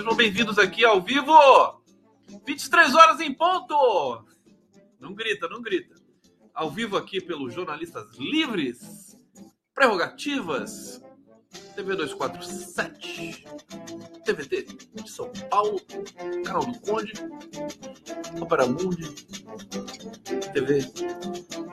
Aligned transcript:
Sejam 0.00 0.16
bem-vindos 0.16 0.58
aqui 0.58 0.82
ao 0.82 1.02
vivo! 1.02 1.30
23 2.46 2.94
horas 2.94 3.20
em 3.20 3.34
ponto! 3.34 4.24
Não 4.98 5.12
grita, 5.12 5.46
não 5.46 5.60
grita. 5.60 5.94
Ao 6.54 6.70
vivo 6.70 6.96
aqui 6.96 7.20
pelos 7.20 7.52
jornalistas 7.52 8.08
livres, 8.16 9.14
prerrogativas, 9.74 11.02
TV 11.76 11.96
247, 11.96 13.44
TVT 14.24 14.62
de 14.94 15.10
São 15.10 15.30
Paulo, 15.50 15.78
Canal 16.46 16.64
do 16.64 16.80
Conde, 16.80 17.12
Opera 18.40 18.66
Mundi, 18.66 19.06
TV 20.54 20.80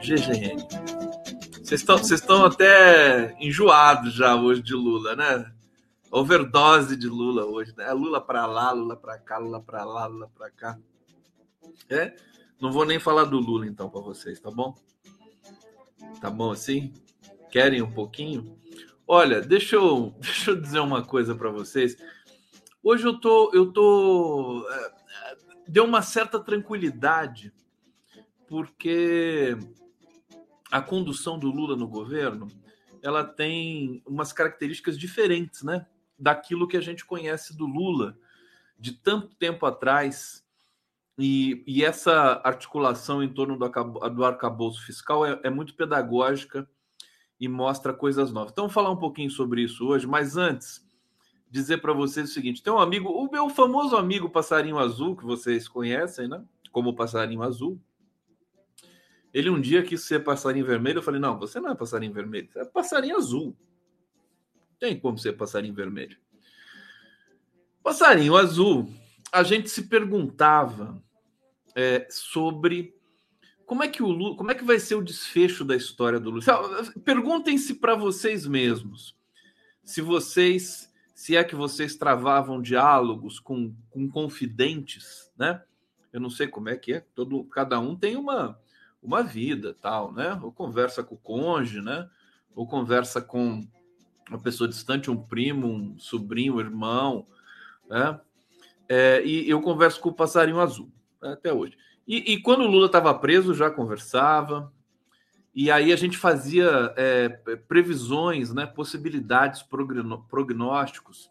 GGN. 0.01 0.67
Vocês 1.63 2.11
estão 2.11 2.45
até 2.45 3.37
enjoados 3.39 4.13
já 4.13 4.35
hoje 4.35 4.61
de 4.61 4.73
Lula, 4.73 5.15
né? 5.15 5.56
Overdose 6.11 6.95
de 6.95 7.07
Lula 7.07 7.45
hoje, 7.45 7.73
né? 7.75 7.91
Lula 7.91 8.21
para 8.21 8.45
lá, 8.45 8.71
Lula 8.71 8.95
para 8.95 9.17
cá, 9.19 9.37
Lula 9.37 9.61
para 9.61 9.83
lá, 9.83 10.05
Lula 10.07 10.29
para 10.33 10.49
cá. 10.49 10.79
É? 11.89 12.15
Não 12.59 12.71
vou 12.71 12.85
nem 12.85 12.99
falar 12.99 13.25
do 13.25 13.39
Lula 13.39 13.67
então 13.67 13.89
para 13.89 14.01
vocês, 14.01 14.39
tá 14.39 14.49
bom? 14.49 14.75
Tá 16.21 16.29
bom 16.29 16.51
assim? 16.51 16.93
Querem 17.51 17.81
um 17.81 17.91
pouquinho? 17.91 18.57
Olha, 19.07 19.41
deixa 19.41 19.75
eu, 19.75 20.15
deixa 20.19 20.51
eu 20.51 20.61
dizer 20.61 20.79
uma 20.79 21.03
coisa 21.03 21.35
para 21.35 21.49
vocês. 21.49 21.97
Hoje 22.81 23.05
eu 23.05 23.19
tô, 23.19 23.51
eu 23.53 23.71
tô, 23.71 24.65
é, 24.69 24.91
deu 25.67 25.83
uma 25.83 26.01
certa 26.01 26.39
tranquilidade 26.39 27.53
porque 28.47 29.57
a 30.71 30.81
condução 30.81 31.37
do 31.37 31.49
Lula 31.49 31.75
no 31.75 31.87
governo 31.87 32.47
ela 33.03 33.23
tem 33.23 34.01
umas 34.05 34.33
características 34.33 34.97
diferentes, 34.97 35.63
né? 35.63 35.85
Daquilo 36.17 36.67
que 36.67 36.77
a 36.77 36.81
gente 36.81 37.05
conhece 37.05 37.55
do 37.55 37.65
Lula 37.65 38.17
de 38.77 38.91
tanto 38.91 39.35
tempo 39.35 39.65
atrás. 39.65 40.45
E, 41.17 41.63
e 41.65 41.83
essa 41.83 42.41
articulação 42.43 43.23
em 43.23 43.29
torno 43.29 43.57
do, 43.57 43.69
do 44.09 44.25
arcabouço 44.25 44.85
fiscal 44.85 45.25
é, 45.25 45.39
é 45.43 45.49
muito 45.49 45.73
pedagógica 45.73 46.69
e 47.39 47.47
mostra 47.47 47.93
coisas 47.93 48.31
novas. 48.31 48.51
Então, 48.51 48.69
falar 48.69 48.91
um 48.91 48.97
pouquinho 48.97 49.29
sobre 49.29 49.61
isso 49.61 49.87
hoje, 49.87 50.05
mas 50.05 50.37
antes, 50.37 50.85
dizer 51.49 51.77
para 51.79 51.93
vocês 51.93 52.29
o 52.29 52.33
seguinte: 52.33 52.61
tem 52.61 52.71
um 52.71 52.79
amigo, 52.79 53.09
o 53.09 53.31
meu 53.31 53.49
famoso 53.49 53.95
amigo 53.95 54.29
passarinho 54.29 54.77
azul, 54.77 55.15
que 55.15 55.25
vocês 55.25 55.67
conhecem, 55.67 56.27
né? 56.27 56.43
Como 56.71 56.95
passarinho 56.95 57.41
azul. 57.41 57.79
Ele 59.33 59.49
um 59.49 59.59
dia 59.59 59.83
quis 59.83 60.01
ser 60.01 60.23
passarinho 60.23 60.65
vermelho. 60.65 60.99
Eu 60.99 61.03
falei: 61.03 61.19
não, 61.19 61.37
você 61.37 61.59
não 61.59 61.71
é 61.71 61.75
passarinho 61.75 62.13
vermelho, 62.13 62.49
você 62.51 62.59
é 62.59 62.65
passarinho 62.65 63.17
azul. 63.17 63.55
Tem 64.79 64.99
como 64.99 65.17
ser 65.17 65.33
passarinho 65.33 65.73
vermelho. 65.73 66.17
Passarinho 67.83 68.35
azul, 68.35 68.91
a 69.31 69.43
gente 69.43 69.69
se 69.69 69.83
perguntava 69.83 71.01
é, 71.75 72.07
sobre 72.09 72.95
como 73.65 73.83
é 73.83 73.87
que 73.87 74.01
o 74.01 74.07
Lula, 74.07 74.35
como 74.37 74.51
é 74.51 74.55
que 74.55 74.63
vai 74.63 74.79
ser 74.79 74.95
o 74.95 75.03
desfecho 75.03 75.65
da 75.65 75.75
história 75.75 76.19
do 76.19 76.29
Lula? 76.29 76.43
Perguntem-se 77.03 77.75
para 77.75 77.95
vocês 77.95 78.47
mesmos. 78.47 79.15
Se 79.83 80.01
vocês, 80.01 80.93
se 81.13 81.35
é 81.35 81.43
que 81.43 81.55
vocês 81.55 81.95
travavam 81.95 82.61
diálogos 82.61 83.39
com, 83.39 83.75
com 83.89 84.07
confidentes, 84.09 85.31
né? 85.37 85.61
Eu 86.11 86.19
não 86.19 86.29
sei 86.29 86.47
como 86.47 86.69
é 86.69 86.77
que 86.77 86.93
é, 86.93 86.99
todo 87.13 87.43
cada 87.45 87.79
um 87.79 87.95
tem 87.95 88.15
uma 88.15 88.59
uma 89.01 89.23
vida, 89.23 89.75
tal, 89.81 90.11
né? 90.11 90.39
Ou 90.41 90.51
conversa 90.51 91.03
com 91.03 91.15
o 91.15 91.19
cônjuge, 91.19 91.81
né? 91.81 92.09
Ou 92.55 92.67
conversa 92.67 93.21
com 93.21 93.67
uma 94.29 94.39
pessoa 94.39 94.67
distante, 94.67 95.11
um 95.11 95.17
primo, 95.17 95.67
um 95.67 95.99
sobrinho, 95.99 96.55
um 96.55 96.59
irmão, 96.59 97.27
né? 97.89 98.19
É, 98.89 99.21
e 99.25 99.49
eu 99.49 99.61
converso 99.61 99.99
com 99.99 100.09
o 100.09 100.13
passarinho 100.13 100.59
azul 100.59 100.89
né, 101.21 101.33
até 101.33 101.51
hoje. 101.51 101.77
E, 102.07 102.33
e 102.33 102.41
quando 102.41 102.61
o 102.61 102.67
Lula 102.67 102.85
estava 102.85 103.13
preso, 103.13 103.53
já 103.53 103.69
conversava. 103.69 104.71
E 105.53 105.69
aí 105.69 105.91
a 105.91 105.95
gente 105.95 106.17
fazia 106.17 106.93
é, 106.95 107.29
previsões, 107.67 108.53
né, 108.53 108.65
possibilidades, 108.65 109.63
prognósticos, 110.29 111.29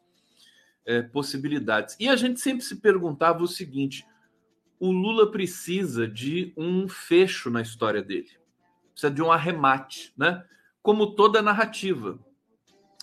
é, 0.84 1.00
possibilidades. 1.00 1.96
E 1.98 2.08
a 2.08 2.16
gente 2.16 2.40
sempre 2.40 2.62
se 2.62 2.76
perguntava 2.76 3.42
o 3.42 3.48
seguinte: 3.48 4.06
o 4.78 4.90
Lula 4.90 5.30
precisa 5.30 6.06
de 6.06 6.52
um 6.56 6.88
fecho 6.88 7.50
na 7.50 7.62
história 7.62 8.02
dele, 8.02 8.30
precisa 8.92 9.12
de 9.12 9.22
um 9.22 9.32
arremate, 9.32 10.12
né? 10.16 10.44
Como 10.82 11.14
toda 11.14 11.40
narrativa. 11.40 12.18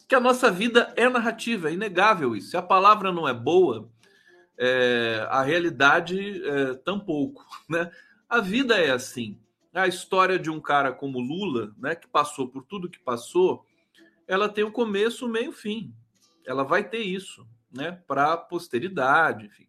Que 0.07 0.15
a 0.15 0.19
nossa 0.19 0.51
vida 0.51 0.93
é 0.95 1.07
narrativa, 1.09 1.69
é 1.69 1.73
inegável 1.73 2.35
isso. 2.35 2.51
Se 2.51 2.57
a 2.57 2.61
palavra 2.61 3.11
não 3.11 3.27
é 3.27 3.33
boa, 3.33 3.89
é, 4.57 5.25
a 5.29 5.41
realidade 5.41 6.43
é, 6.45 6.73
tampouco, 6.75 7.45
né? 7.69 7.91
A 8.29 8.39
vida 8.39 8.79
é 8.79 8.91
assim. 8.91 9.39
A 9.73 9.87
história 9.87 10.37
de 10.37 10.49
um 10.49 10.59
cara 10.59 10.91
como 10.91 11.19
Lula, 11.19 11.73
né, 11.77 11.95
que 11.95 12.07
passou 12.07 12.47
por 12.47 12.63
tudo 12.63 12.89
que 12.89 12.99
passou, 12.99 13.65
ela 14.27 14.47
tem 14.47 14.63
o 14.63 14.67
um 14.67 14.71
começo, 14.71 15.27
meio, 15.27 15.51
fim. 15.51 15.93
Ela 16.45 16.63
vai 16.63 16.87
ter 16.87 16.99
isso, 16.99 17.47
né, 17.71 17.99
para 18.07 18.33
a 18.33 18.37
posteridade, 18.37 19.47
enfim. 19.47 19.67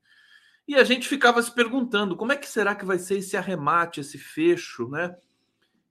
E 0.66 0.74
a 0.76 0.84
gente 0.84 1.08
ficava 1.08 1.42
se 1.42 1.54
perguntando 1.54 2.16
como 2.16 2.32
é 2.32 2.36
que 2.36 2.48
será 2.48 2.74
que 2.74 2.84
vai 2.84 2.98
ser 2.98 3.18
esse 3.18 3.36
arremate, 3.36 4.00
esse 4.00 4.18
fecho, 4.18 4.88
né? 4.88 5.14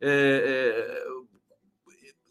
É, 0.02 0.10
é, 0.10 1.06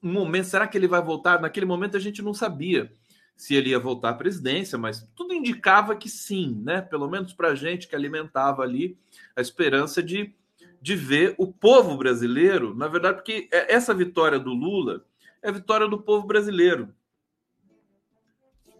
um 0.03 0.13
momento, 0.13 0.47
será 0.47 0.67
que 0.67 0.77
ele 0.77 0.89
vai 0.89 1.03
voltar? 1.03 1.41
Naquele 1.41 1.67
momento 1.67 1.97
a 1.97 2.01
gente 2.01 2.23
não 2.23 2.35
sabia 2.35 2.93
se 3.37 3.55
ele 3.55 3.71
ia 3.71 3.79
voltar 3.79 4.11
à 4.11 4.15
presidência, 4.15 4.79
mas 4.79 5.09
tudo 5.15 5.35
indicava 5.35 5.97
que 5.97 6.09
sim, 6.09 6.61
né? 6.65 6.81
Pelo 6.81 7.09
menos 7.09 7.33
para 7.33 7.49
a 7.49 7.55
gente 7.55 7.89
que 7.89 7.97
alimentava 7.97 8.63
ali 8.63 8.99
a 9.35 9.41
esperança 9.41 10.03
de, 10.03 10.35
de 10.81 10.95
ver 10.95 11.35
o 11.39 11.53
povo 11.53 11.97
brasileiro, 11.97 12.75
na 12.75 12.89
verdade, 12.89 13.17
porque 13.17 13.49
é, 13.53 13.73
essa 13.75 13.95
vitória 13.95 14.39
do 14.39 14.53
Lula 14.53 15.05
é 15.43 15.49
a 15.49 15.53
vitória 15.53 15.89
do 15.89 16.01
povo 16.01 16.27
brasileiro. 16.27 16.95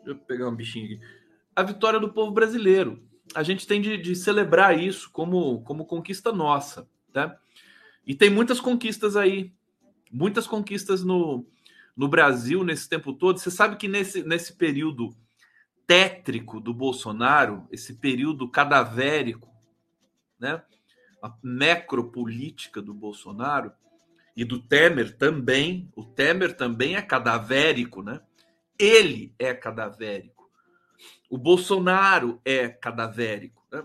Deixa 0.05 0.11
eu 0.11 0.17
pegar 0.17 0.49
um 0.49 0.55
bichinho 0.55 0.87
aqui. 0.87 1.01
A 1.55 1.63
vitória 1.63 1.99
do 1.99 2.13
povo 2.13 2.33
brasileiro 2.33 3.03
a 3.35 3.43
gente 3.43 3.67
tem 3.67 3.81
de, 3.81 3.97
de, 3.97 4.15
celebrar 4.15 4.79
isso 4.79 5.11
como, 5.11 5.63
como 5.63 5.87
conquista 5.87 6.33
nossa, 6.33 6.89
tá? 7.13 7.39
E 8.07 8.15
tem 8.15 8.29
muitas 8.29 8.61
conquistas 8.61 9.17
aí, 9.17 9.53
muitas 10.13 10.47
conquistas 10.47 11.03
no, 11.03 11.47
no 11.97 12.09
Brasil 12.09 12.63
nesse 12.63 12.89
tempo 12.89 13.13
todo. 13.13 13.39
Você 13.39 13.51
sabe 13.51 13.77
que 13.77 13.89
nesse, 13.89 14.23
nesse 14.23 14.53
período 14.53 15.17
tétrico 15.87 16.61
do 16.61 16.73
Bolsonaro, 16.73 17.67
esse 17.71 17.95
período 17.95 18.49
cadavérico, 18.49 19.51
né? 20.39 20.63
A 21.23 21.33
necropolítica 21.43 22.83
do 22.83 22.93
Bolsonaro 22.93 23.73
e 24.37 24.45
do 24.45 24.61
Temer 24.61 25.17
também. 25.17 25.91
O 25.95 26.05
Temer 26.05 26.57
também 26.57 26.97
é 26.97 27.03
cadavérico, 27.03 28.03
né? 28.03 28.21
Ele 28.79 29.35
é 29.39 29.55
cadavérico. 29.55 30.51
O 31.31 31.39
Bolsonaro 31.39 32.41
é 32.45 32.69
cadavérico. 32.69 33.65
Né? 33.71 33.85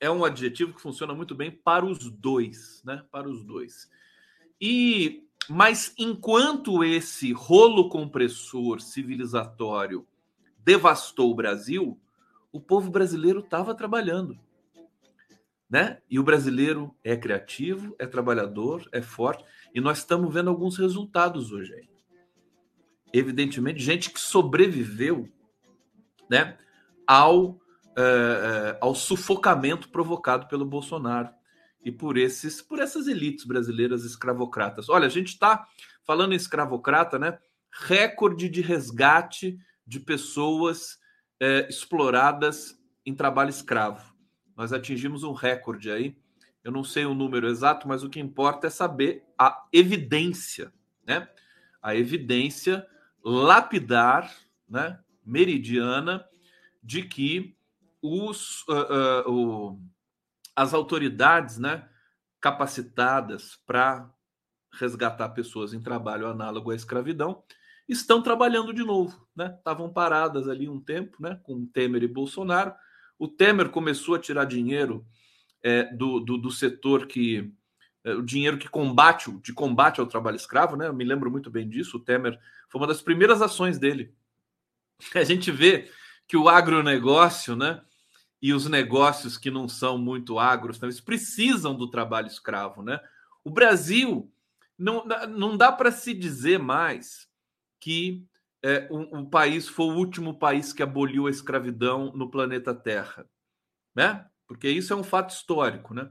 É 0.00 0.10
um 0.10 0.24
adjetivo 0.24 0.74
que 0.74 0.82
funciona 0.82 1.14
muito 1.14 1.34
bem 1.34 1.50
para 1.50 1.84
os 1.84 2.10
dois, 2.10 2.82
né? 2.84 3.04
Para 3.12 3.28
os 3.28 3.44
dois. 3.44 3.88
E 4.60 5.29
mas 5.50 5.92
enquanto 5.98 6.84
esse 6.84 7.32
rolo 7.32 7.88
compressor 7.88 8.80
civilizatório 8.80 10.06
devastou 10.58 11.28
o 11.28 11.34
Brasil, 11.34 12.00
o 12.52 12.60
povo 12.60 12.88
brasileiro 12.88 13.40
estava 13.40 13.74
trabalhando. 13.74 14.38
Né? 15.68 15.98
E 16.08 16.20
o 16.20 16.22
brasileiro 16.22 16.94
é 17.02 17.16
criativo, 17.16 17.96
é 17.98 18.06
trabalhador, 18.06 18.88
é 18.92 19.02
forte, 19.02 19.44
e 19.74 19.80
nós 19.80 19.98
estamos 19.98 20.32
vendo 20.32 20.50
alguns 20.50 20.78
resultados 20.78 21.50
hoje 21.50 21.74
aí. 21.74 21.88
Evidentemente, 23.12 23.80
gente 23.80 24.10
que 24.10 24.20
sobreviveu 24.20 25.28
né, 26.30 26.56
ao, 27.04 27.46
uh, 27.46 27.58
ao 28.80 28.94
sufocamento 28.94 29.88
provocado 29.88 30.46
pelo 30.46 30.64
Bolsonaro 30.64 31.39
e 31.82 31.90
por 31.90 32.16
esses 32.16 32.60
por 32.60 32.78
essas 32.78 33.06
elites 33.06 33.44
brasileiras 33.44 34.04
escravocratas. 34.04 34.88
Olha, 34.88 35.06
a 35.06 35.10
gente 35.10 35.28
está 35.28 35.66
falando 36.04 36.32
em 36.32 36.36
escravocrata, 36.36 37.18
né? 37.18 37.38
Recorde 37.72 38.48
de 38.48 38.60
resgate 38.60 39.58
de 39.86 40.00
pessoas 40.00 40.94
uh, 41.42 41.68
exploradas 41.68 42.78
em 43.04 43.14
trabalho 43.14 43.50
escravo. 43.50 44.14
Nós 44.56 44.72
atingimos 44.72 45.22
um 45.22 45.32
recorde 45.32 45.90
aí. 45.90 46.16
Eu 46.62 46.70
não 46.70 46.84
sei 46.84 47.06
o 47.06 47.14
número 47.14 47.48
exato, 47.48 47.88
mas 47.88 48.02
o 48.02 48.10
que 48.10 48.20
importa 48.20 48.66
é 48.66 48.70
saber 48.70 49.24
a 49.38 49.66
evidência, 49.72 50.72
né? 51.06 51.28
A 51.80 51.96
evidência 51.96 52.86
lapidar, 53.24 54.30
né? 54.68 54.98
meridiana 55.24 56.24
de 56.82 57.02
que 57.02 57.56
os, 58.02 58.62
uh, 58.68 59.26
uh, 59.26 59.30
o, 59.30 59.80
as 60.60 60.74
autoridades 60.74 61.56
né, 61.56 61.88
capacitadas 62.38 63.58
para 63.66 64.12
resgatar 64.74 65.30
pessoas 65.30 65.72
em 65.72 65.80
trabalho 65.80 66.26
análogo 66.26 66.70
à 66.70 66.74
escravidão, 66.74 67.42
estão 67.88 68.22
trabalhando 68.22 68.70
de 68.70 68.84
novo, 68.84 69.26
né? 69.34 69.54
Estavam 69.56 69.90
paradas 69.90 70.48
ali 70.48 70.68
um 70.68 70.78
tempo, 70.78 71.16
né? 71.18 71.40
Com 71.44 71.64
Temer 71.64 72.02
e 72.02 72.06
Bolsonaro. 72.06 72.74
O 73.18 73.26
Temer 73.26 73.70
começou 73.70 74.14
a 74.14 74.18
tirar 74.18 74.44
dinheiro 74.44 75.06
é, 75.62 75.84
do, 75.94 76.20
do, 76.20 76.36
do, 76.36 76.50
setor 76.50 77.06
que 77.06 77.50
é, 78.04 78.12
o 78.12 78.22
dinheiro 78.22 78.58
que 78.58 78.68
combate 78.68 79.32
de 79.40 79.54
combate 79.54 79.98
ao 79.98 80.06
trabalho 80.06 80.36
escravo, 80.36 80.76
né? 80.76 80.88
Eu 80.88 80.94
me 80.94 81.04
lembro 81.04 81.30
muito 81.30 81.50
bem 81.50 81.66
disso. 81.66 81.96
O 81.96 82.00
Temer 82.00 82.38
foi 82.68 82.82
uma 82.82 82.86
das 82.86 83.00
primeiras 83.00 83.40
ações 83.40 83.78
dele. 83.78 84.14
A 85.16 85.24
gente 85.24 85.50
vê 85.50 85.90
que 86.28 86.36
o 86.36 86.50
agronegócio, 86.50 87.56
né? 87.56 87.82
E 88.42 88.52
os 88.54 88.66
negócios 88.66 89.36
que 89.36 89.50
não 89.50 89.68
são 89.68 89.98
muito 89.98 90.38
agros, 90.38 90.76
então, 90.76 90.88
eles 90.88 91.00
precisam 91.00 91.74
do 91.74 91.90
trabalho 91.90 92.26
escravo, 92.26 92.82
né? 92.82 93.00
O 93.44 93.50
Brasil 93.50 94.32
não, 94.78 95.04
não 95.28 95.56
dá 95.56 95.70
para 95.70 95.92
se 95.92 96.14
dizer 96.14 96.58
mais 96.58 97.28
que 97.78 98.24
é, 98.62 98.88
um, 98.90 99.24
país 99.24 99.68
foi 99.68 99.86
o 99.86 99.96
último 99.96 100.38
país 100.38 100.72
que 100.72 100.82
aboliu 100.82 101.26
a 101.26 101.30
escravidão 101.30 102.12
no 102.14 102.30
planeta 102.30 102.74
Terra, 102.74 103.26
né? 103.94 104.26
Porque 104.46 104.68
isso 104.68 104.92
é 104.92 104.96
um 104.96 105.04
fato 105.04 105.30
histórico, 105.30 105.94
né? 105.94 106.10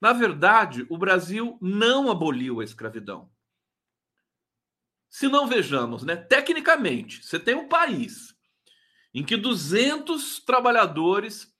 Na 0.00 0.12
verdade, 0.12 0.86
o 0.88 0.98
Brasil 0.98 1.56
não 1.60 2.10
aboliu 2.10 2.60
a 2.60 2.64
escravidão. 2.64 3.30
Se 5.08 5.28
não 5.28 5.46
vejamos, 5.46 6.02
né? 6.02 6.16
Tecnicamente, 6.16 7.24
você 7.24 7.38
tem 7.38 7.54
um 7.54 7.68
país 7.68 8.34
em 9.12 9.24
que 9.24 9.36
200 9.36 10.40
trabalhadores 10.40 11.53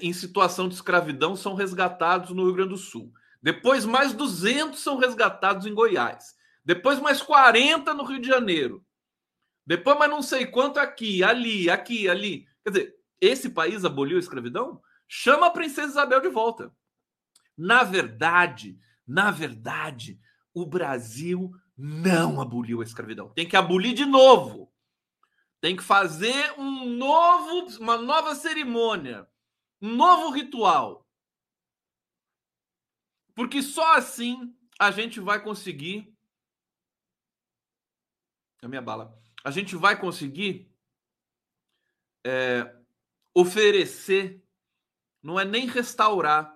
em 0.00 0.12
situação 0.12 0.68
de 0.68 0.74
escravidão 0.74 1.34
são 1.34 1.54
resgatados 1.54 2.30
no 2.30 2.44
Rio 2.44 2.54
Grande 2.54 2.70
do 2.70 2.76
Sul. 2.76 3.12
Depois, 3.42 3.84
mais 3.84 4.12
200 4.12 4.78
são 4.78 4.98
resgatados 4.98 5.66
em 5.66 5.74
Goiás. 5.74 6.34
Depois, 6.64 7.00
mais 7.00 7.22
40 7.22 7.94
no 7.94 8.04
Rio 8.04 8.20
de 8.20 8.28
Janeiro. 8.28 8.84
Depois, 9.66 9.98
mais 9.98 10.10
não 10.10 10.22
sei 10.22 10.46
quanto 10.46 10.78
aqui, 10.78 11.22
ali, 11.22 11.70
aqui, 11.70 12.08
ali. 12.08 12.46
Quer 12.62 12.70
dizer, 12.70 12.94
esse 13.20 13.50
país 13.50 13.84
aboliu 13.84 14.16
a 14.16 14.20
escravidão? 14.20 14.80
Chama 15.08 15.46
a 15.46 15.50
princesa 15.50 15.88
Isabel 15.88 16.20
de 16.20 16.28
volta. 16.28 16.72
Na 17.56 17.82
verdade, 17.82 18.78
na 19.06 19.30
verdade, 19.30 20.20
o 20.54 20.64
Brasil 20.64 21.50
não 21.76 22.40
aboliu 22.40 22.80
a 22.80 22.84
escravidão. 22.84 23.30
Tem 23.30 23.48
que 23.48 23.56
abolir 23.56 23.94
de 23.94 24.04
novo. 24.04 24.72
Tem 25.60 25.76
que 25.76 25.82
fazer 25.82 26.54
um 26.56 26.86
novo, 26.96 27.76
uma 27.78 27.98
nova 27.98 28.34
cerimônia, 28.34 29.26
novo 29.80 30.30
ritual. 30.30 31.06
Porque 33.34 33.62
só 33.62 33.94
assim 33.94 34.56
a 34.78 34.90
gente 34.90 35.20
vai 35.20 35.42
conseguir. 35.42 36.14
A 38.62 38.68
minha 38.68 38.82
bala. 38.82 39.18
A 39.42 39.50
gente 39.50 39.74
vai 39.74 39.98
conseguir 39.98 40.70
é, 42.26 42.76
oferecer, 43.34 44.44
não 45.22 45.38
é 45.40 45.44
nem 45.44 45.66
restaurar 45.66 46.54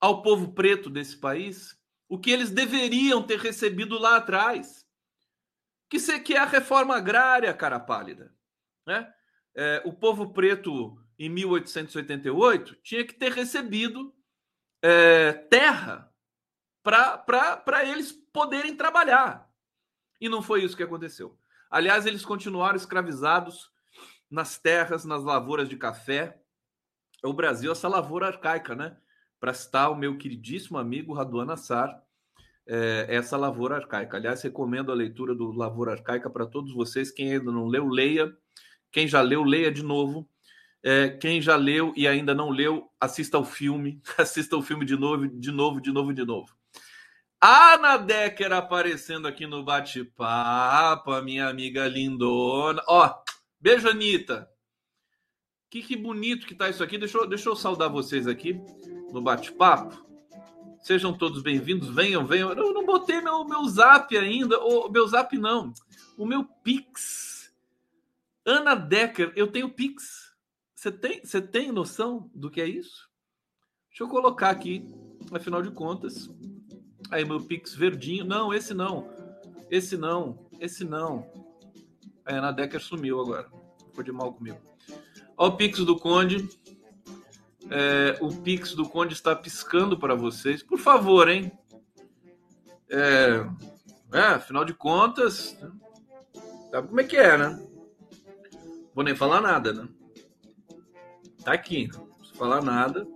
ao 0.00 0.22
povo 0.22 0.52
preto 0.52 0.90
desse 0.90 1.16
país 1.16 1.78
o 2.08 2.18
que 2.18 2.30
eles 2.30 2.50
deveriam 2.50 3.22
ter 3.22 3.38
recebido 3.38 3.98
lá 3.98 4.16
atrás, 4.16 4.86
que, 5.88 5.98
que 6.20 6.34
é 6.34 6.38
a 6.38 6.44
reforma 6.44 6.96
agrária, 6.96 7.54
cara 7.54 7.80
pálida. 7.80 8.34
Né? 8.86 9.12
É, 9.54 9.82
o 9.84 9.92
povo 9.92 10.32
preto, 10.32 10.98
em 11.18 11.28
1888, 11.28 12.76
tinha 12.82 13.04
que 13.04 13.14
ter 13.14 13.32
recebido 13.32 14.14
é, 14.82 15.32
terra 15.32 16.12
para 16.82 17.84
eles 17.84 18.12
poderem 18.32 18.76
trabalhar. 18.76 19.48
E 20.20 20.28
não 20.28 20.42
foi 20.42 20.62
isso 20.62 20.76
que 20.76 20.82
aconteceu. 20.82 21.38
Aliás, 21.70 22.06
eles 22.06 22.24
continuaram 22.24 22.76
escravizados 22.76 23.70
nas 24.30 24.58
terras, 24.58 25.04
nas 25.04 25.22
lavouras 25.22 25.68
de 25.68 25.76
café. 25.76 26.40
O 27.22 27.32
Brasil, 27.32 27.72
essa 27.72 27.88
lavoura 27.88 28.26
arcaica, 28.26 28.74
né? 28.74 28.96
Para 29.40 29.54
citar 29.54 29.90
o 29.90 29.96
meu 29.96 30.16
queridíssimo 30.18 30.78
amigo 30.78 31.14
Raduan 31.14 31.52
Assar, 31.52 32.04
é, 32.66 33.06
essa 33.08 33.36
lavoura 33.36 33.76
arcaica. 33.76 34.16
Aliás, 34.16 34.42
recomendo 34.42 34.90
a 34.90 34.94
leitura 34.94 35.34
do 35.34 35.52
Lavoura 35.52 35.92
Arcaica 35.92 36.30
para 36.30 36.46
todos 36.46 36.72
vocês. 36.72 37.10
Quem 37.10 37.32
ainda 37.32 37.52
não 37.52 37.66
leu, 37.66 37.88
leia. 37.88 38.34
Quem 38.90 39.06
já 39.06 39.20
leu, 39.20 39.42
leia 39.42 39.70
de 39.70 39.82
novo. 39.82 40.28
É, 40.86 41.08
quem 41.08 41.40
já 41.40 41.56
leu 41.56 41.94
e 41.96 42.06
ainda 42.06 42.34
não 42.34 42.50
leu, 42.50 42.90
assista 43.00 43.38
ao 43.38 43.44
filme, 43.44 44.02
assista 44.18 44.54
o 44.54 44.60
filme 44.60 44.84
de 44.84 44.94
novo, 44.94 45.26
de 45.26 45.50
novo, 45.50 45.80
de 45.80 45.90
novo, 45.90 46.12
de 46.12 46.26
novo. 46.26 46.54
Ana 47.40 47.96
Decker 47.96 48.52
aparecendo 48.52 49.26
aqui 49.26 49.46
no 49.46 49.64
bate-papo, 49.64 51.18
minha 51.22 51.48
amiga 51.48 51.88
lindona. 51.88 52.82
Ó, 52.86 53.14
beijo, 53.58 53.88
Anitta. 53.88 54.46
Que, 55.70 55.82
que 55.82 55.96
bonito 55.96 56.46
que 56.46 56.54
tá 56.54 56.68
isso 56.68 56.84
aqui. 56.84 56.98
Deixa 56.98 57.16
eu, 57.16 57.26
deixa 57.26 57.48
eu 57.48 57.56
saudar 57.56 57.88
vocês 57.88 58.26
aqui 58.26 58.60
no 59.10 59.22
bate-papo. 59.22 60.06
Sejam 60.82 61.16
todos 61.16 61.42
bem-vindos. 61.42 61.88
Venham, 61.88 62.26
venham. 62.26 62.52
Eu 62.52 62.74
não 62.74 62.84
botei 62.84 63.22
meu, 63.22 63.42
meu 63.44 63.64
zap 63.68 64.14
ainda. 64.16 64.58
O 64.60 64.90
meu 64.90 65.06
zap 65.08 65.36
não. 65.38 65.72
O 66.16 66.26
meu 66.26 66.44
Pix. 66.44 67.50
Ana 68.44 68.74
Decker, 68.74 69.32
eu 69.34 69.46
tenho 69.46 69.70
Pix. 69.70 70.23
Você 70.84 70.92
tem, 70.92 71.24
você 71.24 71.40
tem 71.40 71.72
noção 71.72 72.30
do 72.34 72.50
que 72.50 72.60
é 72.60 72.66
isso? 72.66 73.08
Deixa 73.88 74.04
eu 74.04 74.08
colocar 74.08 74.50
aqui, 74.50 74.86
afinal 75.32 75.62
de 75.62 75.70
contas. 75.70 76.28
Aí, 77.10 77.24
meu 77.24 77.40
Pix 77.40 77.74
verdinho. 77.74 78.22
Não, 78.22 78.52
esse 78.52 78.74
não. 78.74 79.08
Esse 79.70 79.96
não. 79.96 80.46
Esse 80.60 80.84
não. 80.84 81.26
A 82.26 82.34
Ana 82.34 82.52
Decker 82.52 82.82
sumiu 82.82 83.18
agora. 83.18 83.48
Ficou 83.86 84.04
de 84.04 84.12
mal 84.12 84.34
comigo. 84.34 84.60
Olha 85.38 85.54
o 85.54 85.56
Pix 85.56 85.78
do 85.78 85.98
Conde. 85.98 86.46
É, 87.70 88.18
o 88.20 88.28
Pix 88.42 88.74
do 88.74 88.86
Conde 88.86 89.14
está 89.14 89.34
piscando 89.34 89.98
para 89.98 90.14
vocês. 90.14 90.62
Por 90.62 90.78
favor, 90.78 91.30
hein? 91.30 91.50
É, 92.90 93.46
é, 94.12 94.20
afinal 94.20 94.66
de 94.66 94.74
contas, 94.74 95.58
sabe 96.70 96.88
como 96.88 97.00
é 97.00 97.04
que 97.04 97.16
é, 97.16 97.38
né? 97.38 97.58
Vou 98.94 99.02
nem 99.02 99.16
falar 99.16 99.40
nada, 99.40 99.72
né? 99.72 99.88
Tá 101.44 101.52
aqui, 101.52 101.88
não 101.92 102.06
preciso 102.06 102.34
falar 102.38 102.62
nada. 102.62 103.06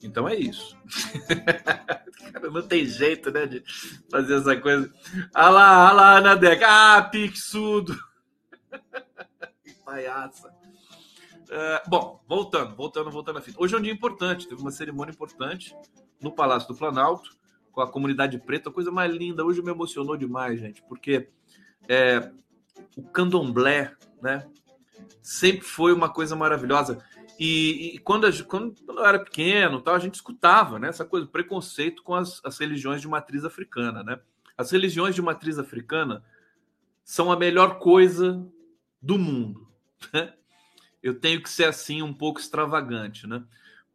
Então 0.00 0.28
é 0.28 0.36
isso. 0.36 0.76
Cara, 2.32 2.50
não 2.50 2.62
tem 2.62 2.86
jeito, 2.86 3.30
né, 3.30 3.46
de 3.46 3.64
fazer 4.10 4.36
essa 4.36 4.56
coisa. 4.56 4.92
Ah 5.34 5.50
lá, 5.50 5.88
ah 5.88 5.92
lá, 5.92 6.18
Ana 6.18 6.36
Deca. 6.36 6.66
Ah, 6.68 7.02
pixudo. 7.02 7.98
Palhaça. 9.84 10.48
Uh, 11.44 11.88
bom, 11.88 12.20
voltando, 12.26 12.74
voltando, 12.74 13.10
voltando 13.10 13.38
à 13.38 13.42
fita. 13.42 13.60
Hoje 13.60 13.74
é 13.74 13.78
um 13.78 13.82
dia 13.82 13.92
importante, 13.92 14.48
teve 14.48 14.60
uma 14.60 14.70
cerimônia 14.70 15.12
importante 15.12 15.76
no 16.20 16.32
Palácio 16.32 16.68
do 16.68 16.74
Planalto, 16.74 17.30
com 17.72 17.80
a 17.80 17.90
comunidade 17.90 18.38
preta, 18.38 18.70
coisa 18.70 18.90
mais 18.90 19.12
linda. 19.12 19.44
Hoje 19.44 19.62
me 19.62 19.70
emocionou 19.70 20.16
demais, 20.16 20.60
gente, 20.60 20.82
porque 20.82 21.28
é, 21.88 22.30
o 22.96 23.02
candomblé, 23.02 23.94
né, 24.22 24.46
sempre 25.22 25.64
foi 25.64 25.92
uma 25.92 26.08
coisa 26.08 26.34
maravilhosa. 26.34 26.98
E, 27.38 27.94
e 27.94 27.98
quando, 27.98 28.26
a, 28.26 28.30
quando, 28.44 28.74
eu 28.88 29.04
era 29.04 29.18
pequeno, 29.18 29.80
tal, 29.80 29.94
a 29.94 29.98
gente 29.98 30.14
escutava 30.14 30.78
né, 30.78 30.88
essa 30.88 31.04
coisa, 31.04 31.26
preconceito 31.26 32.02
com 32.02 32.14
as, 32.14 32.40
as 32.44 32.58
religiões 32.58 33.00
de 33.00 33.08
matriz 33.08 33.44
africana. 33.44 34.02
Né? 34.02 34.20
As 34.56 34.70
religiões 34.70 35.14
de 35.14 35.22
matriz 35.22 35.58
africana 35.58 36.24
são 37.04 37.30
a 37.30 37.36
melhor 37.36 37.78
coisa 37.78 38.46
do 39.00 39.18
mundo. 39.18 39.68
Né? 40.12 40.34
Eu 41.02 41.18
tenho 41.18 41.42
que 41.42 41.48
ser 41.48 41.64
assim 41.64 42.02
um 42.02 42.12
pouco 42.12 42.38
extravagante, 42.38 43.26
né? 43.26 43.42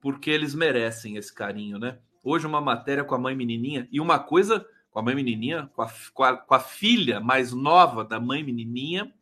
Porque 0.01 0.29
eles 0.29 0.55
merecem 0.55 1.17
esse 1.17 1.33
carinho, 1.33 1.77
né? 1.77 1.99
Hoje 2.23 2.47
uma 2.47 2.61
matéria 2.61 3.03
com 3.03 3.13
a 3.13 3.17
mãe 3.19 3.35
menininha 3.35 3.87
e 3.91 3.99
uma 3.99 4.17
coisa 4.17 4.65
com 4.91 4.99
a 4.99 5.01
mãe 5.01 5.15
menininha, 5.15 5.69
com 5.73 5.81
a, 5.81 5.91
com 6.13 6.23
a, 6.23 6.37
com 6.37 6.53
a 6.53 6.59
filha 6.59 7.19
mais 7.19 7.51
nova 7.51 8.03
da 8.03 8.19
mãe 8.19 8.43
menininha, 8.43 9.13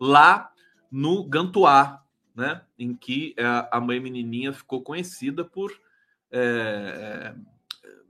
lá 0.00 0.52
no 0.90 1.24
Gantuá, 1.24 2.03
né, 2.34 2.62
em 2.78 2.94
que 2.94 3.34
é, 3.36 3.44
a 3.70 3.80
mãe 3.80 4.00
menininha 4.00 4.52
ficou 4.52 4.82
conhecida 4.82 5.44
por, 5.44 5.72
é 6.30 7.34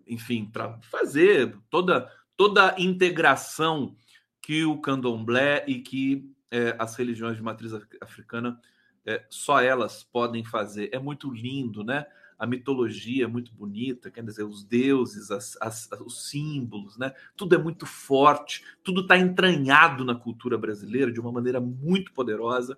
enfim, 0.07 0.45
para 0.45 0.79
fazer 0.83 1.57
toda 1.71 2.11
toda 2.37 2.75
a 2.75 2.81
integração 2.81 3.97
que 4.41 4.65
o 4.65 4.79
candomblé 4.79 5.65
e 5.67 5.81
que 5.81 6.31
é, 6.51 6.75
as 6.79 6.97
religiões 6.97 7.37
de 7.37 7.43
matriz 7.43 7.73
africana 8.01 8.61
é, 9.07 9.25
só 9.31 9.61
elas 9.61 10.03
podem 10.03 10.45
fazer. 10.45 10.91
É 10.93 10.99
muito 10.99 11.31
lindo, 11.31 11.85
né? 11.85 12.07
A 12.39 12.47
mitologia 12.47 13.25
é 13.25 13.29
muito 13.29 13.53
bonita, 13.55 14.11
quer 14.11 14.25
dizer, 14.25 14.43
os 14.43 14.65
deuses, 14.65 15.31
as, 15.31 15.57
as, 15.61 15.89
os 16.05 16.29
símbolos, 16.29 16.99
né? 16.99 17.15
Tudo 17.37 17.55
é 17.55 17.59
muito 17.59 17.87
forte, 17.87 18.65
tudo 18.83 19.03
está 19.03 19.17
entranhado 19.17 20.05
na 20.05 20.15
cultura 20.15 20.59
brasileira 20.59 21.13
de 21.13 21.21
uma 21.21 21.31
maneira 21.31 21.61
muito 21.61 22.13
poderosa. 22.13 22.77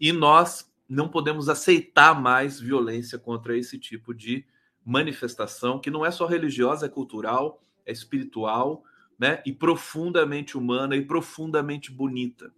E 0.00 0.12
nós 0.12 0.72
não 0.88 1.08
podemos 1.08 1.48
aceitar 1.48 2.20
mais 2.20 2.60
violência 2.60 3.18
contra 3.18 3.56
esse 3.56 3.78
tipo 3.78 4.14
de 4.14 4.44
manifestação, 4.84 5.80
que 5.80 5.90
não 5.90 6.06
é 6.06 6.10
só 6.10 6.26
religiosa, 6.26 6.86
é 6.86 6.88
cultural, 6.88 7.60
é 7.84 7.92
espiritual, 7.92 8.84
né? 9.18 9.42
E 9.44 9.52
profundamente 9.52 10.56
humana 10.56 10.94
e 10.94 11.02
profundamente 11.02 11.90
bonita. 11.90 12.52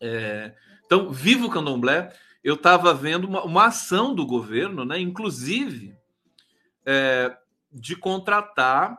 É, 0.00 0.54
então, 0.86 1.10
viva 1.10 1.46
o 1.46 1.50
candomblé. 1.50 2.12
Eu 2.42 2.54
estava 2.54 2.94
vendo 2.94 3.26
uma, 3.26 3.42
uma, 3.44 3.66
ação 3.66 4.14
do 4.14 4.24
governo, 4.24 4.84
né? 4.84 5.00
Inclusive, 5.00 5.94
é, 6.86 7.36
de 7.72 7.96
contratar 7.96 8.98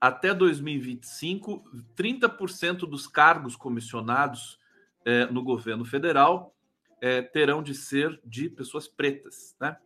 até 0.00 0.34
2025 0.34 1.62
30% 1.96 2.78
dos 2.88 3.06
cargos 3.06 3.54
comissionados 3.54 4.58
é, 5.04 5.26
no 5.26 5.42
governo 5.42 5.84
federal 5.84 6.52
é, 7.02 7.20
terão 7.20 7.60
de 7.64 7.74
ser 7.74 8.20
de 8.24 8.48
pessoas 8.48 8.86
pretas, 8.86 9.56
né? 9.60 9.76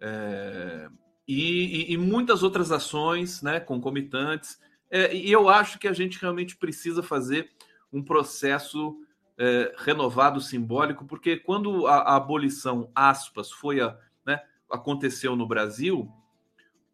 É, 0.00 0.88
e, 1.26 1.92
e, 1.92 1.96
muitas 1.96 2.42
outras 2.44 2.70
ações, 2.70 3.42
né, 3.42 3.58
concomitantes. 3.58 4.60
É, 4.90 5.14
e 5.14 5.32
eu 5.32 5.48
acho 5.48 5.78
que 5.78 5.88
a 5.88 5.92
gente 5.92 6.20
realmente 6.20 6.56
precisa 6.56 7.02
fazer 7.02 7.50
um 7.92 8.02
processo 8.02 8.96
é, 9.36 9.74
renovado 9.78 10.40
simbólico, 10.40 11.06
porque 11.06 11.36
quando 11.38 11.86
a, 11.88 11.96
a 11.96 12.16
abolição, 12.16 12.90
aspas, 12.94 13.50
foi 13.50 13.80
a, 13.80 13.98
né, 14.24 14.40
aconteceu 14.70 15.34
no 15.34 15.48
Brasil, 15.48 16.08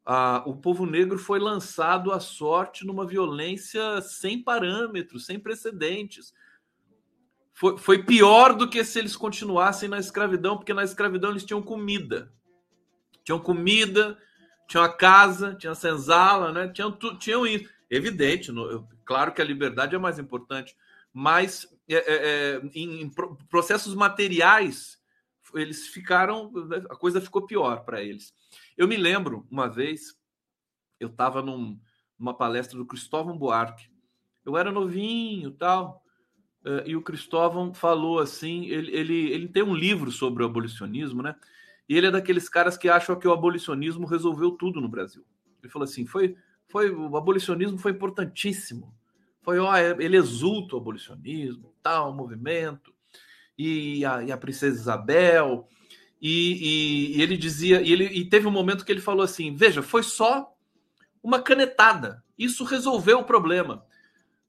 a, 0.06 0.42
o 0.46 0.56
povo 0.56 0.86
negro 0.86 1.18
foi 1.18 1.38
lançado 1.38 2.12
à 2.12 2.20
sorte 2.20 2.86
numa 2.86 3.04
violência 3.04 4.00
sem 4.00 4.42
parâmetros, 4.42 5.26
sem 5.26 5.38
precedentes. 5.38 6.32
Foi, 7.60 7.76
foi 7.76 8.02
pior 8.02 8.54
do 8.54 8.66
que 8.66 8.82
se 8.82 8.98
eles 8.98 9.14
continuassem 9.14 9.86
na 9.86 9.98
escravidão, 9.98 10.56
porque 10.56 10.72
na 10.72 10.82
escravidão 10.82 11.28
eles 11.28 11.44
tinham 11.44 11.60
comida. 11.60 12.32
Tinham 13.22 13.38
comida, 13.38 14.16
tinham 14.66 14.82
a 14.82 14.88
casa, 14.88 15.54
tinham 15.56 15.72
a 15.72 15.74
senzala, 15.74 16.52
né? 16.52 16.68
tinham, 16.68 16.90
tinham 17.18 17.46
isso. 17.46 17.68
Evidente, 17.90 18.50
no, 18.50 18.88
claro 19.04 19.30
que 19.32 19.42
a 19.42 19.44
liberdade 19.44 19.94
é 19.94 19.98
mais 19.98 20.18
importante, 20.18 20.74
mas 21.12 21.68
é, 21.86 21.96
é, 21.96 22.54
é 22.54 22.62
em, 22.74 23.02
em 23.02 23.10
processos 23.50 23.94
materiais 23.94 24.98
eles 25.52 25.88
ficaram, 25.88 26.50
a 26.88 26.96
coisa 26.96 27.20
ficou 27.20 27.44
pior 27.44 27.84
para 27.84 28.00
eles. 28.00 28.32
Eu 28.74 28.88
me 28.88 28.96
lembro 28.96 29.46
uma 29.50 29.68
vez, 29.68 30.18
eu 30.98 31.08
estava 31.08 31.42
num, 31.42 31.78
numa 32.18 32.32
palestra 32.32 32.78
do 32.78 32.86
Cristóvão 32.86 33.36
Buarque. 33.36 33.90
Eu 34.46 34.56
era 34.56 34.72
novinho, 34.72 35.50
tal, 35.50 36.02
eh, 36.64 36.84
e 36.86 36.96
o 36.96 37.02
Cristóvão 37.02 37.72
falou 37.72 38.18
assim, 38.18 38.66
ele, 38.66 38.94
ele, 38.94 39.32
ele 39.32 39.48
tem 39.48 39.62
um 39.62 39.74
livro 39.74 40.10
sobre 40.10 40.42
o 40.42 40.46
abolicionismo, 40.46 41.22
né? 41.22 41.34
E 41.88 41.96
ele 41.96 42.06
é 42.06 42.10
daqueles 42.10 42.48
caras 42.48 42.76
que 42.76 42.88
acham 42.88 43.18
que 43.18 43.26
o 43.26 43.32
abolicionismo 43.32 44.06
resolveu 44.06 44.52
tudo 44.52 44.80
no 44.80 44.88
Brasil. 44.88 45.24
Ele 45.62 45.72
falou 45.72 45.84
assim, 45.84 46.06
foi, 46.06 46.36
foi 46.68 46.90
o 46.90 47.16
abolicionismo 47.16 47.78
foi 47.78 47.92
importantíssimo. 47.92 48.94
Foi, 49.42 49.58
ó, 49.58 49.74
é, 49.74 49.96
ele 49.98 50.16
exulta 50.16 50.76
o 50.76 50.78
abolicionismo, 50.78 51.74
tal, 51.82 52.10
o 52.10 52.14
movimento, 52.14 52.94
e 53.56 54.04
a, 54.04 54.22
e 54.22 54.32
a 54.32 54.36
princesa 54.36 54.80
Isabel, 54.80 55.68
e, 56.20 57.12
e, 57.12 57.16
e, 57.18 57.22
ele 57.22 57.36
dizia, 57.36 57.80
e 57.80 57.92
ele 57.92 58.04
e 58.04 58.24
teve 58.28 58.46
um 58.46 58.50
momento 58.50 58.84
que 58.84 58.92
ele 58.92 59.00
falou 59.00 59.22
assim: 59.22 59.54
veja, 59.54 59.82
foi 59.82 60.02
só 60.02 60.54
uma 61.22 61.40
canetada, 61.40 62.22
isso 62.38 62.64
resolveu 62.64 63.20
o 63.20 63.24
problema. 63.24 63.84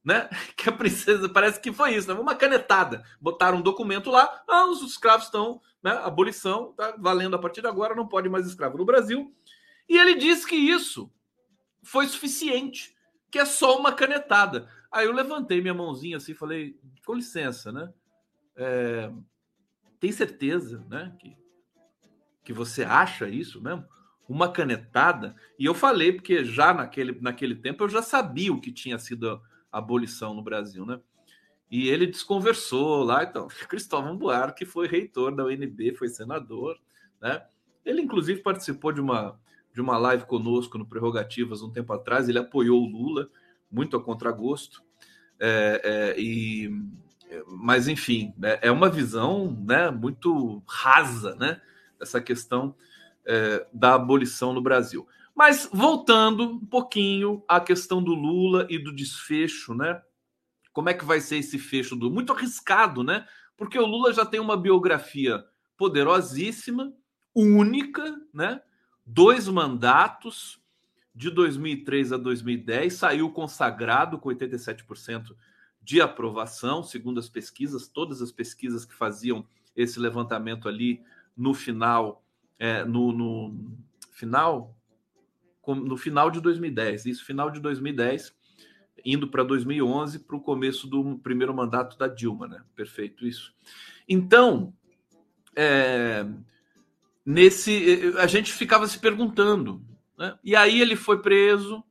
Né? 0.04 0.30
Que 0.56 0.70
a 0.70 0.72
princesa 0.72 1.30
parece 1.30 1.60
que 1.60 1.72
foi 1.72 1.96
isso, 1.96 2.08
né? 2.08 2.20
uma 2.20 2.36
canetada. 2.36 3.04
Botaram 3.20 3.58
um 3.58 3.62
documento 3.62 4.10
lá, 4.10 4.44
ah, 4.48 4.66
os 4.66 4.82
escravos 4.82 5.26
estão, 5.26 5.62
né? 5.84 5.92
Abolição 6.04 6.74
tá 6.74 6.96
valendo 6.98 7.36
a 7.36 7.40
partir 7.40 7.62
de 7.62 7.68
agora, 7.68 7.96
não 7.96 8.08
pode 8.08 8.30
mais 8.30 8.46
escravo 8.46 8.78
no 8.78 8.86
Brasil. 8.86 9.34
E 9.88 9.98
ele 9.98 10.16
disse 10.16 10.48
que 10.48 10.56
isso 10.56 11.12
foi 11.84 12.08
suficiente, 12.08 12.96
que 13.30 13.40
é 13.40 13.46
só 13.46 13.78
uma 13.78 13.94
canetada. 13.94 14.70
Aí 14.92 15.06
eu 15.06 15.14
levantei 15.14 15.62
minha 15.62 15.74
mãozinha 15.74 16.18
assim, 16.18 16.34
falei, 16.34 16.80
com 17.06 17.14
licença, 17.14 17.72
né? 17.72 17.92
É, 18.56 19.12
tem 20.00 20.12
certeza, 20.12 20.86
né? 20.90 21.16
Que 21.20 21.36
que 22.44 22.54
você 22.54 22.84
acha 22.84 23.30
isso 23.30 23.62
mesmo? 23.62 23.86
Uma 24.28 24.52
canetada. 24.52 25.36
E 25.60 25.66
eu 25.66 25.74
falei, 25.74 26.14
porque 26.14 26.44
já 26.44 26.74
naquele, 26.74 27.20
naquele 27.22 27.56
tempo 27.56 27.84
eu 27.84 27.90
já 27.90 28.02
sabia 28.02 28.52
o 28.52 28.62
que 28.62 28.72
tinha 28.72 28.98
sido 28.98 29.42
abolição 29.72 30.34
no 30.34 30.42
Brasil, 30.42 30.86
né? 30.86 31.00
E 31.70 31.88
ele 31.88 32.06
desconversou 32.06 33.04
lá, 33.04 33.24
então, 33.24 33.48
Cristóvão 33.70 34.18
Buarque 34.18 34.66
foi 34.66 34.88
reitor 34.88 35.34
da 35.34 35.46
UNB, 35.46 35.96
foi 35.96 36.10
senador, 36.10 36.78
né? 37.22 37.44
Ele, 37.86 38.02
inclusive, 38.02 38.42
participou 38.42 38.92
de 38.92 39.02
uma, 39.02 39.40
de 39.74 39.82
uma 39.82 39.98
live 39.98 40.26
conosco 40.26 40.78
no 40.78 40.86
Prerrogativas 40.86 41.62
um 41.62 41.72
tempo 41.72 41.94
atrás, 41.94 42.30
ele 42.30 42.40
apoiou 42.40 42.84
o 42.84 42.90
Lula, 42.90 43.30
muito 43.72 43.96
a 43.96 44.04
contragosto, 44.04 44.84
é, 45.40 45.82
é, 45.84 46.22
e, 46.22 46.70
mas, 47.48 47.88
enfim, 47.88 48.34
é, 48.44 48.68
é 48.68 48.72
uma 48.72 48.90
visão 48.90 49.52
né, 49.66 49.90
muito 49.90 50.62
rasa, 50.68 51.36
né? 51.36 51.62
essa 52.02 52.20
questão 52.20 52.76
é, 53.26 53.66
da 53.72 53.94
abolição 53.94 54.54
no 54.54 54.62
Brasil. 54.62 55.08
Mas 55.36 55.70
voltando 55.72 56.44
um 56.44 56.66
pouquinho 56.66 57.44
à 57.48 57.60
questão 57.60 58.04
do 58.04 58.14
Lula 58.14 58.68
e 58.70 58.78
do 58.78 58.94
desfecho, 58.94 59.74
né? 59.74 60.02
Como 60.74 60.90
é 60.90 60.94
que 60.94 61.06
vai 61.06 61.20
ser 61.20 61.38
esse 61.38 61.58
fecho 61.58 61.96
do 61.96 62.12
muito 62.12 62.34
arriscado, 62.34 63.04
né? 63.04 63.26
Porque 63.58 63.78
o 63.78 63.86
Lula 63.86 64.14
já 64.14 64.26
tem 64.26 64.40
uma 64.40 64.58
biografia 64.58 65.44
poderosíssima, 65.78 66.94
única, 67.34 68.20
né? 68.34 68.62
Dois 69.06 69.48
mandatos 69.48 70.62
de 71.14 71.30
2003 71.30 72.14
a 72.14 72.18
2010, 72.18 72.94
saiu 72.94 73.30
consagrado 73.32 74.18
com 74.18 74.30
87% 74.30 75.36
de 75.82 76.00
aprovação, 76.00 76.84
segundo 76.84 77.20
as 77.20 77.28
pesquisas, 77.28 77.88
todas 77.88 78.22
as 78.22 78.32
pesquisas 78.32 78.86
que 78.86 78.94
faziam 78.94 79.46
esse 79.76 80.00
levantamento 80.00 80.70
ali 80.70 81.02
no 81.36 81.54
final, 81.54 82.24
é, 82.58 82.86
no, 82.86 83.12
no, 83.12 83.76
final, 84.12 84.76
no 85.68 85.98
final 85.98 86.32
de 86.32 86.42
2010, 86.42 87.06
isso 87.06 87.26
final 87.26 87.52
de 87.52 87.60
2010, 87.60 88.34
indo 89.06 89.28
para 89.28 89.44
2011, 89.44 90.20
para 90.20 90.36
o 90.36 90.42
começo 90.42 90.88
do 90.88 91.18
primeiro 91.20 91.54
mandato 91.54 91.98
da 91.98 92.08
Dilma, 92.08 92.48
né? 92.48 92.64
Perfeito 92.76 93.26
isso. 93.26 93.54
Então, 94.08 94.74
é, 95.56 96.26
nesse, 97.26 98.14
a 98.18 98.28
gente 98.28 98.52
ficava 98.52 98.88
se 98.88 99.00
perguntando, 99.00 99.84
né? 100.18 100.38
E 100.44 100.56
aí 100.56 100.82
ele 100.82 100.96
foi 100.96 101.22
preso 101.22 101.84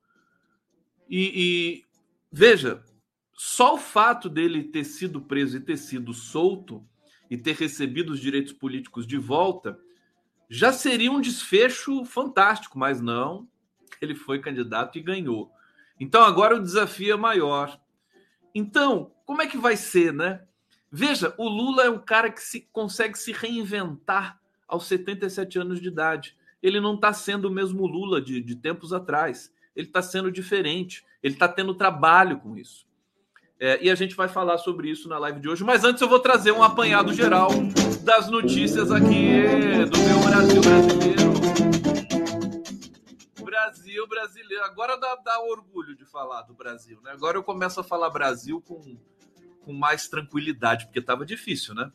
e, 1.09 1.33
e 1.35 1.85
veja, 2.31 2.83
só 3.33 3.75
o 3.75 3.79
fato 3.79 4.29
dele 4.29 4.65
ter 4.65 4.85
sido 4.85 5.21
preso 5.21 5.57
e 5.57 5.61
ter 5.61 5.77
sido 5.77 6.13
solto 6.13 6.87
e 7.31 7.37
ter 7.37 7.57
recebido 7.57 8.13
os 8.13 8.21
direitos 8.21 8.53
políticos 8.53 9.07
de 9.07 9.17
volta, 9.17 9.79
já 10.49 10.73
seria 10.73 11.11
um 11.11 11.21
desfecho 11.21 12.05
fantástico, 12.05 12.79
mas 12.79 13.01
não, 13.01 13.49
ele 14.01 14.15
foi 14.15 14.39
candidato 14.41 14.99
e 14.99 15.03
ganhou. 15.03 15.51
Então 15.99 16.23
agora 16.23 16.57
o 16.57 16.63
desafio 16.63 17.15
é 17.15 17.17
maior. 17.17 17.79
Então, 18.55 19.13
como 19.25 19.43
é 19.43 19.47
que 19.47 19.59
vai 19.59 19.77
ser, 19.77 20.13
né? 20.13 20.43
Veja, 20.91 21.35
o 21.39 21.49
Lula 21.49 21.85
é 21.85 21.91
um 21.91 21.99
cara 21.99 22.31
que 22.31 22.43
se 22.43 22.69
consegue 22.73 23.17
se 23.17 23.33
reinventar 23.33 24.41
aos 24.67 24.87
77 24.87 25.59
anos 25.59 25.81
de 25.81 25.89
idade. 25.89 26.37
Ele 26.63 26.81
não 26.81 26.95
está 26.95 27.13
sendo 27.13 27.47
o 27.47 27.51
mesmo 27.51 27.87
Lula 27.87 28.21
de, 28.21 28.41
de 28.41 28.57
tempos 28.57 28.93
atrás. 28.93 29.53
Ele 29.75 29.87
está 29.87 30.03
sendo 30.03 30.33
diferente. 30.33 31.05
Ele 31.23 31.35
está 31.35 31.49
tendo 31.49 31.75
trabalho 31.75 32.39
com 32.41 32.57
isso. 32.57 32.87
É, 33.59 33.79
e 33.83 33.91
a 33.91 33.95
gente 33.95 34.17
vai 34.17 34.27
falar 34.27 34.57
sobre 34.59 34.91
isso 34.91 35.09
na 35.09 35.19
live 35.19 35.39
de 35.39 35.49
hoje. 35.49 35.63
Mas 35.63 35.85
antes 35.85 36.01
eu 36.01 36.09
vou 36.09 36.19
trazer 36.19 36.51
um 36.51 36.63
apanhado 36.63 37.13
geral 37.13 37.51
das 38.03 38.29
notícias 38.29 38.91
aqui 38.91 39.43
do 39.91 39.99
meu 39.99 40.19
Brasil 40.21 40.61
brasileiro. 40.63 41.30
Brasil 43.71 44.07
brasileiro. 44.09 44.65
Agora 44.65 44.97
dá, 44.99 45.15
dá 45.15 45.41
orgulho 45.41 45.95
de 45.95 46.05
falar 46.05 46.43
do 46.43 46.55
Brasil, 46.55 47.01
né? 47.03 47.13
Agora 47.13 47.39
eu 47.39 47.43
começo 47.43 47.79
a 47.79 47.85
falar 47.85 48.11
Brasil 48.11 48.61
com, 48.61 48.99
com 49.61 49.73
mais 49.73 50.09
tranquilidade, 50.09 50.87
porque 50.87 50.99
estava 50.99 51.25
difícil, 51.25 51.73
né? 51.73 51.91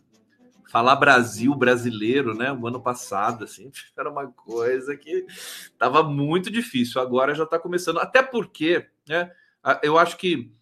Falar 0.71 0.95
Brasil 0.95 1.53
brasileiro, 1.53 2.33
né? 2.33 2.51
O 2.53 2.65
ano 2.65 2.81
passado, 2.81 3.43
assim, 3.43 3.69
era 3.97 4.09
uma 4.09 4.31
coisa 4.31 4.95
que 4.95 5.25
estava 5.27 6.01
muito 6.01 6.49
difícil. 6.49 7.01
Agora 7.01 7.35
já 7.35 7.43
está 7.43 7.59
começando. 7.59 7.99
Até 7.99 8.23
porque, 8.23 8.87
né? 9.07 9.29
Eu 9.83 9.97
acho 9.97 10.15
que 10.15 10.53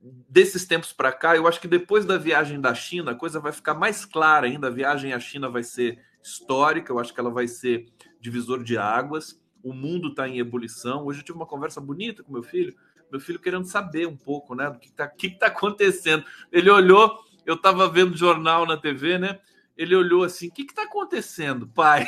desses 0.00 0.64
tempos 0.64 0.92
para 0.92 1.12
cá, 1.12 1.36
eu 1.36 1.46
acho 1.46 1.60
que 1.60 1.68
depois 1.68 2.06
da 2.06 2.16
viagem 2.16 2.60
da 2.60 2.74
China, 2.74 3.10
a 3.10 3.14
coisa 3.14 3.38
vai 3.38 3.52
ficar 3.52 3.74
mais 3.74 4.06
clara 4.06 4.46
ainda. 4.46 4.68
A 4.68 4.70
viagem 4.70 5.12
à 5.12 5.20
China 5.20 5.50
vai 5.50 5.62
ser 5.62 6.02
histórica, 6.22 6.92
eu 6.92 6.98
acho 6.98 7.12
que 7.12 7.20
ela 7.20 7.30
vai 7.30 7.46
ser 7.46 7.92
divisor 8.20 8.64
de 8.64 8.78
águas. 8.78 9.41
O 9.62 9.72
mundo 9.72 10.08
está 10.08 10.28
em 10.28 10.38
ebulição. 10.38 11.04
Hoje 11.06 11.20
eu 11.20 11.24
tive 11.24 11.38
uma 11.38 11.46
conversa 11.46 11.80
bonita 11.80 12.22
com 12.22 12.32
meu 12.32 12.42
filho, 12.42 12.74
meu 13.10 13.20
filho 13.20 13.38
querendo 13.38 13.64
saber 13.66 14.06
um 14.06 14.16
pouco, 14.16 14.54
né, 14.54 14.70
do 14.70 14.78
que 14.78 14.88
está 14.88 15.06
que 15.06 15.30
tá 15.30 15.46
acontecendo. 15.46 16.24
Ele 16.50 16.70
olhou, 16.70 17.18
eu 17.46 17.54
estava 17.54 17.88
vendo 17.88 18.16
jornal 18.16 18.66
na 18.66 18.76
TV, 18.76 19.18
né? 19.18 19.40
Ele 19.76 19.94
olhou 19.94 20.24
assim: 20.24 20.48
o 20.48 20.52
que 20.52 20.62
está 20.62 20.84
acontecendo, 20.84 21.66
pai? 21.66 22.06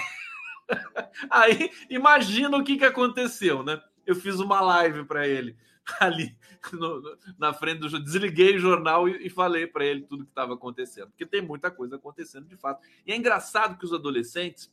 Aí 1.30 1.70
imagina 1.90 2.56
o 2.56 2.64
que, 2.64 2.76
que 2.76 2.84
aconteceu, 2.84 3.62
né? 3.62 3.80
Eu 4.06 4.14
fiz 4.14 4.38
uma 4.40 4.60
live 4.60 5.04
para 5.04 5.26
ele 5.26 5.56
ali 6.00 6.36
no, 6.72 7.02
na 7.38 7.52
frente 7.52 7.80
do 7.80 8.02
desliguei 8.02 8.56
o 8.56 8.60
jornal 8.60 9.08
e, 9.08 9.26
e 9.26 9.30
falei 9.30 9.66
para 9.66 9.84
ele 9.84 10.02
tudo 10.02 10.24
que 10.24 10.30
estava 10.30 10.54
acontecendo, 10.54 11.08
porque 11.08 11.26
tem 11.26 11.42
muita 11.42 11.70
coisa 11.70 11.96
acontecendo 11.96 12.46
de 12.46 12.56
fato. 12.56 12.82
E 13.06 13.12
é 13.12 13.16
engraçado 13.16 13.78
que 13.78 13.84
os 13.84 13.92
adolescentes 13.92 14.72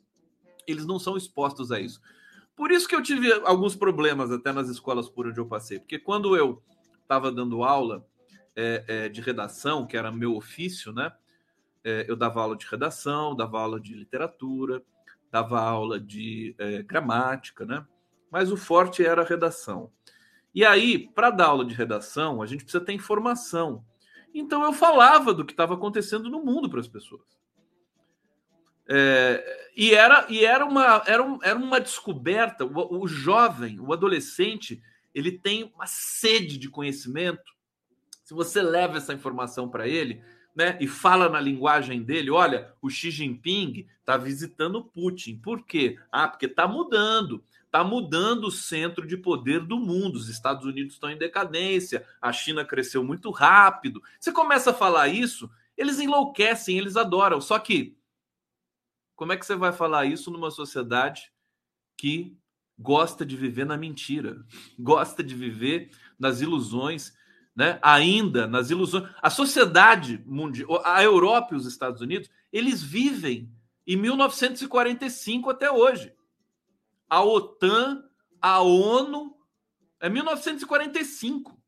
eles 0.68 0.86
não 0.86 1.00
são 1.00 1.18
expostos 1.18 1.72
a 1.72 1.80
isso. 1.80 2.02
Por 2.56 2.72
isso 2.72 2.88
que 2.88 2.96
eu 2.96 3.02
tive 3.02 3.32
alguns 3.46 3.76
problemas 3.76 4.32
até 4.32 4.52
nas 4.52 4.70
escolas 4.70 5.10
por 5.10 5.28
onde 5.28 5.40
eu 5.40 5.46
passei, 5.46 5.80
porque 5.80 5.98
quando 5.98 6.36
eu 6.36 6.62
estava 7.02 7.32
dando 7.32 7.64
aula 7.64 8.06
é, 8.56 8.84
é, 8.88 9.10
de 9.10 9.22
redação, 9.22 9.86
que 9.86 9.98
era 9.98 10.12
meu 10.12 10.36
ofício, 10.36 10.94
né? 10.94 11.12
É, 11.84 12.06
eu 12.08 12.16
dava 12.16 12.42
aula 12.42 12.56
de 12.56 12.66
redação, 12.68 13.36
dava 13.36 13.60
aula 13.60 13.80
de 13.80 13.94
literatura, 13.94 14.84
dava 15.32 15.60
aula 15.60 16.00
de 16.00 16.56
é, 16.58 16.84
gramática, 16.84 17.66
né? 17.66 17.86
Mas 18.30 18.52
o 18.52 18.58
forte 18.58 19.04
era 19.06 19.22
a 19.22 19.26
redação. 19.26 19.92
E 20.54 20.66
aí, 20.66 21.10
para 21.10 21.30
dar 21.30 21.48
aula 21.48 21.66
de 21.66 21.74
redação, 21.74 22.42
a 22.42 22.46
gente 22.46 22.64
precisa 22.64 22.84
ter 22.84 22.94
informação. 22.94 23.84
Então 24.34 24.64
eu 24.64 24.74
falava 24.74 25.34
do 25.34 25.46
que 25.46 25.54
estava 25.54 25.74
acontecendo 25.74 26.30
no 26.30 26.44
mundo 26.44 26.70
para 26.70 26.80
as 26.80 26.88
pessoas. 26.88 27.41
É, 28.88 29.70
e 29.76 29.94
era, 29.94 30.26
e 30.30 30.44
era, 30.44 30.66
uma, 30.66 31.04
era, 31.06 31.24
um, 31.24 31.40
era 31.44 31.58
uma 31.58 31.80
descoberta. 31.80 32.66
O, 32.66 33.02
o 33.02 33.08
jovem, 33.08 33.80
o 33.80 33.94
adolescente, 33.94 34.82
ele 35.14 35.32
tem 35.32 35.72
uma 35.76 35.86
sede 35.88 36.58
de 36.58 36.70
conhecimento. 36.70 37.52
Se 38.24 38.34
você 38.34 38.62
leva 38.62 38.98
essa 38.98 39.14
informação 39.14 39.70
para 39.70 39.88
ele, 39.88 40.22
né, 40.56 40.78
e 40.82 40.88
fala 40.88 41.30
na 41.30 41.40
linguagem 41.40 42.04
dele, 42.04 42.30
olha, 42.30 42.74
o 42.82 42.90
Xi 42.90 43.12
Jinping 43.12 43.88
está 44.00 44.18
visitando 44.18 44.84
Putin. 44.84 45.38
Por 45.38 45.66
quê? 45.66 45.98
Ah, 46.12 46.28
porque 46.28 46.46
está 46.46 46.68
mudando. 46.68 47.44
Está 47.66 47.86
mudando 47.86 48.48
o 48.48 48.52
centro 48.52 49.08
de 49.08 49.16
poder 49.16 49.62
do 49.62 49.80
mundo. 49.80 50.18
Os 50.18 50.28
Estados 50.28 50.66
Unidos 50.66 50.96
estão 50.96 51.10
em 51.10 51.18
decadência, 51.18 52.06
a 52.22 52.34
China 52.34 52.66
cresceu 52.66 53.02
muito 53.02 53.32
rápido. 53.32 54.02
Você 54.20 54.32
começa 54.34 54.72
a 54.72 54.74
falar 54.74 55.08
isso, 55.08 55.50
eles 55.78 55.98
enlouquecem, 55.98 56.78
eles 56.78 56.98
adoram. 56.98 57.40
Só 57.40 57.58
que 57.58 57.96
como 59.22 59.34
é 59.34 59.38
que 59.38 59.46
você 59.46 59.56
vai 59.56 59.72
falar 59.72 60.08
isso 60.08 60.32
numa 60.32 60.50
sociedade 60.50 61.32
que 61.96 62.36
gosta 62.76 63.24
de 63.24 63.38
viver 63.38 63.68
na 63.68 63.78
mentira, 63.78 64.44
gosta 64.80 65.24
de 65.24 65.36
viver 65.36 65.92
nas 66.18 66.42
ilusões, 66.42 67.16
né? 67.56 67.78
Ainda 67.84 68.48
nas 68.48 68.72
ilusões. 68.72 69.08
A 69.22 69.30
sociedade 69.30 70.24
mundial, 70.26 70.82
a 70.84 71.04
Europa 71.04 71.54
e 71.54 71.56
os 71.56 71.68
Estados 71.68 72.02
Unidos, 72.02 72.32
eles 72.52 72.82
vivem 72.82 73.54
em 73.86 73.96
1945 73.96 75.52
até 75.52 75.70
hoje. 75.70 76.16
A 77.08 77.24
OTAN, 77.24 78.04
a 78.42 78.60
ONU, 78.62 79.38
é 80.00 80.10
1945, 80.10 81.62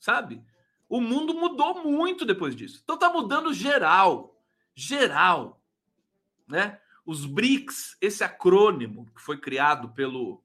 sabe? 0.00 0.42
O 0.88 1.00
mundo 1.00 1.34
mudou 1.34 1.84
muito 1.84 2.26
depois 2.26 2.56
disso. 2.56 2.80
Então 2.82 2.98
tá 2.98 3.08
mudando 3.08 3.54
geral, 3.54 4.42
geral, 4.74 5.62
né? 6.48 6.80
Os 7.06 7.24
BRICS, 7.24 7.96
esse 8.00 8.24
acrônimo 8.24 9.06
que 9.14 9.22
foi 9.22 9.38
criado 9.38 9.90
pelo, 9.90 10.42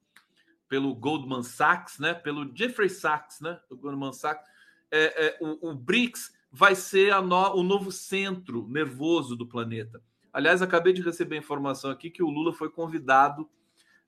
pelo 0.69 0.93
Goldman 0.93 1.43
Sachs, 1.43 1.97
né? 1.97 2.13
pelo 2.13 2.55
Jeffrey 2.55 2.89
Sachs, 2.89 3.41
né? 3.41 3.59
o 3.69 3.75
Goldman 3.75 4.13
Sachs, 4.13 4.45
é, 4.91 5.25
é, 5.25 5.37
o, 5.41 5.71
o, 5.71 5.75
BRICS 5.75 6.31
vai 6.51 6.75
ser 6.75 7.19
no, 7.21 7.55
o 7.55 7.63
novo 7.63 7.91
centro 7.91 8.67
nervoso 8.69 9.35
do 9.35 9.47
planeta. 9.47 10.01
Aliás, 10.31 10.61
acabei 10.61 10.93
de 10.93 11.01
receber 11.01 11.35
informação 11.35 11.89
aqui 11.89 12.09
que 12.09 12.21
o 12.21 12.29
Lula 12.29 12.53
foi 12.53 12.69
convidado 12.69 13.49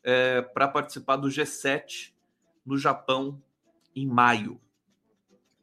é, 0.04 0.42
para 0.42 0.68
participar 0.68 1.16
do 1.16 1.28
G7 1.28 2.13
no 2.66 2.78
Japão 2.78 3.42
em 3.96 4.06
maio. 4.06 4.60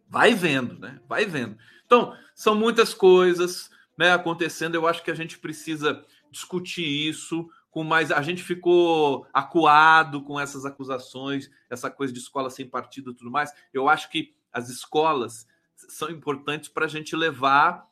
Vai 0.08 0.34
vendo, 0.34 0.78
né? 0.78 1.00
Vai 1.08 1.24
vendo. 1.24 1.56
Então, 1.86 2.16
são 2.34 2.54
muitas 2.54 2.92
coisas 2.92 3.70
né, 3.96 4.12
acontecendo. 4.12 4.74
Eu 4.74 4.86
acho 4.86 5.02
que 5.02 5.10
a 5.10 5.14
gente 5.14 5.38
precisa 5.38 6.04
discutir 6.30 6.84
isso 6.84 7.48
com 7.70 7.84
mais. 7.84 8.10
A 8.10 8.22
gente 8.22 8.42
ficou 8.42 9.26
acuado 9.32 10.22
com 10.22 10.38
essas 10.38 10.64
acusações, 10.64 11.50
essa 11.68 11.90
coisa 11.90 12.12
de 12.12 12.18
escola 12.18 12.50
sem 12.50 12.68
partido 12.68 13.10
e 13.10 13.14
tudo 13.14 13.30
mais. 13.30 13.52
Eu 13.72 13.88
acho 13.88 14.10
que 14.10 14.34
as 14.52 14.68
escolas 14.68 15.46
são 15.74 16.10
importantes 16.10 16.68
para 16.68 16.84
a 16.84 16.88
gente 16.88 17.14
levar 17.16 17.88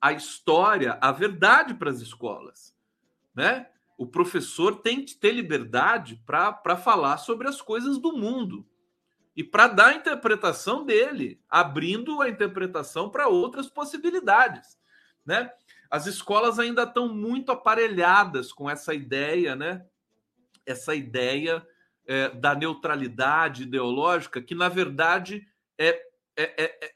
a 0.00 0.12
história, 0.12 0.96
a 1.00 1.12
verdade 1.12 1.74
para 1.74 1.90
as 1.90 2.00
escolas, 2.00 2.74
né? 3.34 3.68
O 3.96 4.06
professor 4.06 4.76
tem 4.76 5.04
que 5.04 5.16
ter 5.16 5.32
liberdade 5.32 6.22
para 6.24 6.76
falar 6.76 7.18
sobre 7.18 7.48
as 7.48 7.60
coisas 7.60 7.98
do 7.98 8.16
mundo 8.16 8.64
e 9.34 9.42
para 9.42 9.66
dar 9.66 9.86
a 9.88 9.94
interpretação 9.94 10.84
dele, 10.84 11.40
abrindo 11.48 12.22
a 12.22 12.28
interpretação 12.28 13.10
para 13.10 13.28
outras 13.28 13.68
possibilidades, 13.68 14.78
né? 15.26 15.50
As 15.90 16.06
escolas 16.06 16.58
ainda 16.58 16.82
estão 16.82 17.08
muito 17.08 17.50
aparelhadas 17.50 18.52
com 18.52 18.68
essa 18.68 18.94
ideia, 18.94 19.56
né? 19.56 19.84
Essa 20.66 20.94
ideia 20.94 21.66
é, 22.06 22.28
da 22.30 22.54
neutralidade 22.54 23.62
ideológica, 23.62 24.42
que 24.42 24.54
na 24.54 24.68
verdade 24.68 25.46
é, 25.78 25.88
é, 26.36 26.64
é, 26.64 26.86
é 26.86 26.92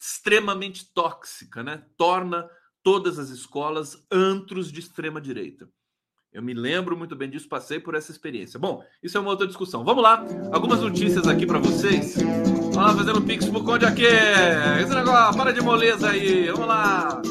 extremamente 0.00 0.92
tóxica, 0.92 1.62
né? 1.62 1.84
Torna 1.96 2.48
todas 2.82 3.18
as 3.18 3.30
escolas 3.30 4.06
antros 4.10 4.70
de 4.70 4.78
extrema 4.78 5.20
direita. 5.20 5.68
Eu 6.32 6.42
me 6.42 6.54
lembro 6.54 6.96
muito 6.96 7.16
bem 7.16 7.30
disso, 7.30 7.48
passei 7.48 7.80
por 7.80 7.94
essa 7.94 8.12
experiência. 8.12 8.60
Bom, 8.60 8.84
isso 9.02 9.16
é 9.16 9.20
uma 9.20 9.30
outra 9.30 9.46
discussão. 9.46 9.82
Vamos 9.82 10.02
lá, 10.02 10.24
algumas 10.52 10.80
notícias 10.82 11.26
aqui 11.26 11.46
para 11.46 11.58
vocês. 11.58 12.14
Vamos 12.16 12.76
lá, 12.76 12.94
fazendo 12.94 13.22
pix 13.22 13.48
pro 13.48 13.64
Conde 13.64 13.86
aqui. 13.86 14.04
Esse 14.04 14.94
negócio, 14.94 15.36
para 15.36 15.52
de 15.52 15.62
moleza 15.62 16.10
aí. 16.10 16.48
Vamos 16.50 16.68
lá 16.68 17.22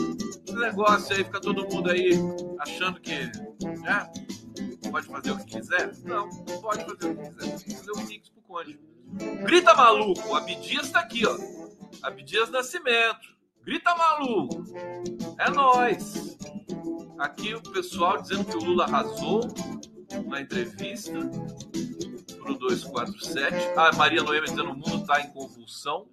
negócio 0.59 1.15
aí, 1.15 1.23
fica 1.23 1.39
todo 1.39 1.67
mundo 1.67 1.89
aí 1.89 2.11
achando 2.59 2.99
que 2.99 3.13
né, 3.13 4.09
pode 4.91 5.07
fazer 5.07 5.31
o 5.31 5.37
que 5.37 5.45
quiser. 5.45 5.91
Não, 6.03 6.27
não 6.27 6.61
pode 6.61 6.85
fazer 6.85 7.11
o 7.11 7.15
que 7.15 7.29
quiser. 7.29 7.57
Tem 7.57 7.67
que 7.67 7.75
fazer 7.75 7.91
um 7.91 8.05
mix 8.05 8.29
pro 8.29 8.41
Conde. 8.41 8.79
Grita 9.43 9.73
maluco, 9.73 10.27
o 10.27 10.35
Abdias 10.35 10.91
tá 10.91 10.99
aqui, 10.99 11.25
ó. 11.25 11.37
Abdias 12.01 12.49
Nascimento. 12.49 13.35
Grita 13.63 13.95
maluco. 13.95 14.63
É 15.39 15.49
nós. 15.49 16.37
Aqui 17.17 17.55
o 17.55 17.61
pessoal 17.61 18.21
dizendo 18.21 18.45
que 18.45 18.57
o 18.57 18.63
Lula 18.63 18.85
arrasou 18.85 19.41
na 20.27 20.41
entrevista 20.41 21.13
pro 22.37 22.55
247. 22.55 23.55
Ah, 23.75 23.91
Maria 23.95 24.21
Noemi 24.21 24.45
dizendo 24.45 24.71
o 24.71 24.75
mundo 24.75 25.05
tá 25.05 25.21
em 25.21 25.31
convulsão. 25.31 26.07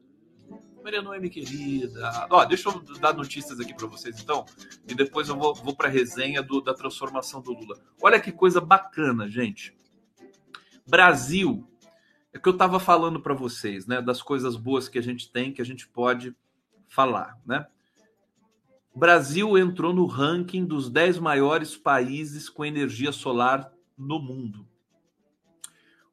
Maria 0.82 1.00
Noemi, 1.00 1.30
querida. 1.30 2.26
Ó, 2.28 2.44
deixa 2.44 2.68
eu 2.68 2.80
dar 2.98 3.14
notícias 3.14 3.60
aqui 3.60 3.72
para 3.72 3.86
vocês, 3.86 4.20
então, 4.20 4.44
e 4.88 4.94
depois 4.94 5.28
eu 5.28 5.36
vou, 5.36 5.54
vou 5.54 5.76
para 5.76 5.88
a 5.88 5.90
resenha 5.90 6.42
do, 6.42 6.60
da 6.60 6.74
transformação 6.74 7.40
do 7.40 7.52
Lula. 7.52 7.80
Olha 8.00 8.20
que 8.20 8.32
coisa 8.32 8.60
bacana, 8.60 9.28
gente. 9.28 9.74
Brasil, 10.86 11.68
é 12.32 12.38
que 12.38 12.48
eu 12.48 12.52
estava 12.52 12.80
falando 12.80 13.20
para 13.20 13.34
vocês, 13.34 13.86
né, 13.86 14.02
das 14.02 14.20
coisas 14.20 14.56
boas 14.56 14.88
que 14.88 14.98
a 14.98 15.02
gente 15.02 15.30
tem, 15.30 15.52
que 15.52 15.62
a 15.62 15.64
gente 15.64 15.86
pode 15.86 16.34
falar, 16.88 17.38
né? 17.46 17.66
Brasil 18.94 19.56
entrou 19.56 19.94
no 19.94 20.04
ranking 20.04 20.66
dos 20.66 20.90
10 20.90 21.18
maiores 21.18 21.76
países 21.76 22.50
com 22.50 22.62
energia 22.62 23.10
solar 23.10 23.72
no 23.96 24.18
mundo. 24.18 24.68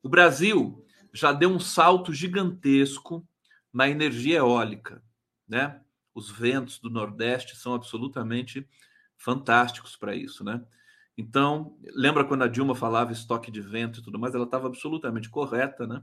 O 0.01 0.07
Brasil 0.07 0.85
já 1.11 1.33
deu 1.33 1.49
um 1.49 1.59
salto 1.59 2.13
gigantesco 2.13 3.27
na 3.73 3.89
energia 3.89 4.37
eólica, 4.37 5.03
né? 5.47 5.81
Os 6.13 6.29
ventos 6.29 6.79
do 6.79 6.89
Nordeste 6.89 7.55
são 7.55 7.73
absolutamente 7.73 8.67
fantásticos 9.17 9.95
para 9.95 10.15
isso, 10.15 10.43
né? 10.43 10.63
Então, 11.17 11.77
lembra 11.93 12.23
quando 12.23 12.43
a 12.43 12.47
Dilma 12.47 12.73
falava 12.73 13.11
estoque 13.11 13.51
de 13.51 13.61
vento 13.61 13.99
e 13.99 14.03
tudo 14.03 14.17
mais? 14.17 14.33
Ela 14.33 14.45
estava 14.45 14.67
absolutamente 14.67 15.29
correta, 15.29 15.85
né? 15.85 16.01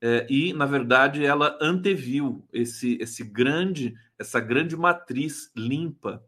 É, 0.00 0.26
e, 0.28 0.52
na 0.52 0.66
verdade, 0.66 1.24
ela 1.24 1.56
anteviu 1.60 2.44
esse, 2.52 2.98
esse 3.00 3.22
grande, 3.22 3.94
essa 4.18 4.40
grande 4.40 4.76
matriz 4.76 5.52
limpa 5.54 6.24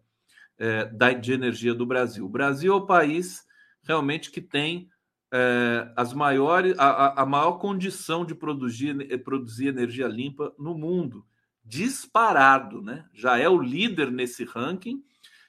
é, 0.56 0.84
da, 0.84 1.12
de 1.12 1.32
energia 1.32 1.74
do 1.74 1.84
Brasil. 1.84 2.24
O 2.24 2.28
Brasil 2.28 2.72
é 2.72 2.76
o 2.76 2.86
país 2.86 3.44
realmente 3.82 4.30
que 4.30 4.40
tem 4.40 4.88
é, 5.36 5.92
as 5.96 6.12
maiores, 6.12 6.78
a, 6.78 7.22
a 7.22 7.26
maior 7.26 7.54
condição 7.54 8.24
de 8.24 8.36
produzir, 8.36 8.94
produzir 9.24 9.66
energia 9.66 10.06
limpa 10.06 10.54
no 10.56 10.78
mundo, 10.78 11.26
disparado, 11.64 12.80
né? 12.80 13.04
Já 13.12 13.36
é 13.36 13.48
o 13.48 13.60
líder 13.60 14.12
nesse 14.12 14.44
ranking 14.44 15.02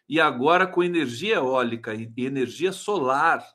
e 0.09 0.19
agora 0.19 0.65
com 0.65 0.83
energia 0.83 1.35
eólica 1.35 1.93
e, 1.93 2.11
energia 2.17 2.71
solar 2.71 3.45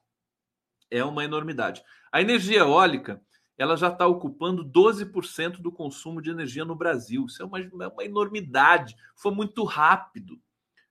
é 0.89 1.05
uma 1.05 1.25
enormidade. 1.25 1.83
A 2.13 2.21
energia 2.21 2.61
eólica 2.61 3.21
ela 3.59 3.77
já 3.77 3.89
está 3.89 4.07
ocupando 4.07 4.65
12% 4.65 5.61
do 5.61 5.73
consumo 5.73 6.23
de 6.23 6.31
energia 6.31 6.65
no 6.65 6.77
Brasil. 6.77 7.27
Isso 7.27 7.43
é 7.43 7.45
uma, 7.45 7.59
é 7.59 7.89
uma 7.89 8.05
enormidade. 8.05 8.97
Foi 9.17 9.33
muito 9.33 9.65
rápido. 9.65 10.41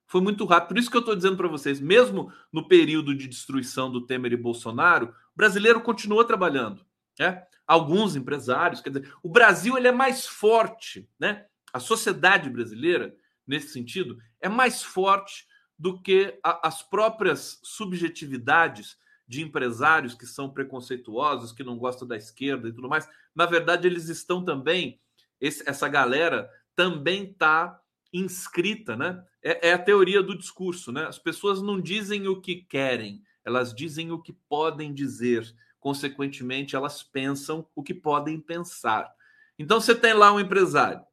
Foi 0.06 0.22
muito 0.22 0.44
rápido. 0.44 0.70
Por 0.70 0.78
isso 0.80 0.90
que 0.90 0.98
eu 0.98 1.02
estou 1.02 1.16
dizendo 1.16 1.38
para 1.38 1.48
vocês, 1.48 1.80
mesmo 1.80 2.32
no 2.52 2.68
período 2.68 3.16
de 3.16 3.28
destruição 3.28 3.92
do 3.92 4.06
Temer 4.06 4.34
e 4.34 4.38
Bolsonaro, 4.38 5.14
brasileiro 5.40 5.80
continua 5.80 6.28
trabalhando. 6.28 6.86
É? 7.18 7.48
Alguns 7.66 8.18
empresários, 8.18 8.82
quer 8.82 8.90
dizer, 8.90 9.14
o 9.24 9.30
Brasil 9.30 9.78
ele 9.78 9.88
é 9.88 9.92
mais 9.92 10.28
forte, 10.28 11.10
né? 11.18 11.46
A 11.72 11.80
sociedade 11.80 12.50
brasileira, 12.50 13.16
nesse 13.48 13.70
sentido, 13.70 14.18
é 14.42 14.50
mais 14.50 14.84
forte 14.84 15.48
do 15.78 16.02
que 16.02 16.38
a, 16.44 16.68
as 16.68 16.84
próprias 16.84 17.58
subjetividades 17.64 18.98
de 19.26 19.42
empresários 19.42 20.14
que 20.14 20.26
são 20.26 20.50
preconceituosos, 20.50 21.54
que 21.54 21.64
não 21.64 21.78
gostam 21.78 22.06
da 22.06 22.18
esquerda 22.18 22.68
e 22.68 22.74
tudo 22.74 22.90
mais. 22.90 23.08
Na 23.34 23.46
verdade, 23.46 23.88
eles 23.88 24.10
estão 24.10 24.44
também, 24.44 25.00
esse, 25.40 25.64
essa 25.70 25.88
galera 25.88 26.50
também 26.76 27.32
está 27.32 27.80
inscrita, 28.12 28.98
né? 28.98 29.24
É, 29.42 29.70
é, 29.70 29.74
a 29.74 29.80
teoria 29.80 30.22
do 30.22 30.38
discurso, 30.38 30.92
né? 30.92 31.06
As 31.06 31.18
pessoas 31.18 31.62
não 31.62 31.80
dizem 31.80 32.28
o 32.28 32.42
que 32.42 32.56
querem, 32.56 33.24
elas 33.50 33.74
dizem 33.74 34.12
o 34.12 34.22
que 34.22 34.32
podem 34.32 34.94
dizer. 34.94 35.54
Consequentemente, 35.80 36.76
elas 36.76 37.04
pensam 37.04 37.68
o 37.76 37.84
que 37.84 37.94
podem 37.94 38.40
pensar. 38.40 39.12
Então, 39.58 39.82
você 39.82 39.96
tem 39.96 40.14
lá 40.14 40.32
um 40.32 40.40
empresário. 40.40 41.04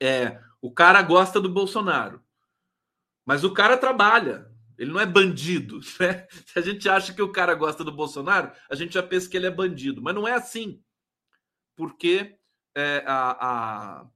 É, 0.00 0.40
o 0.60 0.72
cara 0.72 1.02
gosta 1.02 1.40
do 1.40 1.48
Bolsonaro, 1.48 2.22
mas 3.26 3.44
o 3.44 3.52
cara 3.52 3.76
trabalha. 3.76 4.50
Ele 4.78 4.92
não 4.92 5.00
é 5.00 5.06
bandido. 5.06 5.80
Né? 5.98 6.26
Se 6.46 6.58
a 6.58 6.62
gente 6.62 6.88
acha 6.88 7.12
que 7.12 7.20
o 7.20 7.32
cara 7.32 7.54
gosta 7.54 7.82
do 7.82 7.92
Bolsonaro, 7.92 8.52
a 8.70 8.74
gente 8.76 8.94
já 8.94 9.02
pensa 9.02 9.28
que 9.28 9.36
ele 9.36 9.46
é 9.46 9.50
bandido. 9.50 10.00
Mas 10.00 10.14
não 10.14 10.26
é 10.26 10.34
assim. 10.34 10.80
Porque 11.76 12.38
é, 12.74 13.02
a, 13.04 13.30
a, 13.30 14.06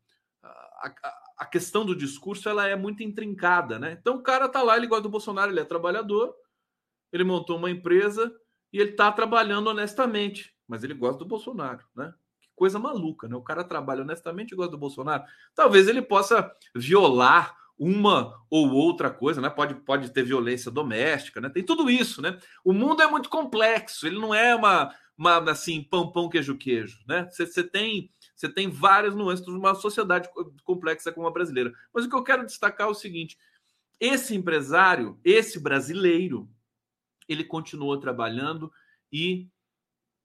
a, 0.42 0.94
a, 1.38 1.46
questão 1.46 1.84
do 1.84 1.96
discurso 1.96 2.48
ela 2.48 2.68
é 2.68 2.76
muito 2.76 3.02
intrincada. 3.02 3.78
Né? 3.78 3.98
Então 4.00 4.16
o 4.16 4.22
cara 4.22 4.48
tá 4.48 4.62
lá, 4.62 4.76
ele 4.76 4.86
gosta 4.86 5.02
do 5.02 5.08
Bolsonaro, 5.10 5.50
ele 5.50 5.60
é 5.60 5.64
trabalhador, 5.64 6.34
ele 7.12 7.24
montou 7.24 7.56
uma 7.56 7.70
empresa 7.70 8.34
e 8.72 8.78
ele 8.78 8.90
está 8.90 9.10
trabalhando 9.12 9.68
honestamente. 9.68 10.54
Mas 10.66 10.82
ele 10.82 10.94
gosta 10.94 11.18
do 11.18 11.26
Bolsonaro. 11.26 11.84
Né? 11.94 12.12
Que 12.40 12.48
coisa 12.56 12.78
maluca, 12.78 13.28
né? 13.28 13.36
O 13.36 13.42
cara 13.42 13.62
trabalha 13.62 14.02
honestamente 14.02 14.52
e 14.52 14.56
gosta 14.56 14.72
do 14.72 14.78
Bolsonaro. 14.78 15.24
Talvez 15.54 15.88
ele 15.88 16.00
possa 16.00 16.50
violar 16.74 17.56
uma 17.78 18.40
ou 18.48 18.70
outra 18.70 19.10
coisa, 19.10 19.40
né? 19.40 19.50
Pode, 19.50 19.74
pode 19.74 20.10
ter 20.10 20.22
violência 20.22 20.70
doméstica, 20.70 21.40
né? 21.40 21.48
Tem 21.48 21.64
tudo 21.64 21.90
isso, 21.90 22.22
né? 22.22 22.38
O 22.64 22.72
mundo 22.72 23.02
é 23.02 23.06
muito 23.06 23.28
complexo, 23.28 24.06
ele 24.06 24.20
não 24.20 24.34
é 24.34 24.54
uma, 24.54 24.94
uma 25.18 25.50
assim, 25.50 25.82
pão, 25.82 26.12
pão, 26.12 26.28
queijo, 26.28 26.56
queijo, 26.56 27.00
né? 27.06 27.28
Você 27.30 27.64
tem 27.64 28.10
você 28.42 28.48
tem 28.48 28.68
várias 28.68 29.14
nuances 29.14 29.44
de 29.44 29.52
uma 29.52 29.74
sociedade 29.74 30.28
complexa 30.64 31.12
como 31.12 31.28
a 31.28 31.30
brasileira. 31.30 31.72
Mas 31.94 32.04
o 32.04 32.08
que 32.08 32.16
eu 32.16 32.24
quero 32.24 32.44
destacar 32.44 32.88
é 32.88 32.90
o 32.90 32.94
seguinte: 32.94 33.38
esse 34.00 34.34
empresário, 34.34 35.18
esse 35.24 35.60
brasileiro, 35.60 36.48
ele 37.32 37.44
continua 37.44 38.00
trabalhando 38.00 38.72
e, 39.12 39.48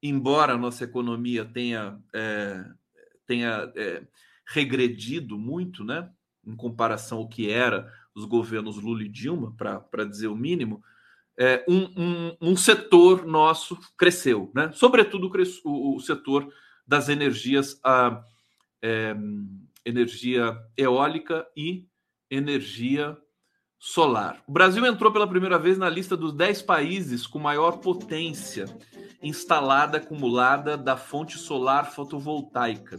embora 0.02 0.54
a 0.54 0.58
nossa 0.58 0.84
economia 0.84 1.46
tenha, 1.46 2.00
é, 2.14 2.66
tenha 3.26 3.72
é, 3.76 4.04
regredido 4.46 5.38
muito, 5.38 5.84
né? 5.84 6.10
em 6.46 6.56
comparação 6.56 7.20
ao 7.20 7.28
que 7.28 7.50
era 7.50 7.92
os 8.16 8.26
governos 8.26 8.78
Lula 8.78 9.04
e 9.04 9.10
Dilma, 9.10 9.54
para 9.58 10.06
dizer 10.06 10.28
o 10.28 10.36
mínimo, 10.36 10.82
é, 11.38 11.64
um, 11.68 11.84
um, 11.96 12.38
um, 12.42 12.56
setor 12.56 13.26
nosso 13.26 13.78
cresceu, 13.96 14.52
né? 14.56 14.72
sobretudo 14.74 15.32
o, 15.64 15.96
o 15.96 16.00
setor 16.00 16.52
das 16.86 17.10
energias, 17.10 17.80
a, 17.84 18.24
é, 18.82 19.16
energia 19.86 20.58
eólica 20.76 21.46
e 21.56 21.86
energia 22.30 23.18
solar. 23.80 24.42
O 24.48 24.52
Brasil 24.52 24.86
entrou 24.86 25.12
pela 25.12 25.28
primeira 25.28 25.60
vez 25.60 25.78
na 25.78 25.90
lista 25.90 26.18
dos 26.18 26.34
10 26.34 26.64
países 26.64 27.28
com 27.28 27.40
maior 27.40 27.78
potência 27.78 28.66
instalada 29.22 29.98
acumulada 29.98 30.78
da 30.78 30.98
fonte 30.98 31.38
solar 31.38 31.92
fotovoltaica. 31.92 32.98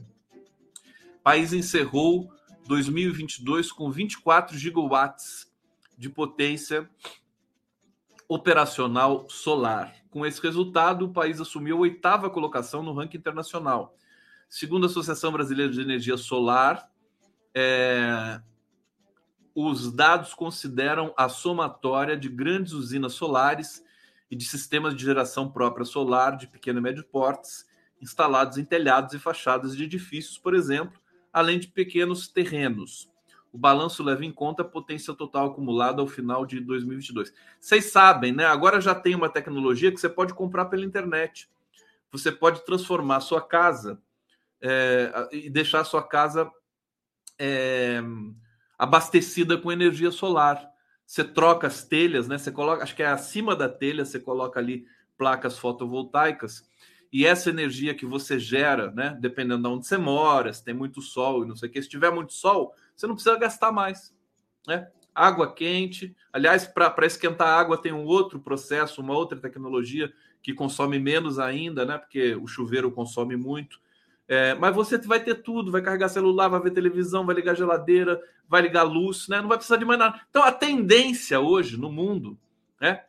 O 1.19 1.23
país 1.23 1.53
encerrou 1.53 2.31
2022 2.67 3.73
com 3.73 3.91
24 3.91 4.57
gigawatts 4.57 5.51
de 5.97 6.09
potência 6.09 6.89
operacional 8.29 9.27
solar. 9.29 9.95
Com 10.11 10.25
esse 10.25 10.41
resultado, 10.41 11.07
o 11.07 11.13
país 11.13 11.41
assumiu 11.41 11.77
a 11.77 11.81
oitava 11.81 12.31
colocação 12.31 12.83
no 12.83 12.93
ranking 12.93 13.19
internacional. 13.19 13.97
Segundo 14.49 14.85
a 14.85 14.87
Associação 14.87 15.33
Brasileira 15.33 15.73
de 15.73 15.81
Energia 15.81 16.17
Solar, 16.17 16.91
é, 17.55 18.41
os 19.67 19.93
dados 19.93 20.35
consideram 20.35 21.13
a 21.17 21.29
somatória 21.29 22.17
de 22.17 22.29
grandes 22.29 22.73
usinas 22.73 23.15
solares 23.15 23.85
e 24.31 24.37
de 24.37 24.45
sistemas 24.45 24.95
de 24.95 25.05
geração 25.05 25.51
própria 25.51 25.85
solar 25.85 26.37
de 26.37 26.47
pequeno 26.47 26.79
e 26.79 26.83
médio 26.83 27.03
portes 27.03 27.67
instalados 28.01 28.57
em 28.57 28.65
telhados 28.65 29.15
e 29.15 29.19
fachadas 29.19 29.77
de 29.77 29.83
edifícios, 29.83 30.39
por 30.39 30.55
exemplo, 30.55 31.01
além 31.33 31.59
de 31.59 31.67
pequenos 31.67 32.29
terrenos. 32.29 33.11
O 33.53 33.59
balanço 33.59 34.05
leva 34.05 34.25
em 34.25 34.31
conta 34.31 34.63
a 34.63 34.65
potência 34.65 35.13
total 35.13 35.49
acumulada 35.49 36.01
ao 36.01 36.07
final 36.07 36.47
de 36.47 36.61
2022. 36.61 37.33
Vocês 37.59 37.87
sabem, 37.87 38.31
né? 38.31 38.45
Agora 38.45 38.81
já 38.81 38.95
tem 38.95 39.17
uma 39.17 39.29
tecnologia 39.29 39.91
que 39.91 39.99
você 39.99 40.09
pode 40.09 40.35
comprar 40.35 40.67
pela 40.67 40.85
internet. 40.85 41.51
Você 42.13 42.31
pode 42.31 42.65
transformar 42.65 43.19
sua 43.21 43.41
casa 43.41 44.01
é, 44.61 45.29
e 45.33 45.51
deixar 45.51 45.83
sua 45.83 46.03
casa 46.03 46.49
é, 47.37 48.01
abastecida 48.79 49.59
com 49.59 49.73
energia 49.73 50.11
solar. 50.11 50.71
Você 51.05 51.25
troca 51.25 51.67
as 51.67 51.85
telhas, 51.85 52.29
né? 52.29 52.39
Você 52.39 52.53
coloca, 52.53 52.83
acho 52.83 52.95
que 52.95 53.03
é 53.03 53.07
acima 53.07 53.57
da 53.57 53.69
telha, 53.69 54.05
você 54.05 54.21
coloca 54.21 54.61
ali 54.61 54.87
placas 55.17 55.59
fotovoltaicas 55.59 56.69
e 57.13 57.25
essa 57.27 57.51
energia 57.51 57.95
que 57.95 58.07
você 58.07 58.39
gera, 58.39 58.91
né, 58.93 59.17
dependendo 59.21 59.63
de 59.63 59.69
onde 59.69 59.87
você 59.87 59.97
mora, 59.97 60.53
se 60.53 60.63
tem 60.63 60.75
muito 60.75 61.01
sol 61.01 61.43
e 61.43 61.49
não 61.49 61.57
sei 61.57 61.69
o 61.69 61.73
que, 61.73 61.83
se 61.83 61.89
tiver 61.89 62.11
muito 62.11 62.33
sol, 62.33 62.75
você 62.95 63.07
não 63.07 63.15
precisa 63.15 63.39
gastar 63.39 63.73
mais, 63.73 64.15
né? 64.67 64.89
Água 65.15 65.53
quente, 65.53 66.15
aliás, 66.33 66.67
para 66.67 67.07
esquentar 67.07 67.49
a 67.49 67.59
água 67.59 67.81
tem 67.81 67.93
um 67.93 68.05
outro 68.05 68.39
processo, 68.39 69.01
uma 69.01 69.15
outra 69.15 69.39
tecnologia 69.41 70.13
que 70.43 70.55
consome 70.55 70.99
menos 70.99 71.41
ainda, 71.41 71.85
né? 71.85 71.99
Porque 71.99 72.37
o 72.37 72.47
chuveiro 72.47 72.93
consome 72.93 73.37
muito. 73.37 73.81
É, 74.29 74.55
mas 74.55 74.75
você 74.75 74.99
vai 74.99 75.25
ter 75.25 75.37
tudo, 75.37 75.73
vai 75.73 75.81
carregar 75.81 76.11
celular, 76.11 76.49
vai 76.49 76.61
ver 76.61 76.73
televisão, 76.73 77.25
vai 77.25 77.35
ligar 77.35 77.57
geladeira, 77.57 78.23
vai 78.47 78.61
ligar 78.61 78.83
luz, 78.83 79.27
né? 79.27 79.41
Não 79.41 79.49
vai 79.49 79.57
precisar 79.57 79.79
de 79.79 79.87
mais 79.87 79.99
nada. 79.99 80.21
Então 80.29 80.43
a 80.43 80.53
tendência 80.53 81.41
hoje 81.41 81.79
no 81.79 81.91
mundo, 81.91 82.39
né, 82.79 83.05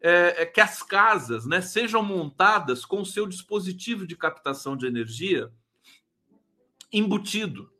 é, 0.00 0.42
é, 0.42 0.46
que 0.46 0.62
as 0.62 0.82
casas 0.82 1.46
né, 1.46 1.60
sejam 1.60 2.02
montadas 2.02 2.86
com 2.86 3.02
o 3.02 3.06
seu 3.06 3.26
dispositivo 3.26 4.06
de 4.06 4.16
captação 4.16 4.74
de 4.74 4.86
energia 4.86 5.50
embutido. 6.90 7.70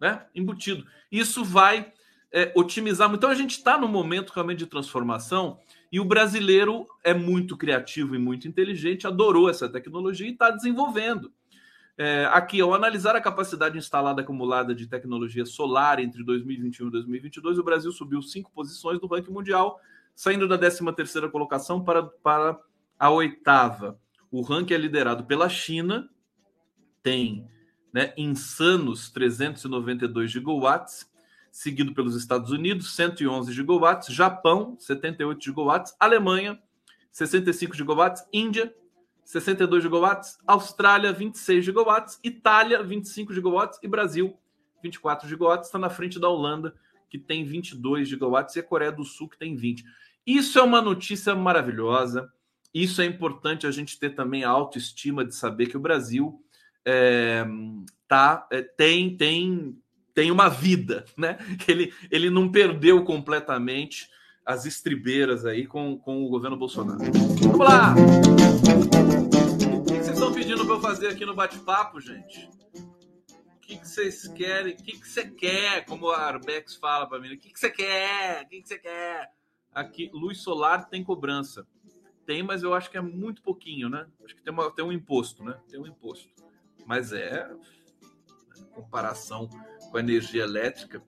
Né? 0.00 0.26
Embutido. 0.34 0.84
Isso 1.12 1.44
vai 1.44 1.92
é, 2.32 2.52
otimizar 2.56 3.08
muito. 3.08 3.20
Então 3.20 3.30
a 3.30 3.34
gente 3.34 3.52
está 3.52 3.78
num 3.78 3.88
momento 3.88 4.30
realmente 4.30 4.58
de 4.58 4.66
transformação 4.66 5.60
e 5.92 6.00
o 6.00 6.04
brasileiro 6.04 6.88
é 7.04 7.14
muito 7.14 7.56
criativo 7.56 8.16
e 8.16 8.18
muito 8.18 8.48
inteligente, 8.48 9.06
adorou 9.06 9.48
essa 9.48 9.68
tecnologia 9.68 10.26
e 10.26 10.32
está 10.32 10.50
desenvolvendo. 10.50 11.32
É, 11.96 12.24
aqui, 12.32 12.60
ao 12.60 12.72
analisar 12.72 13.14
a 13.14 13.20
capacidade 13.20 13.76
instalada 13.76 14.22
acumulada 14.22 14.74
de 14.74 14.86
tecnologia 14.86 15.44
solar 15.44 15.98
entre 15.98 16.24
2021 16.24 16.88
e 16.88 16.90
2022, 16.90 17.58
o 17.58 17.62
Brasil 17.62 17.92
subiu 17.92 18.22
cinco 18.22 18.50
posições 18.52 19.00
no 19.00 19.06
ranking 19.06 19.32
mundial 19.32 19.78
saindo 20.14 20.48
da 20.48 20.58
13ª 20.58 21.30
colocação 21.30 21.82
para, 21.82 22.02
para 22.02 22.58
a 22.98 23.10
oitava. 23.10 23.98
O 24.30 24.40
ranking 24.40 24.74
é 24.74 24.78
liderado 24.78 25.24
pela 25.24 25.48
China, 25.48 26.08
tem 27.02 27.46
né, 27.92 28.14
insanos 28.16 29.10
392 29.10 30.30
gigawatts, 30.30 31.10
seguido 31.50 31.92
pelos 31.92 32.16
Estados 32.16 32.50
Unidos, 32.50 32.94
111 32.94 33.52
gigawatts, 33.52 34.14
Japão, 34.14 34.76
78 34.78 35.44
gigawatts, 35.44 35.94
Alemanha, 36.00 36.58
65 37.10 37.76
gigawatts, 37.76 38.26
Índia, 38.32 38.74
62 39.24 39.82
gigawatts, 39.82 40.38
Austrália, 40.46 41.12
26 41.12 41.64
gigawatts, 41.64 42.18
Itália, 42.22 42.82
25 42.82 43.32
gigawatts 43.32 43.78
e 43.82 43.88
Brasil, 43.88 44.36
24 44.82 45.28
gigawatts, 45.28 45.68
está 45.68 45.78
na 45.78 45.88
frente 45.88 46.18
da 46.18 46.28
Holanda, 46.28 46.74
que 47.08 47.18
tem 47.18 47.44
22 47.44 48.08
gigawatts, 48.08 48.56
e 48.56 48.60
a 48.60 48.62
Coreia 48.62 48.90
do 48.90 49.04
Sul, 49.04 49.28
que 49.28 49.38
tem 49.38 49.54
20. 49.54 49.84
Isso 50.26 50.58
é 50.58 50.62
uma 50.62 50.80
notícia 50.80 51.34
maravilhosa. 51.34 52.30
Isso 52.72 53.02
é 53.02 53.04
importante 53.04 53.66
a 53.66 53.70
gente 53.70 53.98
ter 53.98 54.10
também 54.10 54.44
a 54.44 54.50
autoestima 54.50 55.24
de 55.24 55.34
saber 55.34 55.66
que 55.66 55.76
o 55.76 55.80
Brasil 55.80 56.42
é, 56.84 57.44
tá, 58.08 58.46
é, 58.50 58.62
tem, 58.62 59.16
tem, 59.16 59.76
tem 60.14 60.30
uma 60.30 60.48
vida, 60.48 61.04
né? 61.16 61.38
Ele, 61.68 61.92
ele 62.10 62.30
não 62.30 62.50
perdeu 62.50 63.04
completamente 63.04 64.08
as 64.44 64.66
estribeiras 64.66 65.46
aí 65.46 65.66
com, 65.66 65.98
com 65.98 66.24
o 66.24 66.28
governo 66.28 66.56
Bolsonaro. 66.56 66.98
Vamos 67.42 67.58
lá! 67.58 67.94
O 69.76 69.84
que 69.84 69.94
vocês 69.94 70.08
estão 70.08 70.32
pedindo 70.32 70.64
para 70.64 70.74
eu 70.74 70.80
fazer 70.80 71.08
aqui 71.08 71.24
no 71.24 71.34
bate-papo, 71.34 72.00
gente? 72.00 72.48
O 73.56 73.60
que, 73.60 73.78
que 73.78 73.88
vocês 73.88 74.26
querem? 74.28 74.74
O 74.74 74.76
que, 74.76 74.98
que 74.98 75.08
você 75.08 75.30
quer? 75.30 75.84
Como 75.86 76.10
a 76.10 76.18
Arbex 76.18 76.74
fala 76.76 77.06
para 77.06 77.20
mim, 77.20 77.32
o 77.32 77.38
que, 77.38 77.52
que 77.52 77.58
você 77.58 77.70
quer? 77.70 78.42
O 78.42 78.48
que, 78.48 78.60
que 78.62 78.68
você 78.68 78.78
quer? 78.78 79.30
Aqui, 79.72 80.10
luz 80.12 80.42
solar 80.42 80.88
tem 80.88 81.02
cobrança. 81.02 81.66
Tem, 82.26 82.42
mas 82.42 82.62
eu 82.62 82.74
acho 82.74 82.90
que 82.90 82.98
é 82.98 83.00
muito 83.00 83.42
pouquinho, 83.42 83.88
né? 83.88 84.06
Acho 84.24 84.36
que 84.36 84.42
tem, 84.42 84.52
uma, 84.52 84.70
tem 84.70 84.84
um 84.84 84.92
imposto, 84.92 85.42
né? 85.42 85.58
Tem 85.68 85.80
um 85.80 85.86
imposto. 85.86 86.28
Mas 86.86 87.12
é 87.12 87.48
comparação 88.72 89.48
com 89.90 89.96
a 89.96 90.00
energia 90.00 90.42
elétrica. 90.42 91.02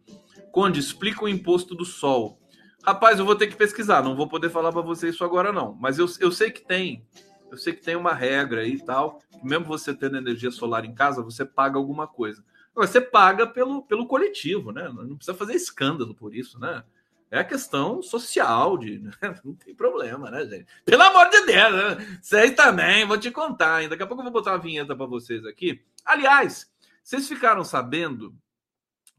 Conde, 0.50 0.80
explica 0.80 1.24
o 1.24 1.28
imposto 1.28 1.74
do 1.74 1.84
sol. 1.84 2.38
Rapaz, 2.84 3.18
eu 3.18 3.24
vou 3.24 3.34
ter 3.34 3.46
que 3.46 3.56
pesquisar, 3.56 4.02
não 4.02 4.14
vou 4.14 4.28
poder 4.28 4.50
falar 4.50 4.70
para 4.70 4.82
você 4.82 5.08
isso 5.08 5.24
agora, 5.24 5.50
não. 5.50 5.74
Mas 5.74 5.98
eu, 5.98 6.06
eu 6.20 6.30
sei 6.30 6.50
que 6.50 6.60
tem. 6.60 7.02
Eu 7.50 7.56
sei 7.56 7.72
que 7.72 7.82
tem 7.82 7.96
uma 7.96 8.12
regra 8.12 8.60
aí 8.60 8.74
e 8.74 8.84
tal. 8.84 9.22
Mesmo 9.42 9.64
você 9.64 9.94
tendo 9.94 10.18
energia 10.18 10.50
solar 10.50 10.84
em 10.84 10.94
casa, 10.94 11.22
você 11.22 11.46
paga 11.46 11.78
alguma 11.78 12.06
coisa. 12.06 12.44
Você 12.74 13.00
paga 13.00 13.46
pelo, 13.46 13.82
pelo 13.82 14.06
coletivo, 14.06 14.70
né? 14.70 14.86
Não 14.88 15.16
precisa 15.16 15.36
fazer 15.36 15.54
escândalo 15.54 16.14
por 16.14 16.34
isso, 16.34 16.58
né? 16.58 16.84
É 17.30 17.38
a 17.38 17.44
questão 17.44 18.02
social, 18.02 18.76
de 18.76 18.98
né? 19.00 19.12
não 19.42 19.54
tem 19.54 19.74
problema, 19.74 20.30
né, 20.30 20.44
gente? 20.44 20.66
Pelo 20.84 21.02
amor 21.02 21.30
de 21.30 21.46
Deus, 21.46 21.72
né? 21.72 22.50
Também, 22.50 23.06
vou 23.06 23.16
te 23.16 23.30
contar. 23.30 23.82
Hein? 23.82 23.88
Daqui 23.88 24.02
a 24.02 24.06
pouco 24.06 24.20
eu 24.20 24.24
vou 24.24 24.32
botar 24.32 24.52
uma 24.52 24.58
vinheta 24.58 24.94
para 24.94 25.06
vocês 25.06 25.46
aqui. 25.46 25.82
Aliás, 26.04 26.70
vocês 27.02 27.26
ficaram 27.26 27.64
sabendo 27.64 28.34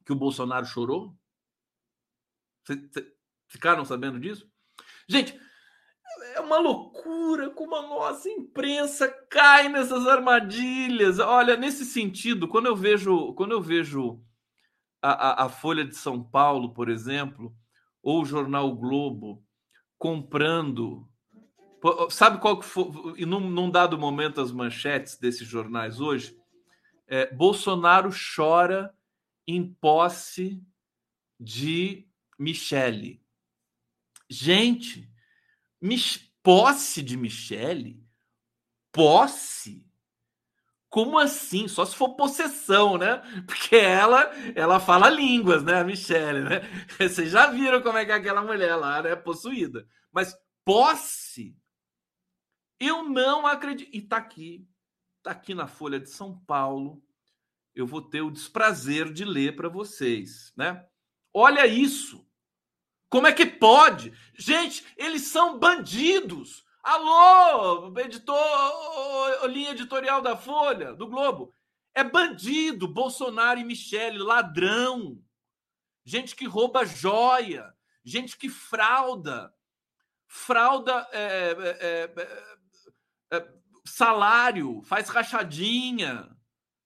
que 0.06 0.14
o 0.14 0.16
Bolsonaro 0.16 0.68
chorou? 0.68 1.16
Vocês 2.64 3.15
ficaram 3.48 3.86
sabendo 3.86 4.20
disso? 4.20 4.50
Gente, 5.08 5.40
é 6.34 6.40
uma 6.40 6.58
loucura 6.58 7.50
como 7.50 7.76
a 7.76 7.82
nossa 7.82 8.30
imprensa 8.30 9.08
cai 9.30 9.70
nessas 9.70 10.08
armadilhas. 10.08 11.20
Olha, 11.20 11.56
nesse 11.56 11.86
sentido, 11.86 12.48
quando 12.48 12.68
eu 12.68 12.76
vejo, 12.76 13.34
quando 13.34 13.52
eu 13.52 13.62
vejo 13.62 14.22
a, 15.02 15.44
a, 15.44 15.46
a 15.46 15.50
Folha 15.50 15.86
de 15.86 15.96
São 15.96 16.24
Paulo, 16.24 16.74
por 16.74 16.90
exemplo, 16.90 17.56
ou 18.02 18.22
o 18.22 18.26
jornal 18.26 18.76
Globo 18.76 19.44
comprando. 19.98 21.08
Sabe 22.10 22.40
qual 22.40 22.60
que 22.60 22.66
foi? 22.66 22.86
E 23.18 23.26
num, 23.26 23.40
num 23.40 23.70
dado 23.70 23.98
momento, 23.98 24.42
as 24.42 24.52
manchetes 24.52 25.18
desses 25.18 25.48
jornais 25.48 26.00
hoje, 26.00 26.38
é, 27.08 27.32
Bolsonaro 27.34 28.10
chora 28.36 28.94
em 29.48 29.74
posse 29.74 30.62
de 31.40 32.08
Michele. 32.38 33.25
Gente, 34.30 35.10
posse 36.42 37.02
de 37.02 37.18
Michele? 37.18 38.04
Posse? 38.92 39.86
Como 40.90 41.20
assim? 41.20 41.68
Só 41.68 41.84
se 41.86 41.96
for 41.96 42.16
possessão, 42.16 42.98
né? 42.98 43.18
Porque 43.46 43.76
ela 43.76 44.32
ela 44.56 44.80
fala 44.80 45.10
línguas, 45.10 45.64
né? 45.64 45.82
A 45.82 45.84
Michelle, 45.84 46.42
né? 46.42 46.62
Vocês 46.98 47.32
já 47.32 47.48
viram 47.48 47.82
como 47.82 47.98
é 47.98 48.06
que 48.06 48.12
é 48.12 48.16
aquela 48.16 48.42
mulher 48.42 48.76
lá, 48.76 49.02
né? 49.02 49.16
Possuída. 49.16 49.86
Mas 50.12 50.34
posse? 50.64 51.58
Eu 52.80 53.04
não 53.04 53.46
acredito. 53.46 53.90
E 53.94 54.02
tá 54.02 54.18
aqui. 54.18 54.66
Tá 55.22 55.32
aqui 55.32 55.54
na 55.54 55.68
Folha 55.68 56.00
de 56.00 56.10
São 56.10 56.40
Paulo. 56.46 57.04
Eu 57.74 57.86
vou 57.86 58.02
ter 58.02 58.22
o 58.22 58.32
desprazer 58.32 59.12
de 59.12 59.26
ler 59.26 59.56
para 59.56 59.68
vocês, 59.68 60.54
né? 60.56 60.86
Olha 61.34 61.68
isso. 61.68 62.26
Como 63.16 63.28
é 63.28 63.32
que 63.32 63.46
pode? 63.46 64.12
Gente, 64.38 64.86
eles 64.98 65.28
são 65.28 65.58
bandidos. 65.58 66.66
Alô, 66.84 67.98
editor, 67.98 69.48
linha 69.48 69.72
editorial 69.72 70.22
da 70.22 70.36
Folha, 70.36 70.94
do 70.94 71.08
Globo. 71.08 71.56
É 71.94 72.04
bandido, 72.04 72.90
Bolsonaro 72.90 73.58
e 73.58 73.64
Michele, 73.64 74.18
ladrão. 74.18 75.18
Gente 76.04 76.36
que 76.36 76.46
rouba 76.46 76.84
joia, 76.86 77.74
gente 78.04 78.36
que 78.36 78.50
frauda, 78.50 79.50
frauda 80.28 81.08
é, 81.14 81.56
é, 81.58 82.14
é, 83.32 83.38
é 83.38 83.48
salário, 83.86 84.82
faz 84.84 85.08
rachadinha. 85.08 86.30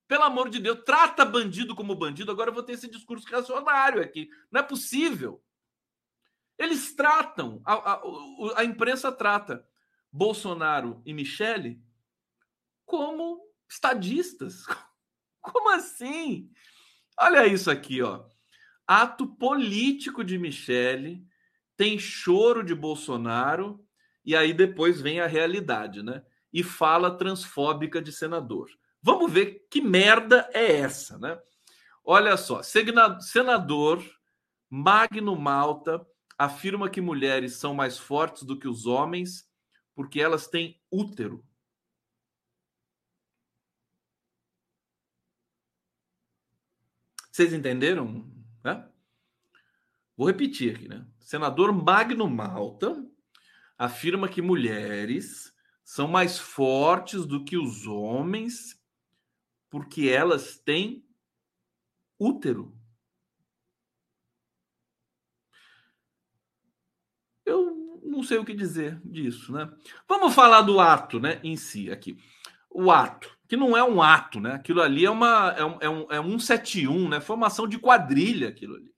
Pelo 0.08 0.26
amor 0.26 0.52
de 0.52 0.60
Deus, 0.60 0.84
trata 0.86 1.26
bandido 1.26 1.76
como 1.76 1.96
bandido. 1.96 2.32
Agora 2.32 2.52
eu 2.52 2.54
vou 2.54 2.62
ter 2.62 2.74
esse 2.74 2.88
discurso 2.88 3.28
reacionário 3.28 4.00
aqui. 4.00 4.30
Não 4.52 4.62
é 4.62 4.64
possível. 4.64 5.44
Eles 6.60 6.94
tratam, 6.94 7.62
a, 7.64 7.94
a, 7.94 8.02
a 8.58 8.66
imprensa 8.66 9.14
trata 9.14 9.66
Bolsonaro 10.12 11.02
e 11.06 11.14
Michele 11.14 11.82
como 12.86 13.40
estadistas. 13.70 14.66
Como 15.42 15.70
assim? 15.70 16.52
Olha 17.18 17.48
isso 17.48 17.72
aqui, 17.72 18.02
ó. 18.02 18.26
Ato 18.86 19.26
político 19.26 20.22
de 20.22 20.38
Michele, 20.38 21.26
tem 21.78 21.98
choro 21.98 22.62
de 22.62 22.76
Bolsonaro 22.76 23.82
e 24.26 24.36
aí 24.36 24.54
depois 24.54 25.00
vem 25.00 25.22
a 25.22 25.28
realidade, 25.28 26.04
né? 26.04 26.22
E 26.52 26.62
fala 26.62 27.18
transfóbica 27.18 28.02
de 28.02 28.12
senador. 28.12 28.70
Vamos 29.02 29.32
ver 29.32 29.66
que 29.72 29.80
merda 29.82 30.50
é 30.54 30.80
essa, 30.80 31.18
né? 31.18 31.40
Olha 32.04 32.36
só, 32.36 32.62
senador 32.62 34.04
Magno 34.70 35.38
Malta 35.38 36.06
afirma 36.40 36.90
que 36.90 37.02
mulheres 37.02 37.56
são 37.56 37.74
mais 37.74 37.98
fortes 37.98 38.44
do 38.44 38.58
que 38.58 38.66
os 38.66 38.86
homens 38.86 39.46
porque 39.94 40.22
elas 40.22 40.48
têm 40.48 40.82
útero. 40.90 41.46
Vocês 47.30 47.52
entenderam? 47.52 48.26
Né? 48.64 48.90
Vou 50.16 50.28
repetir 50.28 50.76
aqui, 50.76 50.88
né? 50.88 51.06
Senador 51.20 51.74
Magno 51.74 52.30
Malta 52.30 53.06
afirma 53.78 54.30
que 54.30 54.42
mulheres 54.42 55.54
são 55.84 56.08
mais 56.08 56.40
fortes 56.40 57.26
do 57.26 57.44
que 57.44 57.58
os 57.58 57.86
homens 57.86 58.82
porque 59.70 60.08
elas 60.08 60.58
têm 60.58 61.06
útero. 62.18 62.79
Não 68.20 68.24
sei 68.24 68.38
o 68.38 68.46
que 68.46 68.54
dizer 68.54 69.00
disso, 69.04 69.52
né? 69.52 69.72
Vamos 70.08 70.34
falar 70.34 70.62
do 70.62 70.80
ato, 70.80 71.20
né, 71.20 71.40
em 71.44 71.56
si 71.56 71.90
aqui. 71.90 72.18
O 72.70 72.92
ato, 72.92 73.36
que 73.48 73.58
não 73.58 73.76
é 73.76 73.84
um 73.84 74.02
ato, 74.02 74.40
né? 74.40 74.54
Aquilo 74.54 74.82
ali 74.82 75.06
é 75.06 75.10
uma 75.10 75.56
é 75.58 75.66
um, 75.66 75.78
é 75.82 75.90
um, 75.90 76.12
é 76.12 76.20
um 76.20 76.40
171, 76.40 77.10
né? 77.10 77.22
Formação 77.22 77.68
de 77.68 77.80
quadrilha 77.80 78.50
aquilo 78.50 78.76
ali. 78.76 78.94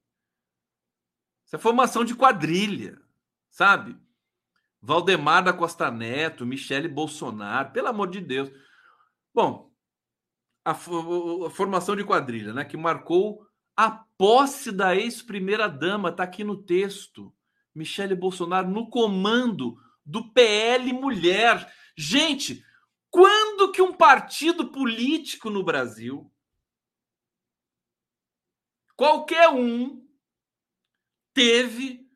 Isso 1.45 1.55
é 1.55 1.59
formação 1.59 2.03
de 2.03 2.15
quadrilha, 2.15 2.99
sabe? 3.49 3.95
Valdemar 4.81 5.43
da 5.43 5.53
Costa 5.53 5.91
Neto, 5.91 6.45
Michele 6.45 6.87
Bolsonaro, 6.87 7.71
pelo 7.71 7.87
amor 7.87 8.09
de 8.09 8.19
Deus. 8.19 8.51
Bom, 9.33 9.71
a, 10.65 10.71
a 10.71 11.49
formação 11.49 11.95
de 11.95 12.03
quadrilha, 12.03 12.53
né, 12.53 12.65
que 12.65 12.75
marcou 12.75 13.45
a 13.77 13.91
posse 14.17 14.71
da 14.71 14.95
ex-primeira 14.95 15.67
dama, 15.69 16.11
tá 16.11 16.23
aqui 16.23 16.43
no 16.43 16.57
texto. 16.57 17.33
Michele 17.73 18.15
Bolsonaro 18.15 18.69
no 18.69 18.89
comando 18.89 19.77
do 20.05 20.31
PL 20.31 20.91
Mulher. 20.93 21.71
Gente, 21.95 22.63
quando 23.09 23.71
que 23.71 23.81
um 23.81 23.93
partido 23.93 24.71
político 24.71 25.49
no 25.49 25.63
Brasil, 25.63 26.31
qualquer 28.95 29.49
um, 29.49 30.05
teve 31.33 32.07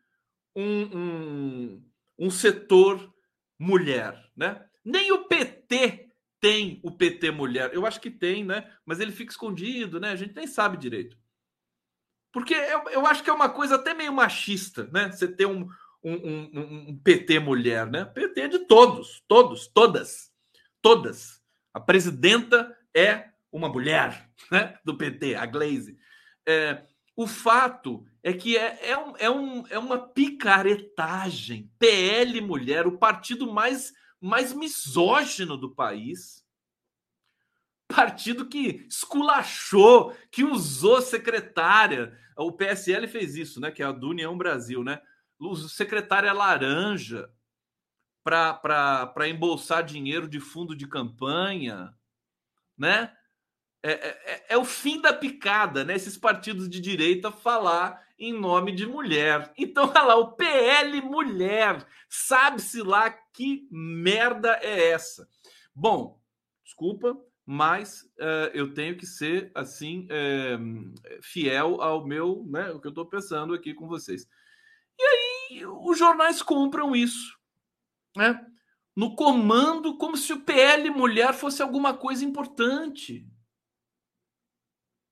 um, 0.56 0.98
um, 0.98 1.92
um 2.18 2.30
setor 2.30 3.14
mulher, 3.60 4.32
né? 4.36 4.68
Nem 4.84 5.12
o 5.12 5.26
PT 5.26 6.12
tem 6.40 6.80
o 6.84 6.92
PT 6.92 7.32
mulher. 7.32 7.74
Eu 7.74 7.86
acho 7.86 8.00
que 8.00 8.12
tem, 8.12 8.44
né? 8.44 8.72
Mas 8.86 9.00
ele 9.00 9.12
fica 9.12 9.32
escondido, 9.32 10.00
né? 10.00 10.12
A 10.12 10.16
gente 10.16 10.36
nem 10.36 10.46
sabe 10.46 10.78
direito. 10.78 11.18
Porque 12.36 12.54
eu, 12.54 12.90
eu 12.90 13.08
acho 13.08 13.24
que 13.24 13.30
é 13.30 13.34
uma 13.34 13.48
coisa 13.48 13.76
até 13.76 13.94
meio 13.94 14.12
machista, 14.12 14.90
né? 14.92 15.10
Você 15.10 15.26
ter 15.26 15.46
um, 15.46 15.70
um, 16.04 16.14
um, 16.14 16.86
um 16.90 17.00
PT 17.02 17.40
mulher, 17.40 17.90
né? 17.90 18.04
PT 18.04 18.42
é 18.42 18.48
de 18.50 18.60
todos, 18.68 19.24
todos, 19.26 19.68
todas, 19.68 20.30
todas. 20.82 21.42
A 21.74 21.80
presidenta 21.80 22.78
é 22.94 23.30
uma 23.50 23.70
mulher 23.70 24.30
né? 24.52 24.78
do 24.84 24.98
PT, 24.98 25.36
a 25.36 25.46
Glaze. 25.46 25.98
É, 26.46 26.84
o 27.16 27.26
fato 27.26 28.06
é 28.22 28.34
que 28.34 28.58
é, 28.58 28.90
é, 28.90 28.98
um, 28.98 29.14
é, 29.18 29.30
um, 29.30 29.68
é 29.70 29.80
uma 29.80 29.98
picaretagem. 29.98 31.72
PL 31.80 32.42
Mulher, 32.42 32.86
o 32.86 32.98
partido 32.98 33.54
mais, 33.54 33.94
mais 34.20 34.52
misógino 34.52 35.56
do 35.56 35.74
país, 35.74 36.45
partido 37.88 38.48
que 38.48 38.86
esculachou, 38.90 40.16
que 40.32 40.44
usou 40.44 41.02
secretária. 41.02 42.18
O 42.38 42.52
PSL 42.52 43.08
fez 43.08 43.36
isso, 43.36 43.60
né? 43.60 43.72
Que 43.72 43.84
é 43.84 43.86
a 43.86 43.92
do 43.92 44.10
União 44.10 44.38
Brasil, 44.38 44.84
né? 44.84 45.02
Secretária 45.70 46.32
laranja 46.34 47.30
para 48.24 49.28
embolsar 49.28 49.84
dinheiro 49.84 50.28
de 50.28 50.40
fundo 50.40 50.76
de 50.76 50.88
campanha, 50.88 51.94
né? 52.78 53.16
é, 53.86 53.92
é, 53.92 54.46
é, 54.50 54.58
o 54.58 54.66
fim 54.66 55.00
da 55.00 55.14
picada, 55.14 55.86
né? 55.86 55.94
Esses 55.94 56.18
partidos 56.18 56.68
de 56.68 56.82
direita 56.82 57.32
falar 57.32 58.04
em 58.18 58.34
nome 58.34 58.72
de 58.72 58.88
mulher. 58.88 59.54
Então, 59.56 59.86
olha 59.94 60.02
lá, 60.02 60.16
o 60.16 60.32
PL 60.32 61.02
Mulher. 61.02 61.86
Sabe-se 62.10 62.82
lá 62.82 63.12
que 63.12 63.68
merda 63.72 64.60
é 64.64 64.90
essa. 64.90 65.30
Bom, 65.74 66.20
desculpa, 66.64 67.16
mas 67.46 68.02
uh, 68.20 68.50
eu 68.54 68.74
tenho 68.74 68.98
que 68.98 69.06
ser 69.06 69.52
assim 69.54 70.08
uh, 70.08 71.22
fiel 71.22 71.80
ao 71.82 72.06
meu, 72.06 72.44
né, 72.48 72.72
o 72.72 72.82
que 72.82 72.88
eu 72.88 72.90
estou 72.90 73.06
pensando 73.06 73.54
aqui 73.54 73.74
com 73.74 73.88
vocês. 73.88 74.28
E 74.98 75.04
aí 75.04 75.66
os 75.66 75.98
jornais 75.98 76.42
compram 76.42 76.96
isso, 76.96 77.38
né? 78.16 78.44
No 78.96 79.16
comando, 79.16 79.98
como 79.98 80.16
se 80.16 80.32
o 80.32 80.42
PL 80.42 80.90
mulher 80.90 81.34
fosse 81.34 81.62
alguma 81.62 81.94
coisa 81.96 82.24
importante, 82.24 83.28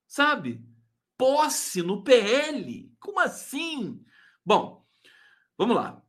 sabe? 0.07 0.65
Posse 1.17 1.81
no 1.81 2.01
PL, 2.03 2.91
como 2.99 3.19
assim? 3.19 4.03
Bom, 4.45 4.85
vamos 5.57 5.75
lá 5.75 6.02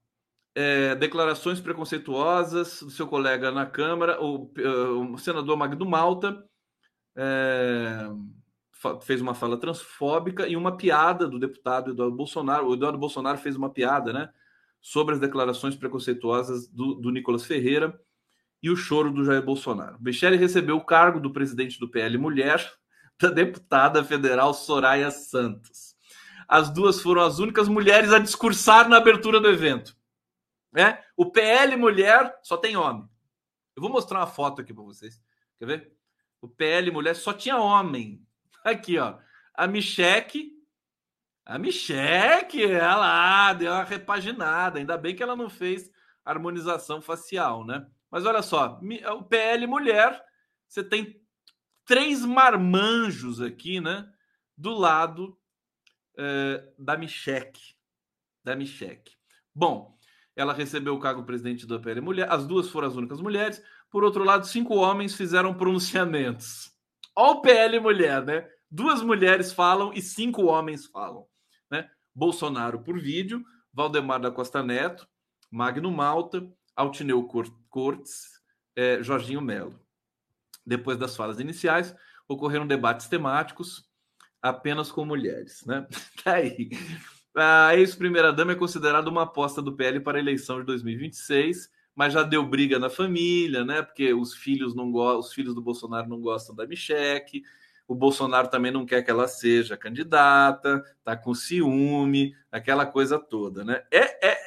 é, 0.55 0.95
declarações 0.95 1.61
preconceituosas 1.61 2.81
do 2.81 2.90
seu 2.90 3.07
colega 3.07 3.51
na 3.51 3.67
Câmara, 3.67 4.23
o, 4.23 4.51
o 5.12 5.19
senador 5.19 5.57
Magno 5.57 5.85
Malta 5.85 6.45
é, 7.17 8.09
fez 9.03 9.21
uma 9.21 9.35
fala 9.35 9.59
transfóbica 9.59 10.47
e 10.47 10.57
uma 10.57 10.77
piada 10.77 11.27
do 11.27 11.38
deputado 11.38 11.90
Eduardo 11.90 12.17
Bolsonaro. 12.17 12.69
O 12.69 12.75
Eduardo 12.75 12.99
Bolsonaro 12.99 13.38
fez 13.38 13.57
uma 13.57 13.71
piada, 13.71 14.12
né? 14.12 14.29
Sobre 14.81 15.14
as 15.14 15.21
declarações 15.21 15.75
preconceituosas 15.75 16.69
do, 16.69 16.95
do 16.95 17.11
Nicolas 17.11 17.45
Ferreira 17.45 17.99
e 18.62 18.71
o 18.71 18.77
choro 18.77 19.11
do 19.11 19.25
Jair 19.25 19.43
Bolsonaro. 19.43 19.99
Michele 20.01 20.37
recebeu 20.37 20.77
o 20.77 20.85
cargo 20.85 21.21
do 21.21 21.33
presidente 21.33 21.79
do 21.79 21.88
PL 21.88 22.17
Mulher, 22.19 22.64
da 23.21 23.31
deputada 23.31 24.05
federal 24.05 24.53
Soraya 24.53 25.11
Santos. 25.11 25.95
As 26.47 26.71
duas 26.71 27.01
foram 27.01 27.23
as 27.23 27.38
únicas 27.38 27.69
mulheres 27.69 28.12
a 28.12 28.19
discursar 28.19 28.88
na 28.88 28.99
abertura 28.99 29.40
do 29.40 29.49
evento. 29.49 29.97
Né? 30.74 31.02
O 31.16 31.30
PL 31.30 31.76
mulher 31.76 32.37
só 32.42 32.56
tem 32.56 32.76
homem. 32.76 33.08
Eu 33.76 33.80
vou 33.80 33.90
mostrar 33.90 34.18
uma 34.18 34.26
foto 34.26 34.60
aqui 34.60 34.74
para 34.74 34.82
vocês. 34.82 35.22
Quer 35.58 35.66
ver? 35.66 35.96
O 36.40 36.48
PL 36.48 36.90
mulher 36.90 37.14
só 37.14 37.32
tinha 37.32 37.56
homem. 37.56 38.26
Aqui, 38.64 38.98
ó. 38.98 39.18
A 39.54 39.66
Micheque. 39.66 40.52
A 41.46 41.58
Micheque, 41.58 42.64
ela 42.64 43.52
deu 43.52 43.70
uma 43.70 43.84
repaginada. 43.84 44.78
Ainda 44.78 44.96
bem 44.96 45.14
que 45.14 45.22
ela 45.22 45.37
não 45.37 45.48
fez 45.48 45.90
harmonização 46.24 47.00
facial, 47.00 47.64
né? 47.64 47.87
Mas 48.10 48.24
olha 48.24 48.42
só, 48.42 48.80
o 49.16 49.24
PL 49.24 49.66
mulher, 49.66 50.24
você 50.66 50.82
tem 50.82 51.20
três 51.84 52.24
marmanjos 52.24 53.40
aqui, 53.40 53.80
né? 53.80 54.10
Do 54.56 54.72
lado 54.72 55.38
é, 56.16 56.72
da 56.78 56.96
Micheque. 56.96 57.74
Da 58.42 58.56
Micheque. 58.56 59.14
Bom, 59.54 59.93
ela 60.37 60.53
recebeu 60.53 60.94
o 60.94 61.01
cargo 61.01 61.20
de 61.20 61.27
presidente 61.27 61.66
do 61.66 61.81
PL 61.81 62.01
Mulher. 62.01 62.31
As 62.31 62.47
duas 62.47 62.68
foram 62.68 62.88
as 62.88 62.97
únicas 62.97 63.20
mulheres. 63.20 63.62
Por 63.90 64.03
outro 64.03 64.25
lado, 64.25 64.47
cinco 64.47 64.75
homens 64.77 65.14
fizeram 65.14 65.55
pronunciamentos. 65.55 66.73
Olha 67.16 67.31
o 67.31 67.40
PL 67.40 67.81
Mulher, 67.81 68.25
né? 68.25 68.49
Duas 68.70 69.03
mulheres 69.03 69.53
falam 69.53 69.92
e 69.92 70.03
cinco 70.03 70.47
homens 70.47 70.87
falam. 70.87 71.27
Né? 71.70 71.88
Bolsonaro 72.12 72.81
por 72.81 72.99
vídeo, 72.99 73.44
Valdemar 73.73 74.20
da 74.20 74.31
Costa 74.31 74.62
Neto, 74.62 75.07
Magno 75.51 75.92
Malta, 75.92 76.44
Altineu 76.75 77.29
Cortes, 77.70 78.40
é, 78.75 79.01
Jorginho 79.03 79.40
Melo. 79.40 79.79
Depois 80.66 80.99
das 80.99 81.14
falas 81.14 81.38
iniciais, 81.38 81.94
ocorreram 82.27 82.66
debates 82.66 83.07
temáticos 83.07 83.88
apenas 84.42 84.90
com 84.90 85.05
mulheres. 85.05 85.64
Né? 85.64 85.87
Tá 86.25 86.35
aí. 86.35 86.70
A 87.37 87.77
ex-primeira-dama 87.77 88.53
é 88.53 88.55
considerada 88.55 89.11
uma 89.11 89.23
aposta 89.23 89.61
do 89.61 89.75
PL 89.75 89.99
para 90.01 90.18
a 90.18 90.20
eleição 90.20 90.61
de 90.61 90.66
2026, 90.66 91.68
mas 91.94 92.12
já 92.12 92.23
deu 92.23 92.47
briga 92.47 92.79
na 92.79 92.88
família, 92.88 93.64
né? 93.64 93.83
Porque 93.83 94.14
os 94.14 94.35
filhos 94.35 94.75
não 94.75 94.92
os 94.94 95.33
filhos 95.33 95.55
do 95.55 95.61
Bolsonaro 95.61 96.09
não 96.09 96.20
gostam 96.20 96.55
da 96.55 96.66
Micheque, 96.66 97.42
o 97.88 97.94
Bolsonaro 97.94 98.49
também 98.49 98.70
não 98.70 98.87
quer 98.87 99.03
que 99.03 99.11
ela 99.11 99.27
seja 99.27 99.77
candidata, 99.77 100.83
tá 101.03 101.16
com 101.16 101.35
ciúme, 101.35 102.35
aquela 102.53 102.87
coisa 102.87 103.18
toda, 103.18 103.64
né? 103.64 103.83
É, 103.90 104.31
é 104.31 104.38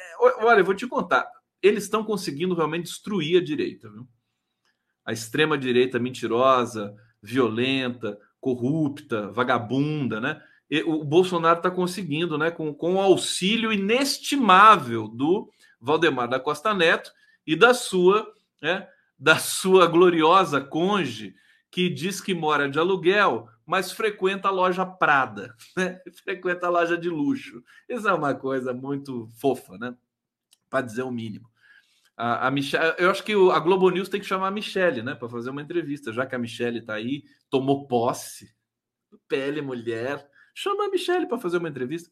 olha, 0.41 0.59
eu 0.59 0.65
vou 0.65 0.73
te 0.73 0.87
contar, 0.87 1.29
eles 1.61 1.83
estão 1.83 2.03
conseguindo 2.03 2.55
realmente 2.55 2.85
destruir 2.85 3.41
a 3.41 3.43
direita, 3.43 3.89
viu? 3.89 4.07
A 5.05 5.11
extrema 5.11 5.57
direita 5.57 5.99
mentirosa, 5.99 6.95
violenta, 7.21 8.17
corrupta, 8.39 9.31
vagabunda, 9.31 10.19
né? 10.19 10.41
O 10.85 11.03
Bolsonaro 11.03 11.59
está 11.59 11.71
conseguindo, 11.71 12.37
né, 12.37 12.51
com, 12.51 12.73
com 12.73 12.95
o 12.95 13.01
auxílio 13.01 13.71
inestimável 13.71 15.07
do 15.07 15.49
Valdemar 15.79 16.27
da 16.27 16.39
Costa 16.39 16.73
Neto 16.73 17.11
e 17.45 17.55
da 17.55 17.73
sua, 17.73 18.27
né, 18.61 18.87
da 19.17 19.37
sua 19.37 19.87
gloriosa 19.87 20.59
conge, 20.59 21.35
que 21.71 21.89
diz 21.89 22.19
que 22.19 22.33
mora 22.33 22.69
de 22.69 22.79
aluguel, 22.79 23.47
mas 23.65 23.91
frequenta 23.91 24.47
a 24.47 24.51
loja 24.51 24.85
Prada, 24.85 25.55
né? 25.75 26.01
frequenta 26.23 26.67
a 26.67 26.69
loja 26.69 26.97
de 26.97 27.09
luxo. 27.09 27.63
Isso 27.87 28.07
é 28.07 28.13
uma 28.13 28.33
coisa 28.33 28.73
muito 28.73 29.27
fofa, 29.39 29.77
né? 29.77 29.95
Para 30.69 30.85
dizer 30.85 31.03
o 31.03 31.11
mínimo. 31.11 31.49
A, 32.15 32.47
a 32.47 32.51
Michelle, 32.51 32.95
eu 32.97 33.11
acho 33.11 33.23
que 33.23 33.33
a 33.33 33.59
Globo 33.59 33.89
News 33.89 34.09
tem 34.09 34.19
que 34.19 34.25
chamar 34.25 34.47
a 34.47 34.51
Michelle, 34.51 35.03
né, 35.03 35.13
para 35.13 35.29
fazer 35.29 35.49
uma 35.49 35.61
entrevista, 35.61 36.11
já 36.11 36.25
que 36.25 36.33
a 36.33 36.39
Michelle 36.39 36.79
está 36.79 36.95
aí, 36.95 37.23
tomou 37.49 37.87
posse, 37.87 38.51
pele 39.27 39.61
mulher, 39.61 40.27
Chama 40.59 40.85
a 40.85 40.89
Michelle 40.89 41.27
para 41.27 41.37
fazer 41.37 41.59
uma 41.59 41.69
entrevista. 41.69 42.09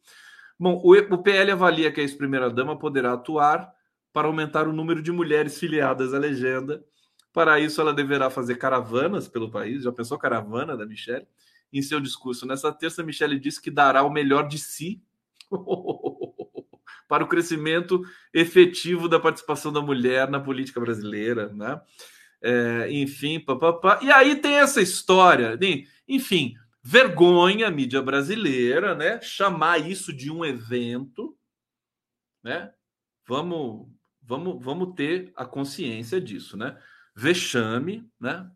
Bom, 0.59 0.79
o, 0.83 0.93
o 0.93 1.17
PL 1.17 1.49
avalia 1.49 1.91
que 1.91 1.99
a 1.99 2.03
ex-primeira-dama 2.03 2.77
poderá 2.77 3.13
atuar 3.13 3.73
para 4.13 4.27
aumentar 4.27 4.67
o 4.67 4.71
número 4.71 5.01
de 5.01 5.11
mulheres 5.11 5.57
filiadas 5.57 6.13
à 6.13 6.19
legenda. 6.19 6.85
Para 7.33 7.59
isso, 7.59 7.81
ela 7.81 7.91
deverá 7.91 8.29
fazer 8.29 8.57
caravanas 8.57 9.27
pelo 9.27 9.49
país. 9.49 9.81
Já 9.81 9.91
pensou 9.91 10.19
caravana 10.19 10.77
da 10.77 10.85
Michelle? 10.85 11.25
Em 11.73 11.81
seu 11.81 11.99
discurso 11.99 12.45
nessa 12.45 12.71
terça, 12.71 13.01
Michelle 13.01 13.39
disse 13.39 13.59
que 13.59 13.71
dará 13.71 14.03
o 14.03 14.11
melhor 14.11 14.47
de 14.47 14.59
si 14.59 15.01
para 17.09 17.23
o 17.23 17.27
crescimento 17.27 18.03
efetivo 18.31 19.09
da 19.09 19.19
participação 19.19 19.73
da 19.73 19.81
mulher 19.81 20.29
na 20.29 20.39
política 20.39 20.79
brasileira, 20.79 21.51
né? 21.51 21.81
É, 22.43 22.91
enfim, 22.91 23.39
papapá. 23.39 23.99
E 24.03 24.11
aí 24.11 24.35
tem 24.35 24.57
essa 24.57 24.83
história, 24.83 25.57
enfim, 26.07 26.55
vergonha 26.87 27.67
a 27.67 27.71
mídia 27.71 27.99
brasileira, 27.99 28.93
né? 28.93 29.19
Chamar 29.19 29.79
isso 29.79 30.13
de 30.13 30.29
um 30.29 30.45
evento, 30.45 31.35
né? 32.43 32.71
Vamos, 33.27 33.87
vamos, 34.21 34.63
vamos 34.63 34.93
ter 34.93 35.33
a 35.35 35.43
consciência 35.47 36.21
disso, 36.21 36.55
né? 36.55 36.79
Vexame, 37.15 38.07
né? 38.19 38.47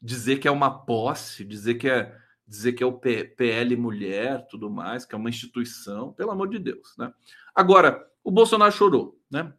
Dizer 0.00 0.36
que 0.36 0.46
é 0.46 0.50
uma 0.50 0.84
posse, 0.84 1.42
dizer 1.42 1.76
que 1.76 1.88
é 1.88 2.14
dizer 2.46 2.72
que 2.74 2.82
é 2.82 2.86
o 2.86 2.98
PL 2.98 3.76
mulher, 3.76 4.46
tudo 4.48 4.70
mais, 4.70 5.04
que 5.04 5.14
é 5.14 5.18
uma 5.18 5.28
instituição, 5.28 6.12
pelo 6.14 6.30
amor 6.30 6.48
de 6.48 6.58
Deus, 6.58 6.94
né? 6.98 7.12
Agora, 7.54 8.06
o 8.22 8.30
Bolsonaro 8.30 8.72
chorou, 8.72 9.18
né? 9.30 9.54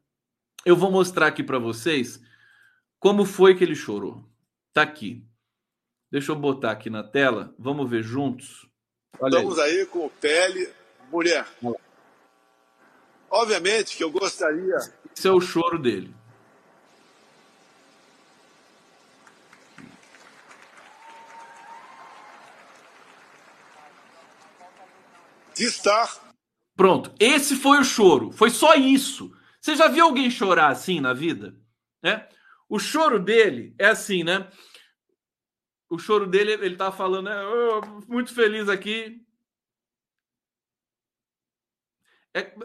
Eu 0.63 0.75
vou 0.75 0.91
mostrar 0.91 1.25
aqui 1.25 1.43
para 1.43 1.57
vocês 1.57 2.21
como 2.99 3.25
foi 3.25 3.55
que 3.55 3.63
ele 3.63 3.75
chorou. 3.75 4.29
Tá 4.73 4.83
aqui. 4.83 5.27
Deixa 6.11 6.31
eu 6.31 6.35
botar 6.35 6.71
aqui 6.71 6.89
na 6.89 7.03
tela, 7.03 7.53
vamos 7.57 7.87
ver 7.89 8.01
juntos. 8.01 8.67
Olha 9.19 9.37
Estamos 9.37 9.59
aí. 9.59 9.79
aí 9.79 9.85
com 9.85 10.05
o 10.05 10.09
Pele 10.09 10.69
Mulher. 11.11 11.45
Obviamente 13.29 13.95
que 13.95 14.03
eu 14.03 14.11
gostaria. 14.11 14.77
Esse 15.15 15.27
é 15.27 15.31
o 15.31 15.39
choro 15.39 15.77
dele. 15.77 16.13
De 25.55 25.65
estar. 25.65 26.33
Pronto, 26.75 27.13
esse 27.19 27.55
foi 27.55 27.79
o 27.79 27.83
choro. 27.83 28.31
Foi 28.31 28.49
só 28.49 28.73
isso. 28.73 29.31
Você 29.61 29.75
já 29.75 29.87
viu 29.87 30.05
alguém 30.05 30.31
chorar 30.31 30.69
assim 30.69 30.99
na 30.99 31.13
vida? 31.13 31.55
É? 32.01 32.27
O 32.67 32.79
choro 32.79 33.19
dele 33.19 33.75
é 33.77 33.87
assim, 33.87 34.23
né? 34.23 34.47
O 35.89 35.97
choro 35.97 36.27
dele, 36.27 36.53
ele 36.53 36.77
tá 36.77 36.91
falando, 36.91 37.25
né? 37.25 37.35
Oh, 37.45 38.11
muito 38.11 38.33
feliz 38.33 38.69
aqui. 38.69 39.25
É, 42.33 42.55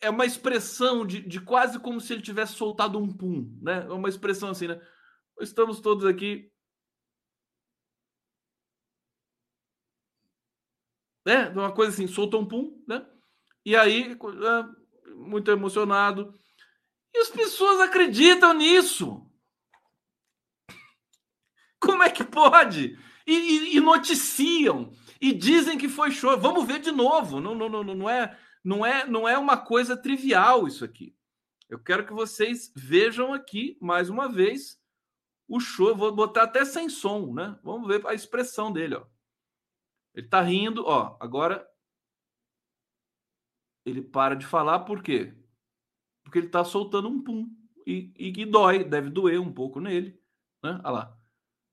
é 0.00 0.10
uma 0.10 0.26
expressão 0.26 1.06
de, 1.06 1.20
de 1.20 1.40
quase 1.40 1.78
como 1.78 2.00
se 2.00 2.12
ele 2.12 2.22
tivesse 2.22 2.54
soltado 2.54 2.98
um 2.98 3.16
pum, 3.16 3.56
né? 3.62 3.84
É 3.84 3.92
uma 3.92 4.08
expressão 4.08 4.50
assim, 4.50 4.66
né? 4.66 4.80
Estamos 5.40 5.80
todos 5.80 6.04
aqui. 6.04 6.50
Né? 11.24 11.48
Uma 11.50 11.72
coisa 11.72 11.92
assim, 11.92 12.08
soltou 12.08 12.42
um 12.42 12.46
pum, 12.46 12.82
né? 12.86 13.06
E 13.64 13.76
aí, 13.76 14.12
é, 14.12 15.14
muito 15.14 15.48
emocionado. 15.50 16.34
E 17.14 17.18
as 17.18 17.30
pessoas 17.30 17.80
acreditam 17.80 18.52
nisso. 18.52 19.24
Como 21.82 22.02
é 22.02 22.10
que 22.10 22.24
pode? 22.24 22.98
e, 23.26 23.32
e, 23.32 23.76
e, 23.76 23.80
noticiam 23.80 24.92
e 25.20 25.32
dizem 25.32 25.78
que 25.78 25.88
foi 25.88 26.10
show. 26.10 26.36
Vamos 26.38 26.66
ver 26.66 26.80
de 26.80 26.90
novo. 26.90 27.40
Não, 27.40 27.54
não, 27.54 27.68
não, 27.68 27.82
não, 27.82 28.10
é, 28.10 28.38
não, 28.64 28.84
é, 28.84 29.06
não 29.06 29.28
é 29.28 29.38
uma 29.38 29.56
coisa 29.56 29.96
trivial 29.96 30.66
isso 30.66 30.84
aqui. 30.84 31.16
Eu 31.68 31.78
quero 31.78 32.06
que 32.06 32.12
vocês 32.12 32.72
vejam 32.76 33.32
aqui, 33.32 33.78
mais 33.80 34.10
uma 34.10 34.28
vez, 34.28 34.80
o 35.48 35.58
show. 35.58 35.94
Vou 35.94 36.12
botar 36.14 36.44
até 36.44 36.64
sem 36.64 36.88
som, 36.88 37.32
né? 37.32 37.58
Vamos 37.62 37.88
ver 37.88 38.06
a 38.06 38.14
expressão 38.14 38.72
dele, 38.72 38.96
ó. 38.96 39.06
Ele 40.14 40.28
tá 40.28 40.42
rindo, 40.42 40.84
ó. 40.84 41.16
Agora 41.20 41.66
ele 43.84 44.02
para 44.02 44.36
de 44.36 44.46
falar, 44.46 44.80
por 44.80 45.02
quê? 45.02 45.34
Porque 46.22 46.38
ele 46.38 46.48
tá 46.48 46.64
soltando 46.64 47.08
um 47.08 47.22
pum. 47.22 47.50
E, 47.86 48.12
e 48.16 48.32
que 48.32 48.46
dói, 48.46 48.84
deve 48.84 49.10
doer 49.10 49.40
um 49.40 49.52
pouco 49.52 49.80
nele. 49.80 50.20
Né? 50.62 50.80
Olha 50.84 50.90
lá. 50.90 51.21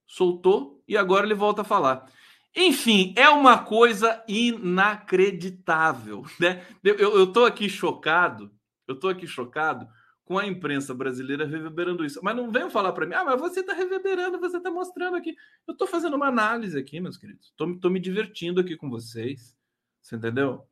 Soltou 0.10 0.84
e 0.88 0.98
agora 0.98 1.24
ele 1.24 1.36
volta 1.36 1.62
a 1.62 1.64
falar. 1.64 2.12
Enfim, 2.56 3.14
é 3.16 3.30
uma 3.30 3.60
coisa 3.60 4.24
inacreditável. 4.28 6.26
Né? 6.42 6.66
Eu, 6.84 7.32
tô 7.32 7.46
aqui 7.46 7.70
chocado, 7.70 8.52
eu 8.88 8.96
tô 8.96 9.08
aqui 9.08 9.28
chocado 9.28 9.88
com 10.26 10.40
a 10.40 10.48
imprensa 10.48 10.96
brasileira 10.96 11.46
reverberando 11.46 12.04
isso. 12.04 12.20
Mas 12.24 12.36
não 12.36 12.52
venham 12.52 12.72
falar 12.72 12.92
para 12.92 13.06
mim, 13.06 13.14
ah, 13.14 13.24
mas 13.24 13.40
você 13.40 13.60
está 13.60 13.74
reverberando, 13.74 14.40
você 14.40 14.58
está 14.58 14.72
mostrando 14.72 15.16
aqui. 15.16 15.36
Eu 15.68 15.74
estou 15.74 15.88
fazendo 15.88 16.16
uma 16.16 16.28
análise 16.28 16.78
aqui, 16.78 17.00
meus 17.00 17.18
queridos. 17.18 17.48
Estou 17.48 17.92
me 17.92 18.00
divertindo 18.00 18.60
aqui 18.60 18.76
com 18.76 18.90
vocês. 18.90 19.56
Você 20.02 20.16
entendeu? 20.16 20.66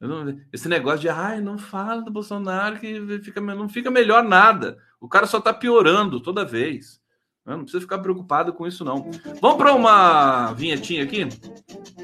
Não, 0.00 0.38
esse 0.52 0.68
negócio 0.68 1.00
de, 1.00 1.08
ai, 1.08 1.40
não 1.40 1.58
fala 1.58 2.02
do 2.02 2.12
Bolsonaro 2.12 2.78
que 2.78 3.20
fica, 3.24 3.40
não 3.40 3.68
fica 3.68 3.90
melhor 3.90 4.22
nada. 4.22 4.78
O 5.00 5.08
cara 5.08 5.26
só 5.26 5.38
está 5.38 5.52
piorando 5.52 6.20
toda 6.20 6.44
vez. 6.44 7.02
Não 7.46 7.62
precisa 7.62 7.82
ficar 7.82 7.98
preocupado 7.98 8.54
com 8.54 8.66
isso, 8.66 8.84
não. 8.84 9.10
Vamos 9.40 9.58
para 9.58 9.74
uma 9.74 10.52
vinhetinha 10.54 11.04
aqui? 11.04 11.26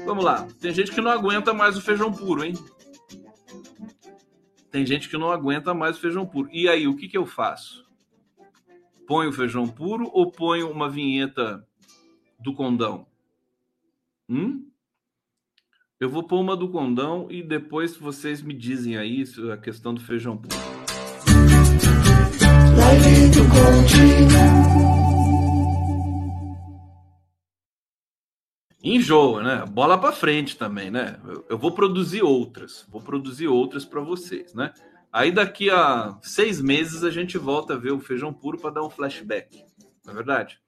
Vamos 0.05 0.23
lá. 0.23 0.47
Tem 0.59 0.71
gente 0.71 0.91
que 0.91 1.01
não 1.01 1.09
aguenta 1.09 1.53
mais 1.53 1.75
o 1.75 1.81
feijão 1.81 2.13
puro, 2.13 2.43
hein? 2.43 2.53
Tem 4.69 4.85
gente 4.85 5.09
que 5.09 5.17
não 5.17 5.31
aguenta 5.31 5.73
mais 5.73 5.97
o 5.97 5.99
feijão 5.99 6.25
puro. 6.25 6.47
E 6.51 6.69
aí, 6.69 6.87
o 6.87 6.95
que, 6.95 7.07
que 7.07 7.17
eu 7.17 7.25
faço? 7.25 7.83
Ponho 9.07 9.31
o 9.31 9.33
feijão 9.33 9.67
puro 9.67 10.09
ou 10.13 10.31
ponho 10.31 10.71
uma 10.71 10.87
vinheta 10.87 11.65
do 12.39 12.53
condão? 12.53 13.07
Hum? 14.29 14.67
Eu 15.99 16.09
vou 16.09 16.23
pôr 16.23 16.39
uma 16.39 16.55
do 16.55 16.69
condão 16.69 17.27
e 17.29 17.43
depois 17.43 17.97
vocês 17.97 18.41
me 18.41 18.53
dizem 18.53 18.95
aí 18.97 19.23
a 19.51 19.57
questão 19.57 19.93
do 19.93 20.01
feijão 20.01 20.37
puro. 20.37 20.55
Live 22.77 23.29
do 23.29 24.90
Enjoa, 28.83 29.43
né? 29.43 29.65
Bola 29.69 29.97
para 29.97 30.11
frente 30.11 30.57
também, 30.57 30.89
né? 30.89 31.19
Eu, 31.23 31.45
eu, 31.51 31.57
vou 31.57 31.71
produzir 31.71 32.23
outras, 32.23 32.85
vou 32.89 33.01
produzir 33.01 33.47
outras 33.47 33.85
para 33.85 34.01
vocês, 34.01 34.55
né? 34.55 34.73
Aí 35.13 35.31
daqui 35.31 35.69
a 35.69 36.17
seis 36.21 36.59
meses 36.61 37.03
a 37.03 37.11
gente 37.11 37.37
volta 37.37 37.73
a 37.73 37.77
ver 37.77 37.91
o 37.91 37.99
feijão 37.99 38.33
puro 38.33 38.57
para 38.57 38.71
dar 38.71 38.83
um 38.83 38.89
flashback, 38.89 39.63
não 40.05 40.13
é 40.13 40.15
verdade? 40.15 40.59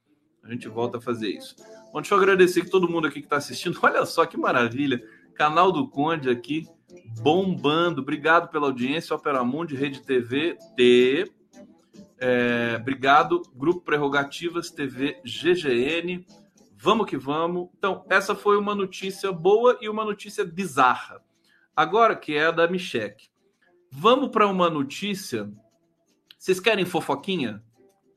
A 0.44 0.52
gente 0.52 0.68
volta 0.68 0.98
a 0.98 1.02
fazer 1.02 1.30
isso. 1.30 1.56
Bom, 1.92 2.02
deixa 2.02 2.14
eu 2.14 2.20
agradecer 2.20 2.70
todo 2.70 2.90
mundo 2.90 3.08
aqui 3.08 3.20
que 3.20 3.26
está 3.26 3.38
assistindo. 3.38 3.80
Olha 3.82 4.06
só 4.06 4.26
que 4.26 4.38
maravilha! 4.38 5.02
Canal 5.34 5.72
do 5.72 5.88
Conde 5.88 6.30
aqui 6.30 6.68
bombando. 7.22 8.02
Obrigado 8.02 8.50
pela 8.50 8.68
audiência, 8.68 9.16
Opera 9.16 9.44
Mundi, 9.44 9.76
Rede 9.76 10.02
TV, 10.02 10.58
T. 10.76 11.32
É, 12.20 12.78
obrigado, 12.80 13.42
Grupo 13.56 13.82
Prerrogativas 13.82 14.70
TV 14.70 15.20
GGN. 15.26 16.26
Vamos 16.84 17.10
que 17.10 17.16
vamos. 17.16 17.70
Então, 17.78 18.06
essa 18.10 18.36
foi 18.36 18.58
uma 18.58 18.76
notícia 18.76 19.32
boa 19.32 19.78
e 19.80 19.88
uma 19.88 20.04
notícia 20.04 20.44
bizarra. 20.44 21.24
Agora, 21.74 22.14
que 22.14 22.36
é 22.36 22.48
a 22.48 22.52
da 22.52 22.68
Michelle. 22.68 23.16
Vamos 23.90 24.28
para 24.32 24.46
uma 24.46 24.70
notícia. 24.70 25.50
Vocês 26.38 26.60
querem 26.60 26.84
fofoquinha? 26.84 27.64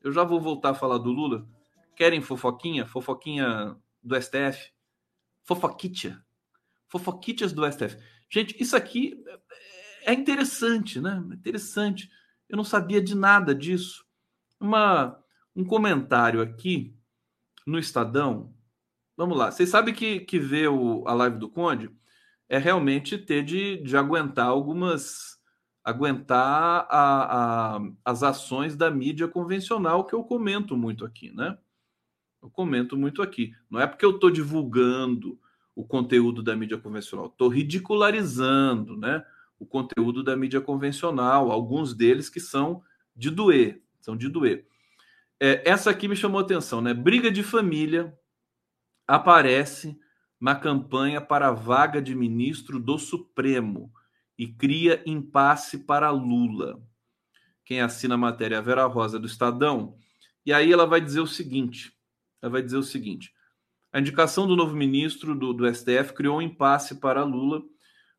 Eu 0.03 0.11
já 0.11 0.25
vou 0.25 0.41
voltar 0.41 0.71
a 0.71 0.73
falar 0.73 0.97
do 0.97 1.09
Lula. 1.09 1.47
Querem 1.95 2.19
fofoquinha? 2.19 2.85
Fofoquinha 2.85 3.77
do 4.03 4.21
STF? 4.21 4.73
Fofoquitia. 5.45 6.21
Fofoquitias 6.89 7.53
do 7.53 7.65
STF. 7.71 7.97
Gente, 8.29 8.61
isso 8.61 8.75
aqui 8.75 9.23
é 10.01 10.11
interessante, 10.11 10.99
né? 10.99 11.23
Interessante. 11.31 12.11
Eu 12.49 12.57
não 12.57 12.65
sabia 12.65 13.01
de 13.01 13.15
nada 13.15 13.55
disso. 13.55 14.05
Uma, 14.59 15.17
um 15.55 15.63
comentário 15.63 16.41
aqui 16.41 16.93
no 17.65 17.79
Estadão 17.79 18.56
Vamos 19.17 19.35
lá. 19.35 19.49
Vocês 19.49 19.69
sabem 19.69 19.95
que, 19.95 20.19
que 20.19 20.37
ver 20.37 20.69
o, 20.69 21.03
a 21.07 21.13
live 21.15 21.39
do 21.39 21.49
Conde 21.49 21.89
é 22.47 22.59
realmente 22.59 23.17
ter 23.17 23.43
de, 23.43 23.77
de 23.77 23.97
aguentar 23.97 24.45
algumas. 24.45 25.39
aguentar 25.83 26.85
a, 26.87 27.77
a, 27.77 27.79
as 28.05 28.21
ações 28.21 28.75
da 28.75 28.91
mídia 28.91 29.27
convencional 29.27 30.05
que 30.05 30.13
eu 30.13 30.23
comento 30.23 30.77
muito 30.77 31.03
aqui, 31.03 31.31
né? 31.35 31.57
Eu 32.43 32.51
comento 32.51 32.95
muito 32.95 33.23
aqui. 33.23 33.53
Não 33.69 33.79
é 33.79 33.87
porque 33.87 34.05
eu 34.05 34.11
estou 34.11 34.29
divulgando 34.29 35.39
o 35.75 35.83
conteúdo 35.83 36.43
da 36.43 36.55
mídia 36.55 36.77
convencional, 36.77 37.25
estou 37.25 37.49
ridicularizando, 37.49 38.95
né? 38.95 39.25
O 39.59 39.65
conteúdo 39.65 40.23
da 40.23 40.37
mídia 40.37 40.61
convencional, 40.61 41.51
alguns 41.51 41.95
deles 41.95 42.29
que 42.29 42.39
são 42.39 42.83
de 43.15 43.31
doer, 43.31 43.81
são 43.99 44.15
de 44.15 44.29
doer. 44.29 44.67
É, 45.39 45.67
essa 45.67 45.89
aqui 45.89 46.07
me 46.07 46.15
chamou 46.15 46.39
atenção, 46.39 46.81
né? 46.81 46.93
Briga 46.93 47.31
de 47.31 47.41
família 47.41 48.15
aparece 49.07 49.97
na 50.39 50.53
campanha 50.53 51.21
para 51.21 51.47
a 51.47 51.51
vaga 51.51 52.01
de 52.01 52.13
ministro 52.13 52.79
do 52.79 52.99
Supremo 52.99 53.91
e 54.37 54.47
cria 54.47 55.01
impasse 55.05 55.79
para 55.79 56.11
Lula. 56.11 56.79
Quem 57.65 57.81
assina 57.81 58.15
a 58.15 58.17
matéria 58.17 58.55
é 58.55 58.57
a 58.59 58.61
Vera 58.61 58.85
Rosa 58.85 59.17
do 59.19 59.25
Estadão. 59.25 59.97
E 60.45 60.53
aí 60.53 60.71
ela 60.71 60.85
vai 60.85 61.01
dizer 61.01 61.19
o 61.19 61.27
seguinte: 61.27 61.91
ela 62.41 62.51
vai 62.51 62.61
dizer 62.61 62.77
o 62.77 62.83
seguinte: 62.83 63.33
a 63.91 63.99
indicação 63.99 64.45
do 64.45 64.55
novo 64.55 64.75
ministro 64.75 65.33
do, 65.33 65.53
do 65.53 65.73
STF 65.73 66.13
criou 66.13 66.37
um 66.37 66.41
impasse 66.41 66.95
para 66.95 67.23
Lula. 67.23 67.63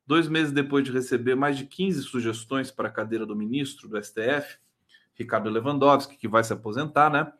Dois 0.06 0.26
meses 0.26 0.52
depois 0.52 0.84
de 0.84 0.90
receber 0.90 1.34
mais 1.34 1.56
de 1.58 1.66
15 1.66 2.02
sugestões 2.02 2.70
para 2.70 2.88
a 2.88 2.90
cadeira 2.92 3.26
do 3.26 3.36
ministro 3.36 3.88
do 3.88 4.02
STF, 4.02 4.58
Ricardo 5.14 5.50
Lewandowski, 5.50 6.16
que 6.16 6.26
vai 6.26 6.42
se 6.42 6.52
aposentar, 6.52 7.10
né? 7.10 7.30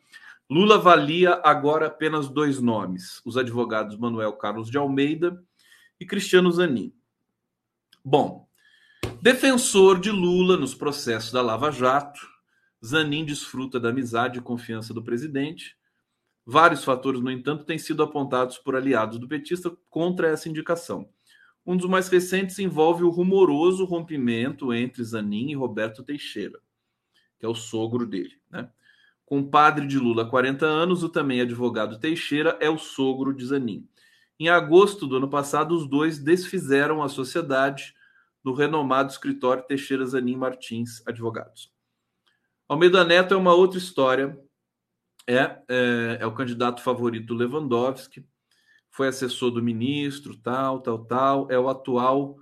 Lula 0.51 0.76
avalia 0.76 1.40
agora 1.44 1.88
apenas 1.88 2.28
dois 2.28 2.59
nomes: 2.59 3.20
os 3.24 3.36
advogados 3.36 3.99
Manuel 3.99 4.32
Carlos 4.32 4.70
de 4.70 4.78
Almeida 4.78 5.44
e 6.01 6.07
Cristiano 6.07 6.51
Zanin. 6.51 6.92
Bom, 8.03 8.49
defensor 9.20 10.01
de 10.01 10.11
Lula 10.11 10.57
nos 10.57 10.74
processos 10.74 11.32
da 11.32 11.42
Lava 11.42 11.70
Jato, 11.70 12.26
Zanin 12.84 13.26
desfruta 13.26 13.78
da 13.78 13.90
amizade 13.90 14.38
e 14.38 14.42
confiança 14.42 14.94
do 14.94 15.03
presidente. 15.03 15.76
Vários 16.46 16.82
fatores, 16.82 17.20
no 17.20 17.30
entanto, 17.30 17.64
têm 17.64 17.76
sido 17.76 18.03
apontados 18.03 18.57
por 18.57 18.74
aliados 18.74 19.18
do 19.18 19.28
petista 19.28 19.76
contra 19.90 20.28
essa 20.28 20.49
indicação. 20.49 21.11
Um 21.66 21.76
dos 21.76 21.90
mais 21.90 22.09
recentes 22.09 22.59
envolve 22.59 23.05
o 23.05 23.11
rumoroso 23.11 23.84
rompimento 23.84 24.72
entre 24.72 25.05
Zanin 25.05 25.51
e 25.51 25.55
Roberto 25.55 26.03
Teixeira, 26.03 26.59
que 27.38 27.44
é 27.44 27.49
o 27.49 27.55
sogro 27.55 28.07
dele. 28.07 28.40
Né? 28.49 28.66
Compadre 29.29 29.87
de 29.87 29.99
Lula 29.99 30.22
há 30.22 30.26
40 30.26 30.64
anos, 30.64 31.03
o 31.03 31.09
também 31.11 31.43
advogado 31.43 31.99
Teixeira 31.99 32.57
é 32.62 32.70
o 32.70 32.79
sogro 32.79 33.35
de 33.35 33.45
Zanin. 33.45 33.87
Em 34.41 34.49
agosto 34.49 35.07
do 35.07 35.18
ano 35.18 35.29
passado, 35.29 35.74
os 35.74 35.87
dois 35.87 36.18
desfizeram 36.18 37.03
a 37.03 37.11
sociedade 37.11 37.95
no 38.43 38.55
renomado 38.55 39.12
escritório 39.12 39.66
Teixeira 39.66 40.07
Zanin 40.07 40.35
Martins 40.35 41.07
Advogados. 41.07 41.70
Almeida 42.66 43.05
Neto 43.05 43.35
é 43.35 43.37
uma 43.37 43.53
outra 43.53 43.76
história. 43.76 44.41
É, 45.26 45.59
é, 45.68 46.18
é 46.20 46.26
o 46.26 46.33
candidato 46.33 46.81
favorito 46.81 47.26
do 47.26 47.35
Lewandowski, 47.35 48.26
foi 48.91 49.09
assessor 49.09 49.51
do 49.51 49.62
ministro, 49.62 50.39
tal, 50.39 50.81
tal, 50.81 51.05
tal. 51.05 51.51
É 51.51 51.59
o 51.59 51.68
atual, 51.68 52.39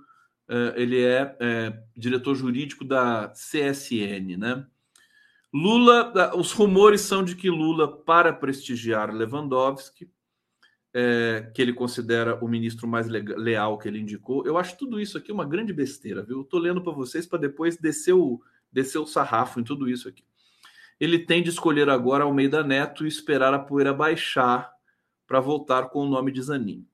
é, 0.47 0.73
ele 0.81 1.03
é, 1.03 1.35
é 1.37 1.83
diretor 1.97 2.33
jurídico 2.33 2.85
da 2.85 3.27
CSN, 3.27 4.37
né? 4.37 4.65
Lula, 5.53 6.35
os 6.35 6.51
rumores 6.51 7.01
são 7.01 7.23
de 7.23 7.35
que 7.35 7.49
Lula, 7.49 8.01
para 8.03 8.33
prestigiar 8.33 9.13
Lewandowski, 9.13 10.09
é, 10.93 11.51
que 11.53 11.61
ele 11.61 11.73
considera 11.73 12.43
o 12.43 12.47
ministro 12.47 12.87
mais 12.87 13.07
leal 13.07 13.77
que 13.77 13.87
ele 13.87 13.99
indicou, 13.99 14.45
eu 14.45 14.57
acho 14.57 14.77
tudo 14.77 14.99
isso 14.99 15.17
aqui 15.17 15.31
uma 15.31 15.45
grande 15.45 15.71
besteira, 15.71 16.23
viu? 16.23 16.41
Estou 16.41 16.59
lendo 16.59 16.81
para 16.81 16.91
vocês 16.91 17.25
para 17.25 17.39
depois 17.39 17.77
descer 17.77 18.13
o, 18.13 18.41
descer 18.71 18.99
o 18.99 19.05
sarrafo 19.05 19.59
em 19.59 19.63
tudo 19.63 19.89
isso 19.89 20.09
aqui. 20.09 20.23
Ele 20.99 21.19
tem 21.19 21.43
de 21.43 21.49
escolher 21.49 21.89
agora 21.89 22.23
Almeida 22.23 22.63
Neto 22.63 23.05
e 23.05 23.07
esperar 23.07 23.53
a 23.53 23.59
poeira 23.59 23.93
baixar 23.93 24.71
para 25.27 25.39
voltar 25.39 25.89
com 25.89 25.99
o 25.99 26.09
nome 26.09 26.31
de 26.31 26.41
Zanin. 26.41 26.85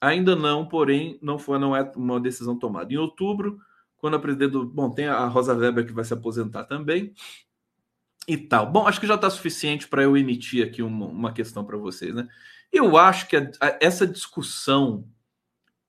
Ainda 0.00 0.34
não, 0.34 0.66
porém, 0.66 1.18
não 1.22 1.38
foi 1.38 1.58
não 1.58 1.76
é 1.76 1.82
uma 1.96 2.20
decisão 2.20 2.58
tomada. 2.58 2.92
Em 2.92 2.96
outubro, 2.96 3.60
quando 3.98 4.14
a 4.14 4.18
presidente 4.18 4.52
do, 4.52 4.64
bom, 4.64 4.90
tem 4.90 5.06
a 5.06 5.26
Rosa 5.26 5.54
Weber 5.54 5.86
que 5.86 5.92
vai 5.92 6.04
se 6.04 6.14
aposentar 6.14 6.64
também, 6.64 7.12
e 8.28 8.36
tal. 8.36 8.70
Bom, 8.70 8.86
acho 8.86 9.00
que 9.00 9.06
já 9.06 9.14
está 9.14 9.30
suficiente 9.30 9.88
para 9.88 10.02
eu 10.02 10.14
emitir 10.14 10.64
aqui 10.64 10.82
uma, 10.82 11.06
uma 11.06 11.32
questão 11.32 11.64
para 11.64 11.78
vocês, 11.78 12.14
né? 12.14 12.28
Eu 12.70 12.98
acho 12.98 13.26
que 13.26 13.36
a, 13.36 13.50
a, 13.58 13.78
essa 13.80 14.06
discussão 14.06 15.08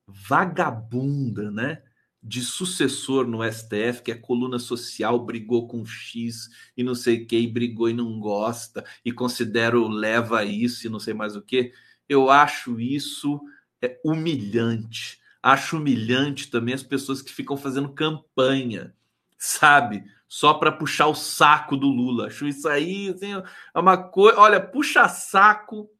vagabunda, 0.06 1.50
né? 1.50 1.82
De 2.22 2.40
sucessor 2.40 3.26
no 3.26 3.44
STF, 3.44 4.02
que 4.02 4.10
é 4.10 4.14
coluna 4.14 4.58
social, 4.58 5.24
brigou 5.24 5.68
com 5.68 5.84
X 5.84 6.48
e 6.74 6.82
não 6.82 6.94
sei 6.94 7.22
o 7.22 7.26
que, 7.26 7.38
e 7.38 7.46
brigou 7.46 7.90
e 7.90 7.94
não 7.94 8.18
gosta, 8.18 8.84
e 9.04 9.12
considero 9.12 9.86
leva 9.86 10.44
isso 10.44 10.86
e 10.86 10.90
não 10.90 10.98
sei 10.98 11.12
mais 11.12 11.36
o 11.36 11.42
que. 11.42 11.72
Eu 12.08 12.30
acho 12.30 12.80
isso 12.80 13.40
é, 13.82 14.00
humilhante. 14.02 15.20
Acho 15.42 15.76
humilhante 15.76 16.50
também 16.50 16.74
as 16.74 16.82
pessoas 16.82 17.20
que 17.22 17.32
ficam 17.32 17.56
fazendo 17.56 17.92
campanha, 17.92 18.94
sabe? 19.40 20.04
Só 20.28 20.54
para 20.54 20.70
puxar 20.70 21.06
o 21.06 21.14
saco 21.14 21.76
do 21.76 21.88
Lula. 21.88 22.26
Acho 22.26 22.46
isso 22.46 22.68
aí 22.68 23.08
assim, 23.08 23.32
é 23.32 23.78
uma 23.78 23.96
coisa. 23.96 24.38
Olha, 24.38 24.60
puxa 24.60 25.08
saco. 25.08 25.90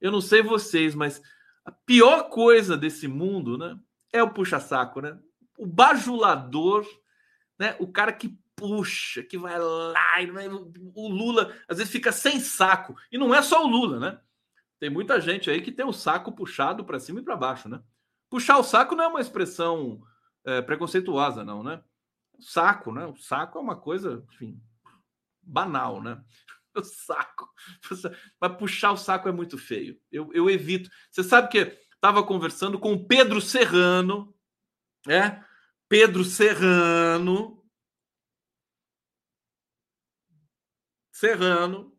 Eu 0.00 0.10
não 0.10 0.20
sei 0.20 0.42
vocês, 0.42 0.94
mas 0.94 1.22
a 1.64 1.70
pior 1.70 2.28
coisa 2.30 2.76
desse 2.76 3.06
mundo, 3.06 3.56
né, 3.56 3.78
é 4.12 4.22
o 4.22 4.30
puxa-saco, 4.30 5.00
né? 5.00 5.18
O 5.58 5.66
bajulador, 5.66 6.86
né? 7.58 7.76
O 7.78 7.86
cara 7.90 8.12
que 8.12 8.38
puxa, 8.54 9.22
que 9.22 9.36
vai 9.36 9.58
lá, 9.58 10.22
e 10.22 10.30
o 10.94 11.08
Lula 11.08 11.54
às 11.68 11.76
vezes 11.76 11.92
fica 11.92 12.10
sem 12.10 12.40
saco. 12.40 12.96
E 13.12 13.18
não 13.18 13.34
é 13.34 13.42
só 13.42 13.64
o 13.64 13.68
Lula, 13.68 14.00
né? 14.00 14.18
Tem 14.78 14.90
muita 14.90 15.20
gente 15.20 15.50
aí 15.50 15.60
que 15.60 15.72
tem 15.72 15.84
o 15.84 15.92
saco 15.92 16.32
puxado 16.32 16.84
para 16.84 17.00
cima 17.00 17.20
e 17.20 17.22
para 17.22 17.36
baixo, 17.36 17.68
né? 17.68 17.80
Puxar 18.30 18.58
o 18.58 18.64
saco 18.64 18.94
não 18.94 19.04
é 19.04 19.08
uma 19.08 19.20
expressão 19.20 20.00
é, 20.44 20.62
preconceituosa, 20.62 21.44
não, 21.44 21.62
né? 21.62 21.82
Saco, 22.40 22.92
né? 22.92 23.06
O 23.06 23.16
saco 23.16 23.58
é 23.58 23.60
uma 23.60 23.76
coisa, 23.76 24.24
enfim, 24.32 24.60
banal, 25.42 26.02
né? 26.02 26.22
o 26.74 26.82
saco. 26.82 27.48
Mas 28.40 28.56
puxar 28.56 28.92
o 28.92 28.96
saco 28.96 29.28
é 29.28 29.32
muito 29.32 29.56
feio. 29.58 30.00
Eu, 30.10 30.32
eu 30.32 30.50
evito. 30.50 30.90
Você 31.10 31.22
sabe 31.22 31.48
que 31.48 31.58
estava 31.94 32.22
conversando 32.22 32.78
com 32.78 32.92
o 32.92 33.06
Pedro 33.06 33.40
Serrano, 33.40 34.34
né? 35.06 35.44
Pedro 35.88 36.24
Serrano. 36.24 37.64
Serrano. 41.12 41.96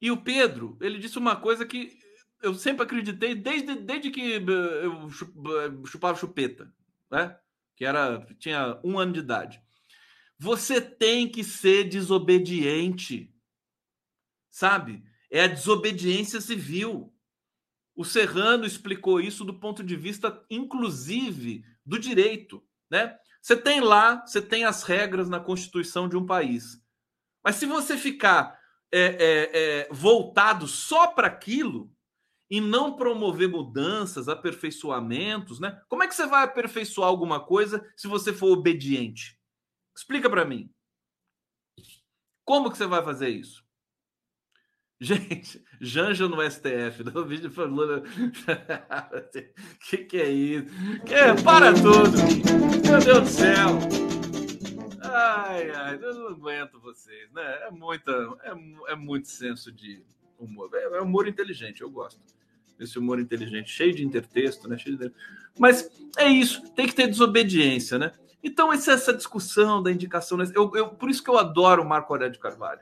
E 0.00 0.10
o 0.10 0.22
Pedro, 0.22 0.78
ele 0.80 0.98
disse 0.98 1.18
uma 1.18 1.36
coisa 1.36 1.66
que 1.66 1.98
eu 2.40 2.54
sempre 2.54 2.84
acreditei 2.84 3.34
desde, 3.34 3.74
desde 3.74 4.10
que 4.10 4.20
eu 4.20 5.08
eh, 5.08 5.86
chupava 5.86 6.16
chupeta, 6.16 6.72
né? 7.10 7.36
Que 7.78 7.84
era 7.84 8.26
tinha 8.40 8.80
um 8.82 8.98
ano 8.98 9.12
de 9.12 9.20
idade. 9.20 9.62
Você 10.36 10.80
tem 10.80 11.28
que 11.28 11.44
ser 11.44 11.84
desobediente. 11.84 13.32
Sabe? 14.50 15.04
É 15.30 15.44
a 15.44 15.46
desobediência 15.46 16.40
civil. 16.40 17.14
O 17.94 18.04
Serrano 18.04 18.66
explicou 18.66 19.20
isso 19.20 19.44
do 19.44 19.54
ponto 19.54 19.84
de 19.84 19.94
vista, 19.94 20.44
inclusive, 20.50 21.64
do 21.86 22.00
direito. 22.00 22.60
Né? 22.90 23.16
Você 23.40 23.56
tem 23.56 23.80
lá, 23.80 24.26
você 24.26 24.42
tem 24.42 24.64
as 24.64 24.82
regras 24.82 25.28
na 25.28 25.38
Constituição 25.38 26.08
de 26.08 26.16
um 26.16 26.26
país. 26.26 26.82
Mas 27.44 27.54
se 27.54 27.66
você 27.66 27.96
ficar 27.96 28.58
é, 28.90 29.00
é, 29.00 29.50
é, 29.52 29.88
voltado 29.92 30.66
só 30.66 31.06
para 31.06 31.28
aquilo 31.28 31.92
e 32.50 32.60
não 32.60 32.96
promover 32.96 33.48
mudanças, 33.48 34.28
aperfeiçoamentos, 34.28 35.60
né? 35.60 35.80
Como 35.88 36.02
é 36.02 36.08
que 36.08 36.14
você 36.14 36.26
vai 36.26 36.44
aperfeiçoar 36.44 37.08
alguma 37.08 37.44
coisa 37.44 37.86
se 37.96 38.08
você 38.08 38.32
for 38.32 38.52
obediente? 38.52 39.38
Explica 39.94 40.30
para 40.30 40.44
mim. 40.44 40.70
Como 42.44 42.70
que 42.70 42.78
você 42.78 42.86
vai 42.86 43.02
fazer 43.02 43.28
isso? 43.28 43.62
Gente, 45.00 45.62
Janja 45.80 46.26
no 46.26 46.42
STF, 46.50 47.04
no 47.04 47.24
vídeo 47.28 47.52
que 49.88 49.98
que 49.98 50.16
é 50.16 50.28
isso? 50.28 50.66
Que, 51.04 51.42
para 51.44 51.72
tudo! 51.74 52.16
Meu 52.88 52.98
Deus 52.98 53.20
do 53.20 53.28
céu! 53.28 53.78
Ai, 55.00 55.70
ai, 55.70 55.98
eu 56.02 56.14
não 56.14 56.28
aguento 56.28 56.80
vocês, 56.80 57.30
né? 57.32 57.66
É, 57.66 57.70
muita, 57.70 58.10
é, 58.42 58.92
é 58.92 58.96
muito 58.96 59.28
senso 59.28 59.70
de 59.70 60.04
humor. 60.38 60.70
É, 60.74 60.84
é 60.84 61.00
humor 61.00 61.28
inteligente, 61.28 61.80
eu 61.82 61.90
gosto 61.90 62.20
desse 62.78 62.98
humor 62.98 63.18
inteligente, 63.18 63.70
cheio 63.70 63.94
de 63.94 64.04
intertexto, 64.04 64.68
né? 64.68 64.78
Cheio 64.78 64.96
de... 64.96 65.12
Mas 65.58 65.90
é 66.16 66.28
isso, 66.28 66.70
tem 66.74 66.86
que 66.86 66.94
ter 66.94 67.08
desobediência, 67.08 67.98
né? 67.98 68.12
Então, 68.42 68.72
essa 68.72 69.12
discussão 69.12 69.82
da 69.82 69.90
indicação. 69.90 70.38
Eu, 70.54 70.70
eu, 70.74 70.88
por 70.90 71.10
isso 71.10 71.22
que 71.22 71.28
eu 71.28 71.36
adoro 71.36 71.82
o 71.82 71.88
Marco 71.88 72.12
Aurélio 72.12 72.32
de 72.32 72.38
Carvalho. 72.38 72.80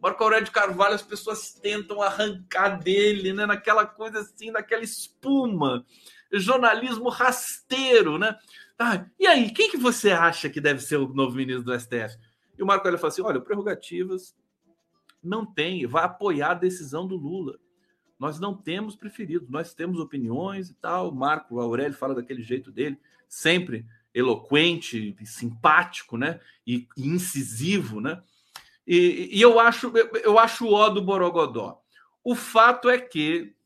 Marco 0.00 0.24
Aurélio 0.24 0.46
de 0.46 0.50
Carvalho, 0.50 0.94
as 0.94 1.02
pessoas 1.02 1.52
tentam 1.52 2.02
arrancar 2.02 2.80
dele, 2.80 3.32
né? 3.32 3.46
Naquela 3.46 3.86
coisa 3.86 4.20
assim, 4.20 4.50
naquela 4.50 4.82
espuma. 4.82 5.84
Jornalismo 6.32 7.10
rasteiro, 7.10 8.18
né? 8.18 8.36
Ah, 8.78 9.04
e 9.20 9.26
aí, 9.26 9.50
quem 9.50 9.70
que 9.70 9.76
você 9.76 10.10
acha 10.10 10.48
que 10.48 10.60
deve 10.60 10.80
ser 10.80 10.96
o 10.96 11.12
novo 11.12 11.36
ministro 11.36 11.64
do 11.64 11.78
STF? 11.78 12.18
E 12.58 12.62
o 12.62 12.66
Marco 12.66 12.86
Aurélio 12.86 12.98
fala 12.98 13.12
assim: 13.12 13.22
olha, 13.22 13.40
prerrogativas 13.40 14.34
não 15.22 15.46
tem, 15.46 15.86
vai 15.86 16.04
apoiar 16.04 16.50
a 16.50 16.54
decisão 16.54 17.06
do 17.06 17.14
Lula. 17.14 17.58
Nós 18.22 18.38
não 18.38 18.54
temos 18.54 18.94
preferido, 18.94 19.48
nós 19.50 19.74
temos 19.74 19.98
opiniões 19.98 20.70
e 20.70 20.74
tal. 20.74 21.08
O 21.08 21.12
Marco 21.12 21.58
Aurélio 21.58 21.98
fala 21.98 22.14
daquele 22.14 22.40
jeito 22.40 22.70
dele, 22.70 22.96
sempre 23.28 23.84
eloquente, 24.14 25.16
simpático, 25.24 26.16
né? 26.16 26.38
E, 26.64 26.86
e 26.96 27.08
incisivo, 27.08 28.00
né? 28.00 28.22
E, 28.86 29.28
e, 29.32 29.42
eu 29.42 29.58
acho 29.58 29.92
eu 30.22 30.38
acho 30.38 30.66
o 30.66 30.72
ó 30.72 30.88
do 30.88 31.02
Borogodó. 31.02 31.82
O 32.22 32.36
fato 32.36 32.88
é 32.88 32.96
que 32.96 33.56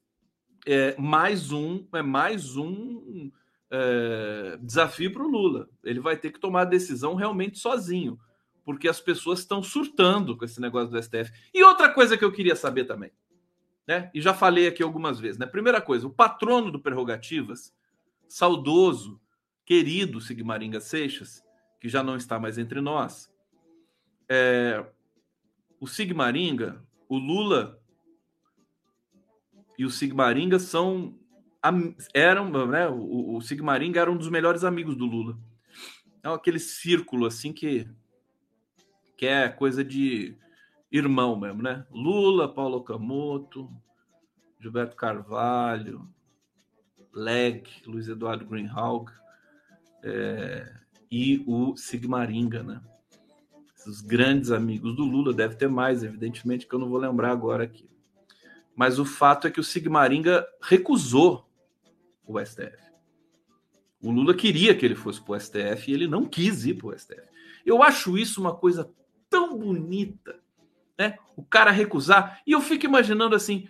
é 0.64 0.96
mais 0.98 1.52
um 1.52 1.86
é 1.92 2.00
mais 2.00 2.56
um 2.56 3.30
é, 3.70 4.58
desafio 4.62 5.12
para 5.12 5.22
o 5.22 5.28
Lula. 5.28 5.68
Ele 5.84 6.00
vai 6.00 6.16
ter 6.16 6.32
que 6.32 6.40
tomar 6.40 6.62
a 6.62 6.64
decisão 6.64 7.14
realmente 7.14 7.58
sozinho, 7.58 8.18
porque 8.64 8.88
as 8.88 9.02
pessoas 9.02 9.40
estão 9.40 9.62
surtando 9.62 10.34
com 10.34 10.46
esse 10.46 10.62
negócio 10.62 10.88
do 10.88 11.02
STF. 11.02 11.30
E 11.52 11.62
outra 11.62 11.90
coisa 11.90 12.16
que 12.16 12.24
eu 12.24 12.32
queria 12.32 12.56
saber 12.56 12.86
também, 12.86 13.12
né? 13.86 14.10
E 14.12 14.20
já 14.20 14.34
falei 14.34 14.66
aqui 14.66 14.82
algumas 14.82 15.20
vezes, 15.20 15.38
né? 15.38 15.46
Primeira 15.46 15.80
coisa, 15.80 16.06
o 16.06 16.12
patrono 16.12 16.70
do 16.70 16.80
Prerrogativas, 16.80 17.74
saudoso 18.28 19.20
querido 19.64 20.20
Sigmaringa 20.20 20.80
Seixas, 20.80 21.42
que 21.80 21.88
já 21.88 22.02
não 22.02 22.16
está 22.16 22.38
mais 22.38 22.58
entre 22.58 22.80
nós, 22.80 23.32
é, 24.28 24.84
o 25.80 25.86
Sigmaringa, 25.86 26.82
o 27.08 27.16
Lula 27.16 27.80
e 29.78 29.84
o 29.84 29.90
Sigmaringa 29.90 30.58
são 30.58 31.18
eram, 32.14 32.48
né, 32.68 32.88
o, 32.88 33.40
Sigmaringa 33.40 34.00
era 34.00 34.10
um 34.10 34.16
dos 34.16 34.28
melhores 34.28 34.62
amigos 34.62 34.96
do 34.96 35.04
Lula. 35.04 35.36
É 36.22 36.28
aquele 36.28 36.60
círculo 36.60 37.26
assim 37.26 37.52
que 37.52 37.88
que 39.16 39.26
é 39.26 39.48
coisa 39.48 39.82
de 39.82 40.36
irmão 40.96 41.38
mesmo, 41.38 41.62
né? 41.62 41.86
Lula, 41.90 42.52
Paulo 42.52 42.82
Camoto, 42.82 43.70
Gilberto 44.60 44.96
Carvalho, 44.96 46.08
Leg, 47.12 47.68
Luiz 47.86 48.08
Eduardo 48.08 48.44
Greenhalgh, 48.44 49.10
é, 50.02 50.72
e 51.10 51.42
o 51.46 51.76
Sigmaringa, 51.76 52.62
né? 52.62 52.80
Os 53.86 54.00
grandes 54.00 54.50
amigos 54.50 54.96
do 54.96 55.04
Lula, 55.04 55.32
deve 55.32 55.54
ter 55.54 55.68
mais, 55.68 56.02
evidentemente, 56.02 56.66
que 56.66 56.74
eu 56.74 56.78
não 56.78 56.88
vou 56.88 56.98
lembrar 56.98 57.30
agora 57.30 57.64
aqui. 57.64 57.88
Mas 58.74 58.98
o 58.98 59.04
fato 59.04 59.46
é 59.46 59.50
que 59.50 59.60
o 59.60 59.64
Sigmaringa 59.64 60.46
recusou 60.60 61.48
o 62.26 62.44
STF. 62.44 62.76
O 64.02 64.10
Lula 64.10 64.34
queria 64.34 64.74
que 64.76 64.84
ele 64.84 64.94
fosse 64.94 65.20
para 65.20 65.36
o 65.36 65.40
STF 65.40 65.90
e 65.90 65.94
ele 65.94 66.06
não 66.06 66.26
quis 66.26 66.66
ir 66.66 66.74
para 66.74 66.88
o 66.88 66.98
STF. 66.98 67.22
Eu 67.64 67.82
acho 67.82 68.18
isso 68.18 68.40
uma 68.40 68.54
coisa 68.54 68.92
tão 69.30 69.56
bonita, 69.58 70.38
né? 70.98 71.18
O 71.36 71.44
cara 71.44 71.70
recusar. 71.70 72.40
E 72.46 72.52
eu 72.52 72.60
fico 72.60 72.86
imaginando 72.86 73.34
assim: 73.34 73.68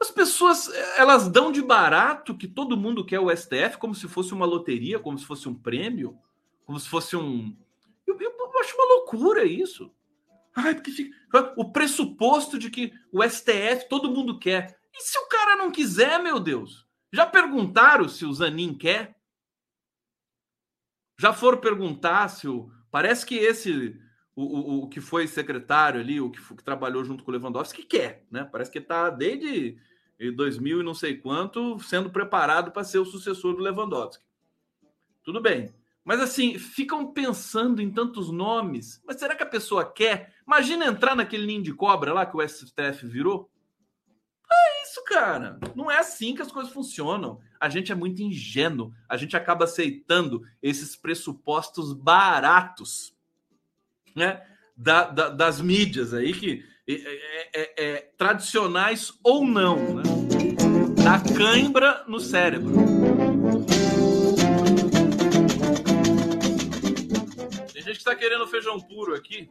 as 0.00 0.10
pessoas, 0.10 0.68
elas 0.96 1.28
dão 1.28 1.52
de 1.52 1.62
barato 1.62 2.36
que 2.36 2.48
todo 2.48 2.76
mundo 2.76 3.04
quer 3.04 3.20
o 3.20 3.34
STF 3.34 3.78
como 3.78 3.94
se 3.94 4.08
fosse 4.08 4.32
uma 4.32 4.46
loteria, 4.46 4.98
como 4.98 5.18
se 5.18 5.24
fosse 5.24 5.48
um 5.48 5.54
prêmio, 5.54 6.18
como 6.64 6.78
se 6.78 6.88
fosse 6.88 7.16
um. 7.16 7.56
Eu, 8.06 8.18
eu, 8.20 8.30
eu 8.38 8.60
acho 8.60 8.74
uma 8.76 8.94
loucura 8.94 9.44
isso. 9.44 9.90
Ai, 10.54 10.74
porque 10.74 10.92
fica... 10.92 11.16
O 11.56 11.72
pressuposto 11.72 12.58
de 12.58 12.70
que 12.70 12.92
o 13.10 13.22
STF 13.22 13.88
todo 13.88 14.10
mundo 14.10 14.38
quer. 14.38 14.78
E 14.92 15.02
se 15.02 15.18
o 15.18 15.26
cara 15.26 15.56
não 15.56 15.70
quiser, 15.70 16.22
meu 16.22 16.38
Deus? 16.38 16.86
Já 17.12 17.26
perguntaram 17.26 18.08
se 18.08 18.24
o 18.24 18.32
Zanin 18.32 18.74
quer? 18.74 19.16
Já 21.18 21.32
foram 21.32 21.58
perguntar 21.58 22.28
se 22.28 22.46
o. 22.46 22.70
Parece 22.90 23.24
que 23.26 23.36
esse 23.36 23.98
o, 24.36 24.84
o, 24.84 24.88
que 24.88 25.00
foi 25.00 25.26
secretário 25.26 26.00
ali, 26.00 26.20
o 26.20 26.30
que, 26.30 26.40
que, 26.42 26.64
trabalhou 26.64 27.04
junto 27.04 27.22
com 27.22 27.30
o 27.30 27.34
Lewandowski, 27.34 27.84
quer, 27.84 28.24
né? 28.30 28.48
Parece 28.50 28.70
que 28.70 28.78
está 28.78 29.08
desde 29.10 29.78
2000 30.18 30.80
e 30.80 30.84
não 30.84 30.94
sei 30.94 31.16
quanto 31.16 31.78
sendo 31.80 32.10
preparado 32.10 32.72
para 32.72 32.84
ser 32.84 32.98
o 32.98 33.04
sucessor 33.04 33.54
do 33.54 33.62
Lewandowski. 33.62 34.24
Tudo 35.22 35.40
bem. 35.40 35.72
Mas 36.04 36.20
assim, 36.20 36.58
ficam 36.58 37.12
pensando 37.12 37.80
em 37.80 37.90
tantos 37.90 38.30
nomes. 38.30 39.02
Mas 39.06 39.18
será 39.18 39.34
que 39.34 39.42
a 39.42 39.46
pessoa 39.46 39.90
quer? 39.90 40.34
Imagina 40.46 40.84
entrar 40.84 41.16
naquele 41.16 41.46
ninho 41.46 41.62
de 41.62 41.72
cobra 41.72 42.12
lá 42.12 42.26
que 42.26 42.36
o 42.36 42.46
STF 42.46 43.06
virou. 43.06 43.50
isso, 44.82 45.02
cara. 45.04 45.58
Não 45.74 45.90
é 45.90 45.98
assim 45.98 46.34
que 46.34 46.42
as 46.42 46.52
coisas 46.52 46.72
funcionam. 46.72 47.40
A 47.58 47.70
gente 47.70 47.90
é 47.90 47.94
muito 47.94 48.20
ingênuo. 48.20 48.92
A 49.08 49.16
gente 49.16 49.34
acaba 49.34 49.64
aceitando 49.64 50.42
esses 50.62 50.94
pressupostos 50.94 51.94
baratos, 51.94 53.13
né? 54.14 54.42
Da, 54.76 55.04
da, 55.04 55.28
das 55.28 55.60
mídias 55.60 56.12
aí, 56.12 56.32
que 56.32 56.64
é, 56.86 57.52
é, 57.54 57.84
é, 57.84 58.10
tradicionais 58.16 59.12
ou 59.22 59.46
não, 59.46 59.94
né? 59.94 60.02
Da 61.02 61.18
cãibra 61.34 62.04
no 62.06 62.20
cérebro. 62.20 62.74
Tem 67.72 67.82
gente 67.82 67.92
que 67.92 67.98
está 67.98 68.14
querendo 68.14 68.46
feijão 68.46 68.80
puro 68.80 69.14
aqui. 69.14 69.48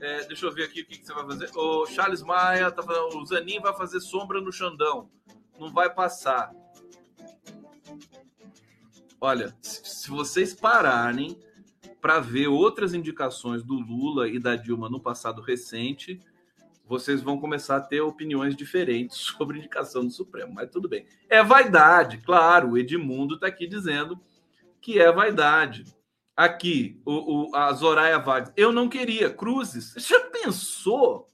É, 0.00 0.24
deixa 0.26 0.46
eu 0.46 0.52
ver 0.52 0.64
aqui 0.64 0.82
o 0.82 0.86
que, 0.86 0.98
que, 0.98 1.06
você 1.06 1.14
vai 1.14 1.24
fazer. 1.24 1.50
O 1.56 1.86
Charles 1.86 2.22
Maia 2.22 2.70
tá 2.70 2.82
falando, 2.82 3.16
o 3.16 3.24
Zanin 3.24 3.60
vai 3.60 3.74
fazer 3.76 4.00
sombra 4.00 4.40
no 4.40 4.52
Xandão. 4.52 5.10
Não 5.58 5.72
vai 5.72 5.92
passar. 5.92 6.52
Olha, 9.20 9.56
se 9.62 10.10
vocês 10.10 10.52
pararem 10.54 11.40
para 12.06 12.20
ver 12.20 12.46
outras 12.46 12.94
indicações 12.94 13.64
do 13.64 13.74
Lula 13.74 14.28
e 14.28 14.38
da 14.38 14.54
Dilma 14.54 14.88
no 14.88 15.00
passado 15.00 15.42
recente, 15.42 16.20
vocês 16.86 17.20
vão 17.20 17.40
começar 17.40 17.78
a 17.78 17.80
ter 17.80 18.00
opiniões 18.00 18.54
diferentes 18.54 19.16
sobre 19.34 19.58
indicação 19.58 20.04
do 20.04 20.12
Supremo. 20.12 20.54
Mas 20.54 20.70
tudo 20.70 20.88
bem. 20.88 21.04
É 21.28 21.42
vaidade, 21.42 22.18
claro. 22.18 22.70
O 22.70 22.78
Edmundo 22.78 23.34
está 23.34 23.48
aqui 23.48 23.66
dizendo 23.66 24.20
que 24.80 25.00
é 25.00 25.10
vaidade. 25.10 25.84
Aqui, 26.36 27.02
o, 27.04 27.48
o, 27.48 27.56
a 27.56 27.72
Zoraia 27.72 28.20
Vargas. 28.20 28.52
Eu 28.56 28.70
não 28.70 28.88
queria. 28.88 29.28
Cruzes. 29.28 29.94
Você 29.94 30.14
já 30.14 30.20
pensou? 30.30 31.26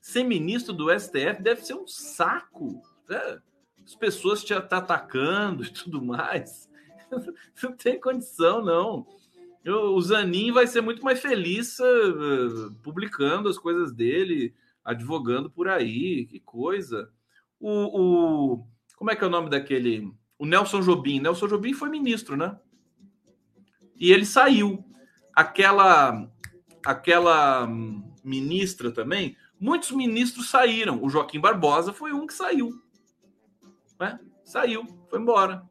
Ser 0.00 0.24
ministro 0.24 0.72
do 0.72 0.90
STF 0.98 1.40
deve 1.40 1.64
ser 1.64 1.74
um 1.74 1.86
saco. 1.86 2.82
Né? 3.08 3.40
As 3.86 3.94
pessoas 3.94 4.42
te 4.42 4.60
tá 4.62 4.78
atacando 4.78 5.62
e 5.62 5.70
tudo 5.70 6.02
mais. 6.02 6.68
Não 7.62 7.72
tem 7.76 8.00
condição, 8.00 8.64
não. 8.64 9.06
O 9.66 10.00
Zanin 10.00 10.50
vai 10.50 10.66
ser 10.66 10.80
muito 10.80 11.04
mais 11.04 11.20
feliz 11.20 11.78
uh, 11.78 12.74
publicando 12.82 13.48
as 13.48 13.58
coisas 13.58 13.92
dele, 13.92 14.54
advogando 14.84 15.50
por 15.50 15.68
aí. 15.68 16.26
Que 16.26 16.40
coisa. 16.40 17.10
O, 17.60 17.70
o, 17.70 18.66
como 18.96 19.10
é 19.10 19.16
que 19.16 19.22
é 19.22 19.26
o 19.26 19.30
nome 19.30 19.48
daquele? 19.50 20.12
O 20.38 20.46
Nelson 20.46 20.80
Jobim. 20.80 21.20
Nelson 21.20 21.46
Jobim 21.46 21.72
foi 21.74 21.88
ministro, 21.88 22.36
né? 22.36 22.58
e 24.02 24.10
ele 24.10 24.26
saiu. 24.26 24.84
Aquela 25.32 26.28
aquela 26.84 27.68
ministra 28.24 28.90
também, 28.90 29.36
muitos 29.58 29.92
ministros 29.92 30.50
saíram. 30.50 31.02
O 31.02 31.08
Joaquim 31.08 31.38
Barbosa 31.38 31.92
foi 31.92 32.12
um 32.12 32.26
que 32.26 32.34
saiu. 32.34 32.72
Né? 33.98 34.18
Saiu, 34.44 34.84
foi 35.08 35.20
embora. 35.20 35.62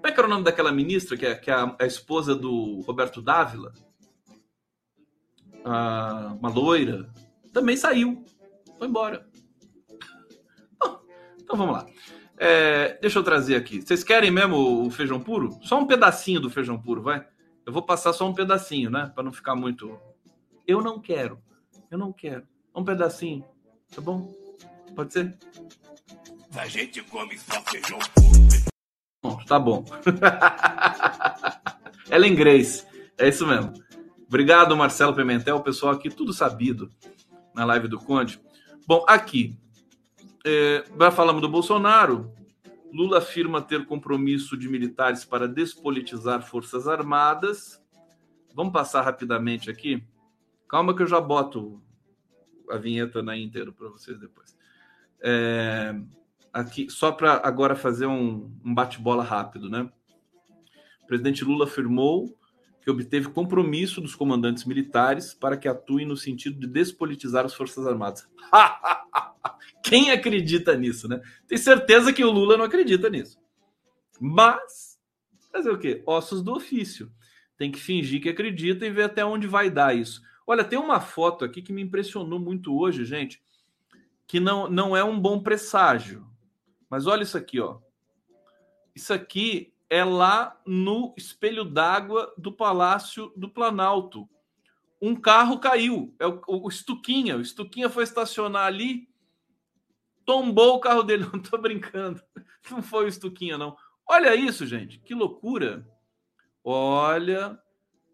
Como 0.00 0.08
é 0.08 0.12
que 0.12 0.18
era 0.18 0.26
o 0.26 0.30
nome 0.30 0.44
daquela 0.44 0.72
ministra, 0.72 1.14
que 1.14 1.26
é, 1.26 1.34
que 1.34 1.50
é 1.50 1.54
a, 1.54 1.76
a, 1.78 1.84
esposa 1.84 2.34
do 2.34 2.80
Roberto 2.86 3.20
Dávila? 3.20 3.74
Ah, 5.62 6.34
uma 6.40 6.48
loira. 6.48 7.12
Também 7.52 7.76
saiu. 7.76 8.24
Foi 8.78 8.88
embora. 8.88 9.28
Bom, 10.82 11.02
então 11.36 11.54
vamos 11.54 11.74
lá. 11.74 11.86
É, 12.38 12.98
deixa 13.02 13.18
eu 13.18 13.22
trazer 13.22 13.56
aqui. 13.56 13.82
Vocês 13.82 14.02
querem 14.02 14.30
mesmo 14.30 14.86
o 14.86 14.90
feijão 14.90 15.20
puro? 15.20 15.58
Só 15.60 15.78
um 15.78 15.86
pedacinho 15.86 16.40
do 16.40 16.48
feijão 16.48 16.80
puro, 16.80 17.02
vai. 17.02 17.26
Eu 17.66 17.72
vou 17.72 17.82
passar 17.82 18.14
só 18.14 18.26
um 18.26 18.32
pedacinho, 18.32 18.88
né? 18.88 19.12
Para 19.14 19.22
não 19.22 19.34
ficar 19.34 19.54
muito. 19.54 20.00
Eu 20.66 20.80
não 20.80 20.98
quero. 20.98 21.38
Eu 21.90 21.98
não 21.98 22.10
quero. 22.10 22.48
Um 22.74 22.82
pedacinho. 22.82 23.44
Tá 23.94 24.00
bom? 24.00 24.32
Pode 24.96 25.12
ser? 25.12 25.36
A 26.56 26.66
gente 26.66 27.02
come 27.02 27.36
só 27.36 27.60
feijão 27.64 27.98
puro. 28.14 28.49
Bom, 29.22 29.36
tá 29.44 29.58
bom. 29.58 29.84
Ela 32.10 32.26
em 32.26 32.32
inglês. 32.32 32.86
É 33.18 33.28
isso 33.28 33.46
mesmo. 33.46 33.72
Obrigado, 34.26 34.76
Marcelo 34.76 35.14
Pimentel, 35.14 35.56
o 35.56 35.62
pessoal 35.62 35.94
aqui, 35.94 36.08
tudo 36.08 36.32
sabido 36.32 36.90
na 37.54 37.64
live 37.64 37.88
do 37.88 37.98
Conde. 37.98 38.40
Bom, 38.86 39.04
aqui, 39.08 39.58
é, 40.46 40.84
já 40.98 41.10
falamos 41.10 41.42
do 41.42 41.48
Bolsonaro, 41.48 42.32
Lula 42.92 43.18
afirma 43.18 43.62
ter 43.62 43.86
compromisso 43.86 44.56
de 44.56 44.68
militares 44.68 45.24
para 45.24 45.46
despolitizar 45.46 46.42
Forças 46.42 46.88
Armadas. 46.88 47.80
Vamos 48.54 48.72
passar 48.72 49.02
rapidamente 49.02 49.70
aqui. 49.70 50.02
Calma 50.68 50.94
que 50.94 51.02
eu 51.02 51.06
já 51.06 51.20
boto 51.20 51.80
a 52.68 52.76
vinheta 52.76 53.22
na 53.22 53.36
íntegra 53.36 53.72
para 53.72 53.88
vocês 53.88 54.18
depois. 54.18 54.56
É, 55.20 55.94
aqui, 56.52 56.88
só 56.90 57.12
para 57.12 57.40
agora 57.44 57.74
fazer 57.74 58.06
um, 58.06 58.50
um 58.64 58.74
bate-bola 58.74 59.22
rápido, 59.22 59.68
né? 59.68 59.88
O 61.02 61.06
presidente 61.06 61.44
Lula 61.44 61.64
afirmou 61.64 62.36
que 62.82 62.90
obteve 62.90 63.28
compromisso 63.28 64.00
dos 64.00 64.14
comandantes 64.14 64.64
militares 64.64 65.34
para 65.34 65.56
que 65.56 65.68
atuem 65.68 66.06
no 66.06 66.16
sentido 66.16 66.58
de 66.58 66.66
despolitizar 66.66 67.44
as 67.44 67.54
Forças 67.54 67.86
Armadas. 67.86 68.28
Quem 69.82 70.10
acredita 70.10 70.76
nisso, 70.76 71.08
né? 71.08 71.20
Tem 71.46 71.58
certeza 71.58 72.12
que 72.12 72.24
o 72.24 72.30
Lula 72.30 72.56
não 72.56 72.64
acredita 72.64 73.10
nisso. 73.10 73.38
Mas, 74.18 74.98
fazer 75.52 75.70
o 75.70 75.78
quê? 75.78 76.02
Ossos 76.06 76.42
do 76.42 76.54
ofício. 76.54 77.10
Tem 77.56 77.70
que 77.70 77.78
fingir 77.78 78.22
que 78.22 78.28
acredita 78.28 78.86
e 78.86 78.90
ver 78.90 79.04
até 79.04 79.24
onde 79.24 79.46
vai 79.46 79.70
dar 79.70 79.96
isso. 79.96 80.22
Olha, 80.46 80.64
tem 80.64 80.78
uma 80.78 81.00
foto 81.00 81.44
aqui 81.44 81.60
que 81.62 81.72
me 81.72 81.82
impressionou 81.82 82.38
muito 82.38 82.76
hoje, 82.76 83.04
gente, 83.04 83.42
que 84.26 84.40
não, 84.40 84.68
não 84.68 84.96
é 84.96 85.04
um 85.04 85.18
bom 85.18 85.42
presságio. 85.42 86.29
Mas 86.90 87.06
olha 87.06 87.22
isso 87.22 87.38
aqui, 87.38 87.60
ó. 87.60 87.78
Isso 88.94 89.14
aqui 89.14 89.72
é 89.88 90.04
lá 90.04 90.60
no 90.66 91.14
espelho 91.16 91.64
d'água 91.64 92.34
do 92.36 92.52
Palácio 92.52 93.32
do 93.36 93.48
Planalto. 93.48 94.28
Um 95.00 95.14
carro 95.14 95.58
caiu. 95.58 96.14
É 96.18 96.26
o, 96.26 96.42
o, 96.46 96.66
o 96.66 96.70
Stuquinha. 96.70 97.36
O 97.36 97.44
Stuquinha 97.44 97.88
foi 97.88 98.04
estacionar 98.04 98.66
ali 98.66 99.08
tombou 100.30 100.76
o 100.76 100.80
carro 100.80 101.02
dele. 101.02 101.24
Não 101.32 101.40
tô 101.40 101.58
brincando. 101.58 102.22
Não 102.70 102.80
foi 102.80 103.06
o 103.06 103.12
Stuquinha, 103.12 103.58
não. 103.58 103.76
Olha 104.06 104.34
isso, 104.36 104.64
gente. 104.64 105.00
Que 105.00 105.12
loucura. 105.12 105.84
Olha, 106.62 107.58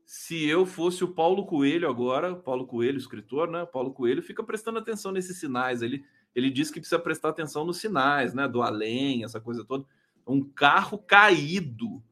se 0.04 0.46
eu 0.46 0.64
fosse 0.64 1.04
o 1.04 1.12
Paulo 1.12 1.44
Coelho 1.44 1.88
agora, 1.88 2.34
Paulo 2.34 2.66
Coelho, 2.66 2.96
escritor, 2.96 3.50
né? 3.50 3.66
Paulo 3.66 3.92
Coelho 3.92 4.22
fica 4.22 4.42
prestando 4.42 4.78
atenção 4.78 5.12
nesses 5.12 5.38
sinais. 5.38 5.82
Ele, 5.82 6.04
ele 6.36 6.50
diz 6.50 6.70
que 6.70 6.78
precisa 6.78 6.98
prestar 6.98 7.30
atenção 7.30 7.64
nos 7.64 7.78
sinais, 7.78 8.34
né? 8.34 8.46
Do 8.46 8.60
além, 8.60 9.24
essa 9.24 9.40
coisa 9.40 9.64
toda. 9.64 9.86
Um 10.26 10.44
carro 10.44 10.98
caído 10.98 12.04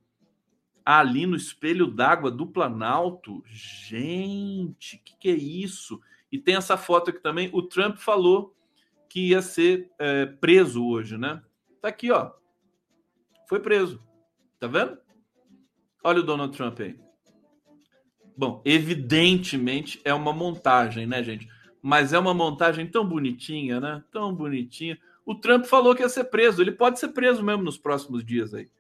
ali 0.83 1.27
no 1.27 1.37
espelho 1.37 1.87
d'água 1.87 2.31
do 2.31 2.47
Planalto. 2.47 3.43
Gente, 3.47 4.97
que 5.05 5.15
que 5.19 5.29
é 5.29 5.35
isso? 5.35 6.01
E 6.33 6.39
tem 6.39 6.57
essa 6.57 6.79
foto 6.79 7.11
aqui 7.11 7.21
também. 7.21 7.51
O 7.53 7.61
Trump 7.61 7.99
falou 7.99 8.57
que 9.11 9.29
ia 9.29 9.43
ser 9.43 9.91
é, 9.99 10.25
preso 10.25 10.83
hoje, 10.87 11.19
né? 11.19 11.43
Tá 11.83 11.89
aqui, 11.89 12.11
ó. 12.11 12.33
Foi 13.47 13.61
preso. 13.61 14.03
Tá 14.59 14.67
vendo? 14.67 14.97
Olha 16.03 16.21
o 16.21 16.25
Donald 16.25 16.57
Trump 16.57 16.81
aí. 16.81 16.99
Bom, 18.35 18.63
evidentemente 18.65 20.01
é 20.03 20.15
uma 20.15 20.33
montagem, 20.33 21.07
né, 21.07 21.23
gente? 21.23 21.47
Mas 21.87 22.15
é 22.15 22.19
uma 22.19 22.33
montagem 22.33 22.87
tão 22.87 23.07
bonitinha, 23.07 23.79
né? 23.79 24.03
Tão 24.11 24.35
bonitinha. 24.35 24.99
O 25.23 25.35
Trump 25.35 25.67
falou 25.67 25.95
que 25.95 26.01
ia 26.01 26.09
ser 26.09 26.25
preso. 26.25 26.63
Ele 26.63 26.73
pode 26.73 26.99
ser 26.99 27.09
preso 27.09 27.45
mesmo 27.45 27.63
nos 27.63 27.77
próximos 27.77 28.25
dias 28.25 28.55
aí. 28.55 28.71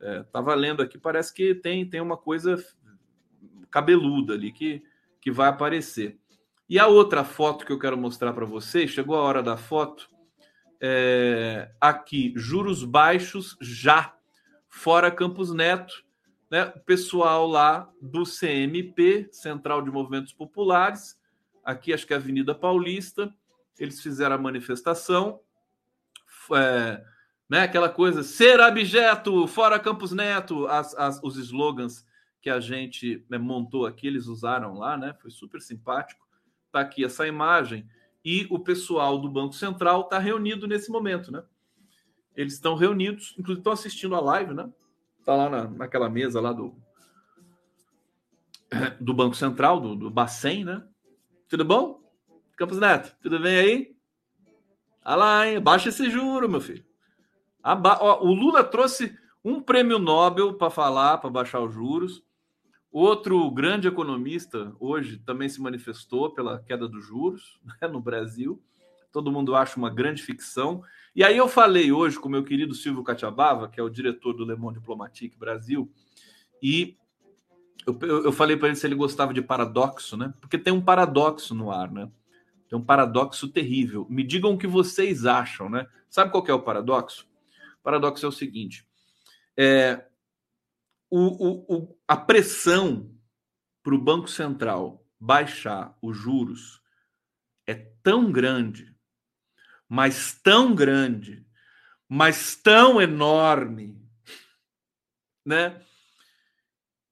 É, 0.00 0.22
tava 0.22 0.54
lendo 0.54 0.80
aqui, 0.80 0.96
parece 0.96 1.34
que 1.34 1.54
tem, 1.54 1.86
tem 1.86 2.00
uma 2.00 2.16
coisa 2.16 2.56
cabeluda 3.70 4.32
ali 4.32 4.50
que, 4.50 4.82
que 5.20 5.30
vai 5.30 5.50
aparecer. 5.50 6.18
E 6.66 6.78
a 6.78 6.86
outra 6.86 7.22
foto 7.22 7.66
que 7.66 7.72
eu 7.72 7.78
quero 7.78 7.98
mostrar 7.98 8.32
para 8.32 8.46
vocês, 8.46 8.92
chegou 8.92 9.16
a 9.16 9.20
hora 9.20 9.42
da 9.42 9.58
foto. 9.58 10.08
É, 10.80 11.70
aqui, 11.78 12.32
juros 12.34 12.82
baixos 12.82 13.58
já, 13.60 14.16
fora 14.70 15.10
Campos 15.10 15.52
Neto, 15.52 16.02
né? 16.50 16.72
O 16.74 16.80
pessoal 16.80 17.46
lá 17.46 17.90
do 18.00 18.22
CMP, 18.22 19.28
Central 19.32 19.82
de 19.82 19.90
Movimentos 19.90 20.32
Populares, 20.32 21.17
aqui 21.68 21.92
acho 21.92 22.06
que 22.06 22.14
é 22.14 22.16
a 22.16 22.18
Avenida 22.18 22.54
Paulista, 22.54 23.30
eles 23.78 24.00
fizeram 24.00 24.36
a 24.36 24.38
manifestação, 24.38 25.38
é, 26.56 27.04
né? 27.46 27.60
Aquela 27.60 27.90
coisa, 27.90 28.22
ser 28.22 28.58
abjeto, 28.58 29.46
fora 29.46 29.78
Campos 29.78 30.10
Neto, 30.10 30.66
as, 30.66 30.94
as, 30.94 31.22
os 31.22 31.36
slogans 31.36 32.06
que 32.40 32.48
a 32.48 32.58
gente 32.58 33.22
né, 33.28 33.36
montou 33.36 33.84
aqui, 33.84 34.06
eles 34.06 34.28
usaram 34.28 34.78
lá, 34.78 34.96
né? 34.96 35.14
Foi 35.20 35.30
super 35.30 35.60
simpático. 35.60 36.26
Está 36.66 36.80
aqui 36.80 37.04
essa 37.04 37.26
imagem. 37.26 37.86
E 38.24 38.46
o 38.50 38.58
pessoal 38.58 39.18
do 39.18 39.28
Banco 39.28 39.54
Central 39.54 40.02
está 40.02 40.18
reunido 40.18 40.66
nesse 40.66 40.90
momento, 40.90 41.30
né? 41.30 41.42
Eles 42.34 42.54
estão 42.54 42.76
reunidos, 42.76 43.34
inclusive 43.38 43.60
estão 43.60 43.74
assistindo 43.74 44.14
a 44.14 44.20
live, 44.20 44.54
né? 44.54 44.72
Está 45.20 45.36
lá 45.36 45.50
na, 45.50 45.68
naquela 45.68 46.08
mesa 46.08 46.40
lá 46.40 46.54
do, 46.54 46.74
do 48.98 49.12
Banco 49.12 49.36
Central, 49.36 49.78
do, 49.80 49.94
do 49.94 50.10
Bacen, 50.10 50.64
né? 50.64 50.82
Tudo 51.48 51.64
bom? 51.64 52.02
Campos 52.58 52.78
Neto, 52.78 53.16
tudo 53.22 53.40
bem 53.40 53.56
aí? 53.56 53.96
Olha 55.02 55.16
lá, 55.16 55.48
hein? 55.48 55.58
Baixa 55.58 55.88
esse 55.88 56.10
juro, 56.10 56.46
meu 56.46 56.60
filho. 56.60 56.84
Aba... 57.62 57.96
Ó, 58.02 58.22
o 58.22 58.34
Lula 58.34 58.62
trouxe 58.62 59.16
um 59.42 59.58
prêmio 59.58 59.98
Nobel 59.98 60.52
para 60.54 60.68
falar, 60.68 61.16
para 61.16 61.30
baixar 61.30 61.60
os 61.60 61.72
juros. 61.72 62.22
Outro 62.92 63.50
grande 63.50 63.88
economista 63.88 64.76
hoje 64.78 65.16
também 65.20 65.48
se 65.48 65.58
manifestou 65.58 66.34
pela 66.34 66.58
queda 66.58 66.86
dos 66.86 67.06
juros 67.06 67.58
né, 67.80 67.88
no 67.88 68.00
Brasil. 68.00 68.62
Todo 69.10 69.32
mundo 69.32 69.56
acha 69.56 69.78
uma 69.78 69.88
grande 69.88 70.22
ficção. 70.22 70.82
E 71.16 71.24
aí 71.24 71.38
eu 71.38 71.48
falei 71.48 71.90
hoje 71.90 72.20
com 72.20 72.28
meu 72.28 72.44
querido 72.44 72.74
Silvio 72.74 73.02
Catiabava, 73.02 73.70
que 73.70 73.80
é 73.80 73.82
o 73.82 73.88
diretor 73.88 74.34
do 74.34 74.44
Le 74.44 74.54
Monde 74.54 74.80
Diplomatique 74.80 75.38
Brasil, 75.38 75.90
e 76.62 76.98
eu, 77.86 78.24
eu 78.24 78.32
falei 78.32 78.56
para 78.56 78.68
ele 78.68 78.76
se 78.76 78.86
ele 78.86 78.94
gostava 78.94 79.32
de 79.32 79.42
paradoxo, 79.42 80.16
né? 80.16 80.32
Porque 80.40 80.58
tem 80.58 80.72
um 80.72 80.80
paradoxo 80.80 81.54
no 81.54 81.70
ar, 81.70 81.90
né? 81.90 82.10
Tem 82.68 82.78
um 82.78 82.84
paradoxo 82.84 83.48
terrível. 83.48 84.06
Me 84.10 84.22
digam 84.22 84.52
o 84.52 84.58
que 84.58 84.66
vocês 84.66 85.24
acham, 85.24 85.70
né? 85.70 85.86
Sabe 86.10 86.30
qual 86.30 86.46
é 86.46 86.52
o 86.52 86.62
paradoxo? 86.62 87.26
O 87.80 87.82
paradoxo 87.82 88.26
é 88.26 88.28
o 88.28 88.32
seguinte: 88.32 88.86
é, 89.56 90.04
o, 91.10 91.18
o, 91.18 91.76
o, 91.76 91.98
a 92.06 92.16
pressão 92.16 93.10
para 93.82 93.94
o 93.94 94.02
Banco 94.02 94.28
Central 94.28 95.04
baixar 95.18 95.96
os 96.02 96.16
juros 96.16 96.82
é 97.66 97.74
tão 98.02 98.30
grande, 98.30 98.94
mas 99.88 100.38
tão 100.42 100.74
grande, 100.74 101.46
mas 102.08 102.56
tão 102.56 103.00
enorme, 103.00 104.00
né? 105.44 105.82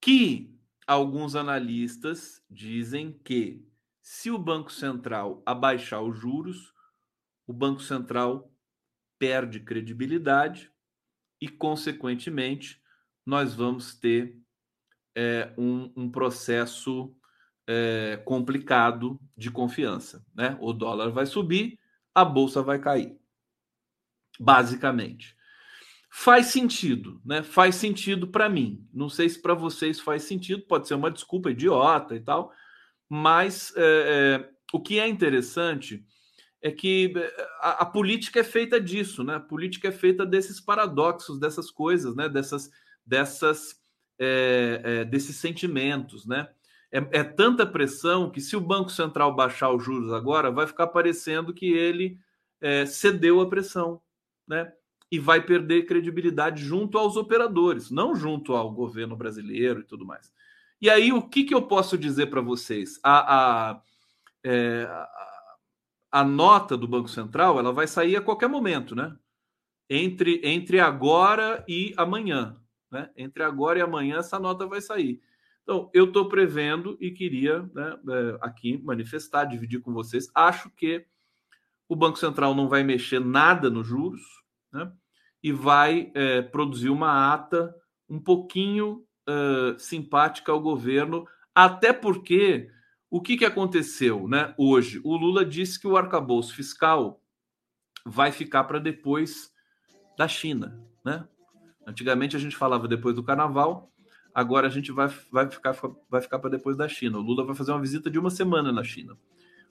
Que 0.01 0.56
alguns 0.87 1.35
analistas 1.35 2.43
dizem 2.49 3.13
que 3.25 3.67
se 4.01 4.31
o 4.31 4.39
Banco 4.39 4.73
Central 4.73 5.43
abaixar 5.45 6.01
os 6.03 6.17
juros, 6.17 6.73
o 7.47 7.53
Banco 7.53 7.81
Central 7.81 8.53
perde 9.19 9.61
credibilidade 9.61 10.71
e, 11.41 11.49
consequentemente, 11.49 12.81
nós 13.25 13.55
vamos 13.55 13.95
ter 13.95 14.39
é, 15.15 15.53
um, 15.59 15.93
um, 15.97 16.11
processo 16.11 17.15
é, 17.67 18.23
complicado 18.25 19.21
de 19.37 19.51
confiança. 19.51 20.25
Né? 20.35 20.57
O 20.61 20.73
dólar 20.73 21.11
vai 21.11 21.27
subir, 21.27 21.79
a 22.15 22.25
bolsa 22.25 22.63
vai 22.63 22.79
cair. 22.79 23.19
Basicamente. 24.39 25.36
Faz 26.19 26.47
sentido, 26.47 27.21
né? 27.23 27.43
Faz 27.43 27.75
sentido 27.75 28.27
para 28.27 28.49
mim. 28.49 28.89
Não 28.91 29.07
sei 29.07 29.29
se 29.29 29.41
para 29.41 29.53
vocês 29.53 30.01
faz 30.01 30.23
sentido, 30.23 30.63
pode 30.63 30.89
ser 30.89 30.95
uma 30.95 31.11
desculpa 31.11 31.51
idiota 31.51 32.17
e 32.17 32.21
tal, 32.21 32.51
mas 33.07 33.71
é, 33.77 33.83
é, 34.41 34.51
o 34.73 34.81
que 34.81 34.99
é 34.99 35.07
interessante 35.07 36.03
é 36.63 36.71
que 36.71 37.13
é, 37.15 37.47
a, 37.61 37.83
a, 37.83 37.85
política 37.85 38.41
é 38.41 38.45
feita 38.45 38.81
disso, 38.81 39.23
né? 39.23 39.35
A 39.35 39.41
política 39.41 39.89
é 39.89 39.93
feita 39.93 40.25
desses 40.25 40.59
paradoxos, 40.59 41.39
dessas 41.39 41.71
coisas, 41.71 42.17
né? 42.17 42.31
Dessas 42.31 42.71
dessas 43.05 43.79
é, 44.19 44.81
é, 44.83 45.05
desses 45.05 45.37
sentimentos, 45.37 46.27
né? 46.27 46.49
É, 46.91 46.99
é, 47.21 47.25
tanta 47.25 47.67
pressão 47.67 48.31
que 48.31 48.41
se 48.41 48.57
o 48.57 48.61
Banco 48.61 48.89
Central 48.89 49.37
baixar 49.37 49.71
os 49.71 49.85
juros 49.85 50.11
agora, 50.15 50.51
vai 50.51 50.67
ficar 50.67 50.87
parecendo 50.87 51.53
que 51.53 51.67
ele 51.67 52.19
cedeu 52.87 53.43
a 53.43 53.51
pressão, 53.51 54.01
né? 54.49 54.73
E 55.11 55.19
vai 55.19 55.41
perder 55.41 55.87
credibilidade 55.87 56.65
junto 56.65 56.99
aos 56.99 57.17
operadores, 57.17 57.91
não 57.91 58.15
junto 58.15 58.55
ao 58.55 58.73
governo 58.73 59.17
brasileiro 59.17 59.81
e 59.81 59.85
tudo 59.85 60.05
mais. 60.05 60.33
E 60.81 60.91
aí, 60.91 61.13
o 61.13 61.23
que, 61.23 61.45
que 61.45 61.55
eu 61.55 61.63
posso 61.63 61.97
dizer 61.97 62.27
para 62.27 62.41
vocês? 62.41 62.99
A, 63.03 63.71
a, 63.71 63.83
é, 64.45 64.83
a, 64.83 65.57
a 66.21 66.25
nota 66.25 66.77
do 66.77 66.89
Banco 66.89 67.09
Central 67.09 67.59
ela 67.59 67.73
vai 67.73 67.87
sair 67.87 68.17
a 68.17 68.21
qualquer 68.21 68.49
momento, 68.49 68.95
né? 68.95 69.17
Entre, 69.89 70.41
entre 70.43 70.81
agora 70.81 71.65
e 71.69 71.95
amanhã. 71.97 72.61
Né? 72.91 73.11
Entre 73.17 73.43
agora 73.43 73.79
e 73.79 73.83
amanhã, 73.83 74.19
essa 74.19 74.39
nota 74.39 74.67
vai 74.67 74.81
sair. 74.81 75.21
Então, 75.63 75.91
eu 75.93 76.05
estou 76.05 76.29
prevendo 76.29 76.97
e 77.01 77.11
queria 77.11 77.63
né, 77.75 77.99
é, 78.09 78.39
aqui 78.41 78.79
manifestar, 78.79 79.45
dividir 79.45 79.81
com 79.81 79.93
vocês. 79.93 80.31
Acho 80.35 80.71
que 80.71 81.05
o 81.89 81.97
Banco 81.97 82.19
Central 82.19 82.55
não 82.55 82.69
vai 82.69 82.83
mexer 82.83 83.21
nada 83.21 83.69
nos 83.71 83.87
juros 83.87 84.23
né, 84.73 84.91
e 85.43 85.53
vai 85.53 86.11
é, 86.15 86.43
produzir 86.43 86.91
uma 86.91 87.33
ata 87.33 87.75
um 88.09 88.21
pouquinho 88.21 89.05
uh, 89.29 89.79
simpática 89.79 90.53
ao 90.53 90.61
governo, 90.61 91.27
até 91.55 91.93
porque 91.93 92.71
o 93.11 93.21
que, 93.21 93.37
que 93.37 93.45
aconteceu 93.45 94.29
né, 94.29 94.55
hoje? 94.59 95.01
O 95.05 95.17
Lula 95.17 95.45
disse 95.45 95.81
que 95.81 95.87
o 95.87 95.97
arcabouço 95.97 96.55
fiscal 96.55 97.21
vai 98.05 98.31
ficar 98.31 98.65
para 98.65 98.79
depois 98.79 99.51
da 100.17 100.29
China. 100.29 100.81
Né? 101.05 101.27
Antigamente 101.87 102.37
a 102.37 102.39
gente 102.39 102.57
falava 102.57 102.89
depois 102.89 103.15
do 103.15 103.23
carnaval, 103.23 103.93
agora 104.35 104.67
a 104.67 104.71
gente 104.71 104.93
vai, 104.93 105.09
vai 105.31 105.51
ficar, 105.51 105.75
vai 106.09 106.21
ficar 106.21 106.39
para 106.39 106.51
depois 106.51 106.77
da 106.77 106.89
China. 106.89 107.19
O 107.19 107.23
Lula 107.23 107.45
vai 107.45 107.55
fazer 107.55 107.73
uma 107.73 107.81
visita 107.81 108.11
de 108.11 108.19
uma 108.19 108.31
semana 108.31 108.73
na 108.73 108.85
China. 108.85 109.17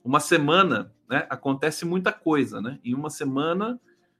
Uma 0.03 0.19
semana, 0.19 0.93
né, 1.09 1.25
acontece 1.29 1.83
muita 1.83 2.11
coisa, 2.11 2.61
né? 2.61 2.79
Em 2.83 2.93
uma 2.93 3.09
semana, 3.09 3.79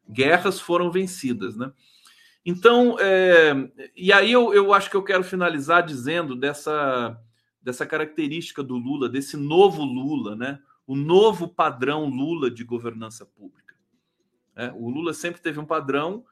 guerras 0.10 0.60
foram 0.60 0.92
vencidas, 0.92 1.56
né? 1.56 1.72
Então, 2.46 2.98
é, 3.00 3.70
e 3.96 4.14
aí 4.14 4.32
eu, 4.32 4.54
eu 4.54 4.74
acho 4.74 4.90
que 4.90 4.96
eu 4.96 5.04
quero 5.04 5.24
finalizar 5.24 5.84
dizendo 5.84 6.36
dessa, 6.36 7.20
dessa 7.62 7.86
característica 7.86 8.62
do 8.62 8.78
Lula, 8.78 9.10
desse 9.10 9.36
novo 9.36 9.84
Lula, 9.84 10.36
né? 10.36 10.60
O 10.86 10.96
novo 10.96 11.48
padrão 11.48 12.06
Lula 12.06 12.52
de 12.52 12.64
governança 12.64 13.26
pública. 13.26 13.76
É, 14.56 14.72
o 14.76 14.90
Lula 14.90 15.14
sempre 15.14 15.42
teve 15.42 15.60
um 15.60 15.66
padrão 15.66 16.24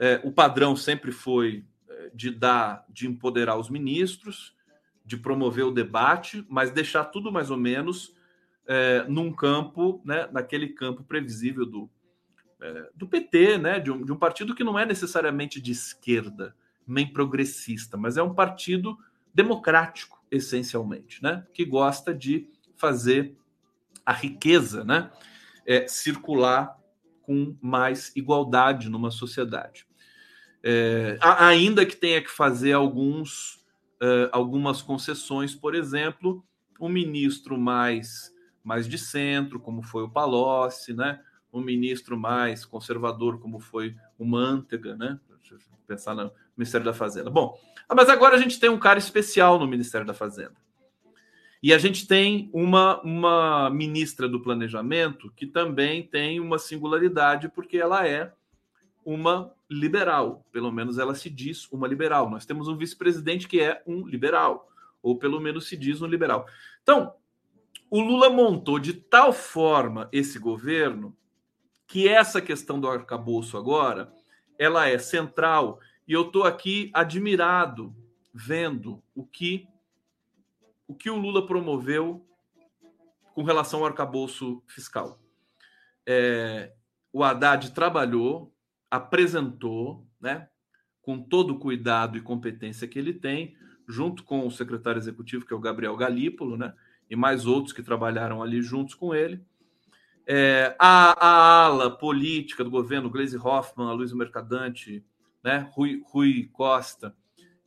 é, 0.00 0.18
o 0.24 0.32
padrão 0.32 0.74
sempre 0.74 1.12
foi 1.12 1.62
é, 1.86 2.10
de 2.14 2.30
dar, 2.30 2.86
de 2.88 3.06
empoderar 3.06 3.58
os 3.58 3.68
ministros, 3.68 4.56
de 5.04 5.18
promover 5.18 5.66
o 5.66 5.70
debate, 5.70 6.42
mas 6.48 6.70
deixar 6.70 7.04
tudo 7.04 7.30
mais 7.30 7.50
ou 7.50 7.58
menos 7.58 8.14
é, 8.66 9.04
num 9.06 9.30
campo, 9.30 10.00
né, 10.02 10.26
naquele 10.32 10.68
campo 10.68 11.04
previsível 11.04 11.66
do, 11.66 11.90
é, 12.60 12.90
do 12.94 13.06
PT, 13.08 13.58
né, 13.58 13.80
de 13.80 13.90
um, 13.90 14.04
de 14.04 14.12
um 14.12 14.16
partido 14.16 14.54
que 14.54 14.64
não 14.64 14.78
é 14.78 14.84
necessariamente 14.84 15.60
de 15.60 15.72
esquerda, 15.72 16.54
nem 16.86 17.06
progressista, 17.06 17.96
mas 17.96 18.16
é 18.16 18.22
um 18.22 18.34
partido 18.34 18.98
democrático, 19.34 20.22
essencialmente, 20.30 21.22
né, 21.22 21.46
que 21.52 21.64
gosta 21.64 22.14
de 22.14 22.48
fazer 22.76 23.36
a 24.04 24.12
riqueza 24.12 24.84
né, 24.84 25.10
é, 25.66 25.86
circular 25.86 26.76
com 27.22 27.56
mais 27.60 28.12
igualdade 28.16 28.88
numa 28.88 29.10
sociedade. 29.10 29.86
É, 30.62 31.18
ainda 31.20 31.86
que 31.86 31.96
tenha 31.96 32.20
que 32.20 32.30
fazer 32.30 32.72
alguns, 32.72 33.64
é, 34.00 34.28
algumas 34.32 34.82
concessões, 34.82 35.54
por 35.54 35.74
exemplo, 35.74 36.44
um 36.80 36.88
ministro 36.88 37.58
mais, 37.58 38.34
mais 38.62 38.88
de 38.88 38.98
centro, 38.98 39.60
como 39.60 39.82
foi 39.82 40.02
o 40.02 40.10
Palocci, 40.10 40.92
né? 40.92 41.20
Um 41.52 41.60
ministro 41.60 42.16
mais 42.16 42.64
conservador, 42.64 43.40
como 43.40 43.58
foi 43.60 43.96
o 44.18 44.24
Mantega, 44.24 44.96
né? 44.96 45.18
Pensar 45.86 46.14
no 46.14 46.30
Ministério 46.56 46.84
da 46.84 46.94
Fazenda. 46.94 47.30
Bom, 47.30 47.58
mas 47.92 48.08
agora 48.08 48.36
a 48.36 48.38
gente 48.38 48.60
tem 48.60 48.70
um 48.70 48.78
cara 48.78 48.98
especial 48.98 49.58
no 49.58 49.66
Ministério 49.66 50.06
da 50.06 50.14
Fazenda. 50.14 50.54
E 51.62 51.74
a 51.74 51.78
gente 51.78 52.06
tem 52.06 52.48
uma, 52.52 53.00
uma 53.02 53.68
ministra 53.68 54.28
do 54.28 54.40
Planejamento 54.40 55.30
que 55.36 55.46
também 55.46 56.02
tem 56.02 56.40
uma 56.40 56.58
singularidade, 56.58 57.48
porque 57.50 57.76
ela 57.76 58.06
é 58.06 58.32
uma 59.04 59.52
liberal, 59.68 60.46
pelo 60.52 60.72
menos 60.72 60.98
ela 60.98 61.14
se 61.14 61.28
diz 61.28 61.70
uma 61.70 61.86
liberal. 61.86 62.30
Nós 62.30 62.46
temos 62.46 62.68
um 62.68 62.76
vice-presidente 62.76 63.48
que 63.48 63.60
é 63.60 63.82
um 63.86 64.06
liberal, 64.06 64.70
ou 65.02 65.18
pelo 65.18 65.40
menos 65.40 65.68
se 65.68 65.76
diz 65.76 66.00
um 66.00 66.06
liberal. 66.06 66.46
Então, 66.82 67.12
o 67.90 68.00
Lula 68.00 68.30
montou 68.30 68.78
de 68.78 68.94
tal 68.94 69.32
forma 69.32 70.08
esse 70.12 70.38
governo 70.38 71.16
que 71.90 72.06
essa 72.06 72.40
questão 72.40 72.80
do 72.80 72.88
arcabouço 72.88 73.58
agora, 73.58 74.14
ela 74.56 74.88
é 74.88 74.96
central 74.96 75.80
e 76.06 76.12
eu 76.12 76.22
estou 76.22 76.44
aqui 76.44 76.88
admirado 76.94 77.92
vendo 78.32 79.02
o 79.12 79.26
que 79.26 79.66
o 80.86 80.94
que 80.94 81.10
o 81.10 81.16
Lula 81.16 81.46
promoveu 81.46 82.24
com 83.34 83.42
relação 83.42 83.80
ao 83.80 83.86
arcabouço 83.86 84.62
fiscal. 84.68 85.20
É, 86.06 86.72
o 87.12 87.24
Haddad 87.24 87.72
trabalhou, 87.72 88.54
apresentou, 88.88 90.06
né, 90.20 90.48
com 91.02 91.20
todo 91.20 91.54
o 91.54 91.58
cuidado 91.58 92.16
e 92.16 92.20
competência 92.20 92.86
que 92.86 92.98
ele 92.98 93.14
tem, 93.14 93.56
junto 93.88 94.22
com 94.22 94.46
o 94.46 94.50
secretário 94.50 94.98
executivo, 94.98 95.44
que 95.44 95.52
é 95.52 95.56
o 95.56 95.60
Gabriel 95.60 95.96
Galípolo, 95.96 96.56
né, 96.56 96.72
e 97.08 97.16
mais 97.16 97.46
outros 97.46 97.72
que 97.72 97.82
trabalharam 97.82 98.42
ali 98.42 98.62
juntos 98.62 98.94
com 98.94 99.12
ele. 99.12 99.44
É, 100.26 100.76
a, 100.78 101.26
a, 101.26 101.64
ala 101.64 101.90
política 101.90 102.62
do 102.62 102.70
governo, 102.70 103.10
Gleisi 103.10 103.36
Hoffmann, 103.36 103.94
Luiz 103.94 104.12
Mercadante, 104.12 105.04
né, 105.42 105.68
Rui, 105.72 106.02
Rui 106.06 106.48
Costa, 106.52 107.14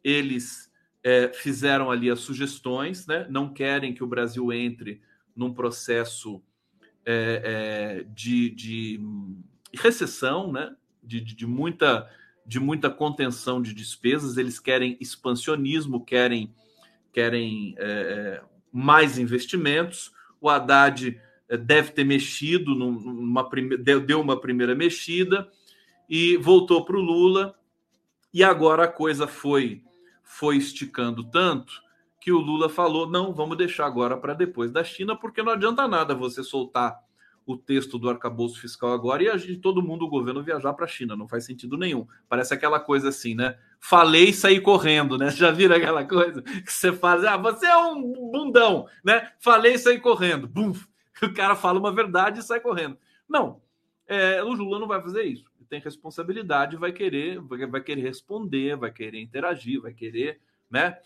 eles 0.04 0.72
é, 1.04 1.32
fizeram 1.34 1.92
ali 1.92 2.10
as 2.10 2.20
sugestões, 2.20 3.06
né, 3.06 3.28
não 3.30 3.54
querem 3.54 3.94
que 3.94 4.04
o 4.04 4.08
Brasil 4.08 4.54
entre 4.54 5.02
num 5.36 5.54
processo 5.54 6.42
é, 7.06 7.42
é 7.44 8.04
de, 8.14 8.50
de 8.52 9.00
recessão, 9.74 10.52
né? 10.52 10.76
De, 11.02 11.20
de, 11.20 11.46
muita, 11.46 12.10
de 12.46 12.60
muita 12.60 12.90
contenção 12.90 13.62
de 13.62 13.74
despesas, 13.74 14.38
eles 14.38 14.60
querem 14.60 14.98
expansionismo, 15.02 16.06
querem, 16.06 16.54
querem 17.12 17.76
é, 17.78 18.42
mais 18.72 19.18
investimentos. 19.18 20.14
O 20.40 20.50
Haddad 20.50 21.10
é, 21.10 21.22
deve 21.50 21.92
ter 21.92 22.04
mexido, 22.04 22.76
numa 22.76 23.50
prime... 23.50 23.78
deu 23.78 24.22
uma 24.22 24.40
primeira 24.40 24.76
mexida 24.76 25.50
e 26.10 26.38
voltou 26.38 26.84
para 26.86 26.98
o 26.98 27.02
Lula. 27.02 27.56
E 28.34 28.44
agora 28.44 28.86
a 28.86 28.88
coisa 28.88 29.28
foi, 29.28 29.84
foi 30.24 30.58
esticando 30.58 31.24
tanto 31.24 31.84
que 32.20 32.32
o 32.32 32.40
Lula 32.40 32.70
falou: 32.70 33.08
não, 33.10 33.34
vamos 33.34 33.58
deixar 33.58 33.86
agora 33.86 34.18
para 34.18 34.34
depois 34.34 34.72
da 34.72 34.84
China, 34.84 35.16
porque 35.16 35.44
não 35.44 35.52
adianta 35.52 35.88
nada 35.88 36.16
você 36.16 36.44
soltar 36.44 36.98
o 37.46 37.58
texto 37.58 38.00
do 38.00 38.10
arcabouço 38.10 38.60
fiscal 38.60 38.94
agora 38.94 39.24
e 39.24 39.30
a 39.30 39.36
gente, 39.36 39.58
todo 39.58 39.82
mundo, 39.82 40.06
o 40.06 40.10
governo, 40.10 40.42
viajar 40.42 40.74
para 40.74 40.86
a 40.86 40.88
China. 40.88 41.16
Não 41.16 41.28
faz 41.28 41.46
sentido 41.46 41.78
nenhum. 41.78 42.08
Parece 42.30 42.54
aquela 42.54 42.80
coisa 42.80 43.10
assim, 43.10 43.36
né? 43.36 43.58
Falei 43.80 44.30
e 44.30 44.34
saí 44.34 44.62
correndo, 44.62 45.18
né? 45.18 45.30
Já 45.36 45.52
viram 45.52 45.76
aquela 45.76 46.06
coisa 46.06 46.42
que 46.42 46.72
você 46.72 46.94
faz? 46.94 47.24
Ah, 47.26 47.38
você 47.38 47.66
é 47.66 47.78
um 47.78 48.32
bundão, 48.32 48.88
né? 49.04 49.32
Falei 49.40 49.74
e 49.74 49.80
saí 49.80 50.00
correndo. 50.00 50.48
Bum! 50.48 50.74
O 51.22 51.34
cara 51.34 51.56
fala 51.56 51.80
uma 51.80 51.94
verdade 51.94 52.40
e 52.40 52.44
sai 52.44 52.60
correndo. 52.60 52.98
Não, 53.30 53.62
é, 54.08 54.44
o 54.44 54.52
Lula 54.52 54.80
não 54.80 54.88
vai 54.88 55.02
fazer 55.02 55.24
isso. 55.24 55.46
Ele 55.58 55.68
tem 55.70 55.80
responsabilidade, 55.80 56.76
vai 56.76 56.92
querer, 56.92 57.40
vai, 57.40 57.82
querer 57.82 58.02
responder, 58.02 58.76
vai 58.76 58.92
querer 58.92 59.22
interagir, 59.22 59.82
vai 59.82 59.94
querer, 59.94 60.42
né? 60.70 60.98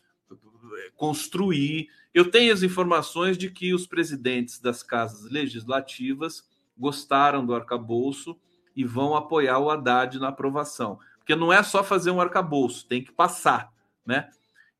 construir. 0.95 1.89
Eu 2.13 2.29
tenho 2.29 2.53
as 2.53 2.63
informações 2.63 3.37
de 3.37 3.49
que 3.49 3.73
os 3.73 3.87
presidentes 3.87 4.59
das 4.59 4.83
casas 4.83 5.29
legislativas 5.31 6.47
gostaram 6.77 7.45
do 7.45 7.55
arcabouço 7.55 8.37
e 8.75 8.83
vão 8.83 9.15
apoiar 9.15 9.59
o 9.59 9.69
Haddad 9.69 10.19
na 10.19 10.29
aprovação. 10.29 10.99
Porque 11.17 11.35
não 11.35 11.51
é 11.51 11.61
só 11.63 11.83
fazer 11.83 12.11
um 12.11 12.21
arcabouço, 12.21 12.87
tem 12.87 13.03
que 13.03 13.11
passar, 13.11 13.71
né? 14.05 14.29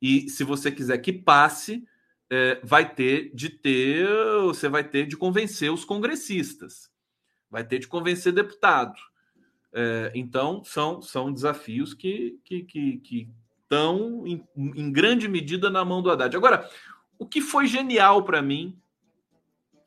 E 0.02 0.30
se 0.30 0.44
você 0.44 0.72
quiser 0.72 0.98
que 1.00 1.12
passe, 1.12 1.88
é, 2.30 2.60
vai 2.64 2.94
ter 2.94 3.34
de 3.34 3.50
ter, 3.50 4.08
você 4.44 4.68
vai 4.68 4.84
ter 4.84 5.06
de 5.06 5.16
convencer 5.16 5.72
os 5.72 5.86
congressistas, 5.86 6.92
vai 7.50 7.66
ter 7.66 7.80
de 7.80 7.88
convencer 7.88 8.34
deputado. 8.34 9.00
É, 9.74 10.12
então, 10.16 10.64
são, 10.64 11.02
são 11.02 11.32
desafios 11.32 11.94
que, 11.94 12.40
que, 12.44 12.64
que, 12.64 12.98
que 12.98 13.30
estão, 13.64 14.26
em, 14.26 14.44
em 14.56 14.92
grande 14.92 15.28
medida, 15.28 15.70
na 15.70 15.84
mão 15.84 16.02
do 16.02 16.10
Haddad. 16.10 16.36
Agora, 16.36 16.70
o 17.20 17.26
que 17.26 17.42
foi 17.42 17.68
genial 17.68 18.24
para 18.24 18.42
mim, 18.42 18.80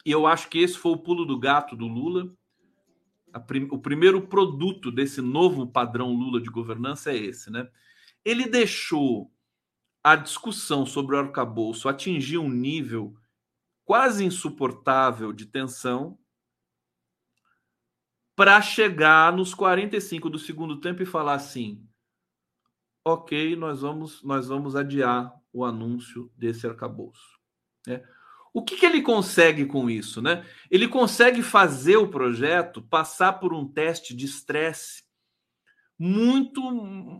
e 0.05 0.11
eu 0.11 0.26
acho 0.26 0.49
que 0.49 0.59
esse 0.59 0.78
foi 0.78 0.93
o 0.93 0.99
pulo 0.99 1.24
do 1.24 1.38
gato 1.38 1.76
do 1.76 1.86
Lula, 1.86 2.30
prim, 3.47 3.68
o 3.70 3.78
primeiro 3.78 4.22
produto 4.22 4.91
desse 4.91 5.20
novo 5.20 5.66
padrão 5.66 6.12
Lula 6.12 6.41
de 6.41 6.51
governança 6.51 7.12
é 7.12 7.16
esse, 7.16 7.51
né? 7.51 7.68
Ele 8.24 8.47
deixou 8.47 9.30
a 10.03 10.16
discussão 10.16 10.86
sobre 10.86 11.14
o 11.14 11.18
arcabouço 11.18 11.88
atingir 11.88 12.38
um 12.38 12.48
nível 12.48 13.14
quase 13.84 14.24
insuportável 14.24 15.32
de 15.32 15.46
tensão 15.46 16.18
para 18.36 18.61
chegar 18.62 19.32
nos 19.32 19.53
45 19.53 20.30
do 20.30 20.38
segundo 20.38 20.80
tempo 20.80 21.03
e 21.03 21.07
falar 21.07 21.34
assim: 21.34 21.86
ok, 23.05 23.57
nós 23.57 23.82
vamos, 23.82 24.22
nós 24.22 24.48
vamos 24.48 24.74
adiar 24.74 25.34
o 25.53 25.64
anúncio 25.64 26.32
desse 26.36 26.66
arcabouço. 26.66 27.38
Né? 27.86 28.03
O 28.53 28.62
que, 28.62 28.76
que 28.76 28.86
ele 28.86 29.03
consegue 29.03 29.66
com 29.66 29.90
isso? 29.90 30.22
Né? 30.22 30.46
Ele 30.70 30.88
consegue 30.88 31.42
fazer 31.42 31.96
o 31.96 32.09
projeto 32.09 32.82
passar 32.82 33.34
por 33.34 33.53
um 33.53 33.66
teste 33.66 34.14
de 34.14 34.24
estresse 34.24 35.05
muito, 36.03 36.62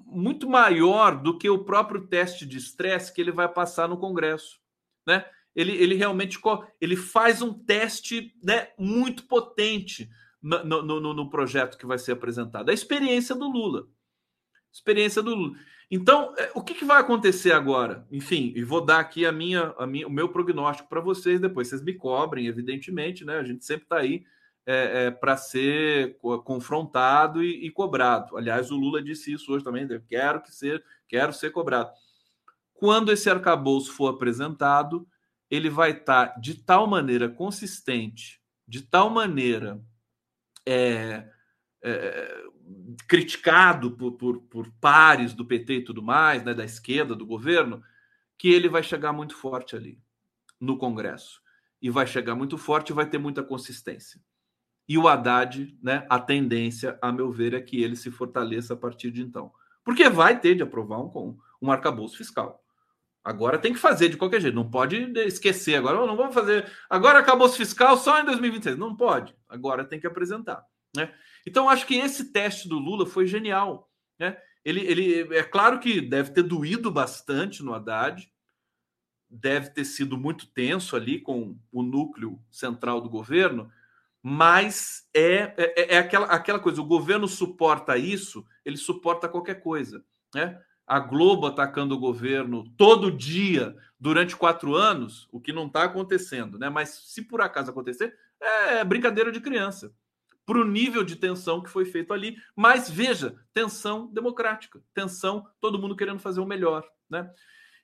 muito 0.07 0.49
maior 0.49 1.23
do 1.23 1.37
que 1.37 1.51
o 1.51 1.63
próprio 1.63 2.07
teste 2.07 2.47
de 2.47 2.57
estresse 2.57 3.13
que 3.13 3.21
ele 3.21 3.31
vai 3.31 3.47
passar 3.47 3.87
no 3.87 3.99
Congresso. 3.99 4.59
Né? 5.07 5.23
Ele, 5.55 5.73
ele 5.73 5.95
realmente 5.95 6.41
ele 6.81 6.97
faz 6.97 7.43
um 7.43 7.53
teste 7.53 8.35
né, 8.43 8.69
muito 8.79 9.25
potente 9.25 10.09
no, 10.41 10.65
no, 10.83 11.13
no, 11.13 11.29
projeto 11.29 11.77
que 11.77 11.85
vai 11.85 11.99
ser 11.99 12.13
apresentado. 12.13 12.71
A 12.71 12.73
experiência 12.73 13.35
do 13.35 13.51
Lula. 13.51 13.87
Experiência 14.73 15.21
do 15.21 15.35
Lula. 15.35 15.59
Então, 15.91 16.33
é, 16.39 16.51
o 16.55 16.63
que, 16.63 16.73
que, 16.73 16.85
vai 16.87 17.03
acontecer 17.03 17.53
agora? 17.53 18.07
Enfim, 18.11 18.51
e 18.57 18.65
vou 18.65 18.83
dar 18.83 19.01
aqui 19.01 19.27
a 19.27 19.33
minha, 19.33 19.75
a 19.77 19.87
minha, 19.87 20.09
o 20.09 20.11
meu 20.11 20.31
prognóstico 20.31 20.89
para 20.89 21.03
vocês 21.03 21.39
depois. 21.39 21.69
Vocês 21.69 21.83
me 21.83 21.93
cobrem, 21.93 22.47
evidentemente, 22.47 23.27
né? 23.27 23.41
A 23.41 23.45
gente 23.45 23.63
sempre 23.63 23.85
está 23.85 23.99
aí 23.99 24.25
é, 24.67 25.07
é, 25.07 25.11
para 25.11 25.37
ser 25.37 26.19
confrontado 26.45 27.43
e, 27.43 27.67
e, 27.67 27.71
cobrado. 27.71 28.37
Aliás, 28.37 28.71
o 28.71 28.77
Lula 28.77 29.03
disse 29.03 29.33
isso 29.33 29.53
hoje 29.53 29.65
também. 29.65 29.87
Eu 29.91 30.03
quero 30.03 30.43
que 30.43 30.55
ser, 30.55 30.85
quero 31.09 31.33
ser 31.33 31.51
cobrado. 31.51 31.91
Quando 32.75 33.13
esse 33.13 33.29
arcabouço 33.29 33.93
for 33.93 34.09
apresentado, 34.09 35.07
ele 35.51 35.69
vai 35.69 35.91
estar 35.91 36.29
tá 36.29 36.39
de 36.39 36.55
tal 36.55 36.87
maneira 36.87 37.29
consistente, 37.29 38.41
de 38.67 38.83
tal 38.83 39.11
maneira 39.11 39.83
é, 40.67 41.29
é, 41.83 42.45
criticado 43.09 43.93
por, 43.97 44.13
por, 44.13 44.41
por, 44.43 44.71
pares 44.81 45.35
do 45.35 45.45
PT 45.45 45.75
e 45.75 45.85
tudo 45.85 46.03
mais, 46.03 46.45
né, 46.45 46.55
da 46.55 46.65
esquerda, 46.65 47.15
do 47.15 47.27
governo, 47.27 47.83
que 48.39 48.49
ele 48.49 48.69
vai 48.69 48.83
chegar 48.83 49.13
muito 49.13 49.35
forte 49.35 49.75
ali 49.75 50.01
no 50.61 50.79
Congresso. 50.79 51.43
E 51.83 51.91
vai 51.91 52.07
chegar 52.07 52.35
muito 52.35 52.57
forte 52.59 52.91
e 52.91 52.95
vai 52.95 53.09
ter 53.09 53.19
muita 53.19 53.43
consistência. 53.43 54.21
E 54.89 54.99
o 54.99 55.07
Haddad, 55.07 55.79
né, 55.83 56.07
a 56.09 56.19
tendência, 56.19 56.99
a 57.01 57.13
meu 57.13 57.31
ver, 57.31 57.55
é 57.55 57.61
que 57.61 57.83
ele 57.83 57.97
se 57.97 58.11
fortaleça 58.11 58.75
a 58.75 58.77
partir 58.77 59.11
de 59.11 59.23
então. 59.23 59.53
Porque 59.85 60.09
vai 60.09 60.39
ter 60.39 60.55
de 60.55 60.63
aprovar 60.63 61.01
um, 61.01 61.39
um 61.63 61.71
arcabouço 61.71 62.17
fiscal. 62.17 62.63
Agora 63.23 63.59
tem 63.59 63.73
que 63.73 63.79
fazer 63.79 64.09
de 64.09 64.17
qualquer 64.17 64.41
jeito, 64.41 64.55
não 64.55 64.69
pode 64.71 64.97
esquecer. 65.21 65.77
Agora 65.77 66.07
não 66.07 66.17
vamos 66.17 66.35
fazer. 66.35 66.71
Agora 66.89 67.19
arcabouço 67.19 67.57
fiscal 67.57 67.97
só 67.97 68.21
em 68.21 68.25
2026. 68.25 68.79
Não 68.79 68.97
pode. 68.97 69.35
Agora 69.49 69.85
tem 69.85 70.01
que 70.01 70.07
apresentar. 70.07 70.65
Né? 70.97 71.13
Então, 71.47 71.69
acho 71.69 71.87
que 71.87 71.97
esse 71.97 72.33
teste 72.33 72.69
do 72.69 72.79
Lula 72.79 73.07
foi 73.07 73.27
genial. 73.27 73.91
Né? 74.19 74.37
Ele, 74.65 74.81
ele 74.81 75.37
é 75.37 75.43
claro 75.43 75.79
que 75.79 76.01
deve 76.01 76.31
ter 76.31 76.43
doído 76.43 76.91
bastante 76.91 77.63
no 77.63 77.75
Haddad, 77.75 78.31
deve 79.29 79.71
ter 79.71 79.85
sido 79.85 80.17
muito 80.17 80.47
tenso 80.47 80.97
ali 80.97 81.21
com 81.21 81.57
o 81.71 81.83
núcleo 81.83 82.43
central 82.51 83.01
do 83.01 83.09
governo, 83.09 83.71
mas 84.23 85.09
é, 85.15 85.55
é, 85.57 85.95
é 85.95 85.99
aquela, 85.99 86.27
aquela 86.27 86.59
coisa: 86.59 86.81
o 86.81 86.87
governo 86.87 87.27
suporta 87.27 87.97
isso, 87.97 88.45
ele 88.65 88.77
suporta 88.77 89.29
qualquer 89.29 89.63
coisa. 89.63 90.05
Né? 90.35 90.61
A 90.87 90.99
Globo 90.99 91.47
atacando 91.47 91.95
o 91.95 91.99
governo 91.99 92.69
todo 92.77 93.11
dia 93.11 93.77
durante 93.99 94.37
quatro 94.37 94.75
anos, 94.75 95.29
o 95.31 95.41
que 95.41 95.53
não 95.53 95.67
está 95.67 95.85
acontecendo, 95.85 96.59
né? 96.59 96.69
Mas 96.69 96.89
se 97.07 97.23
por 97.23 97.41
acaso 97.41 97.71
acontecer, 97.71 98.15
é 98.41 98.85
brincadeira 98.85 99.31
de 99.31 99.41
criança 99.41 99.93
para 100.45 100.59
o 100.59 100.65
nível 100.65 101.05
de 101.05 101.15
tensão 101.15 101.63
que 101.63 101.71
foi 101.71 101.85
feito 101.85 102.13
ali. 102.13 102.37
Mas 102.57 102.91
veja, 102.91 103.37
tensão 103.55 104.09
democrática, 104.13 104.83
tensão, 104.93 105.47
todo 105.61 105.79
mundo 105.79 105.95
querendo 105.95 106.19
fazer 106.19 106.41
o 106.41 106.47
melhor, 106.47 106.85
né? 107.09 107.31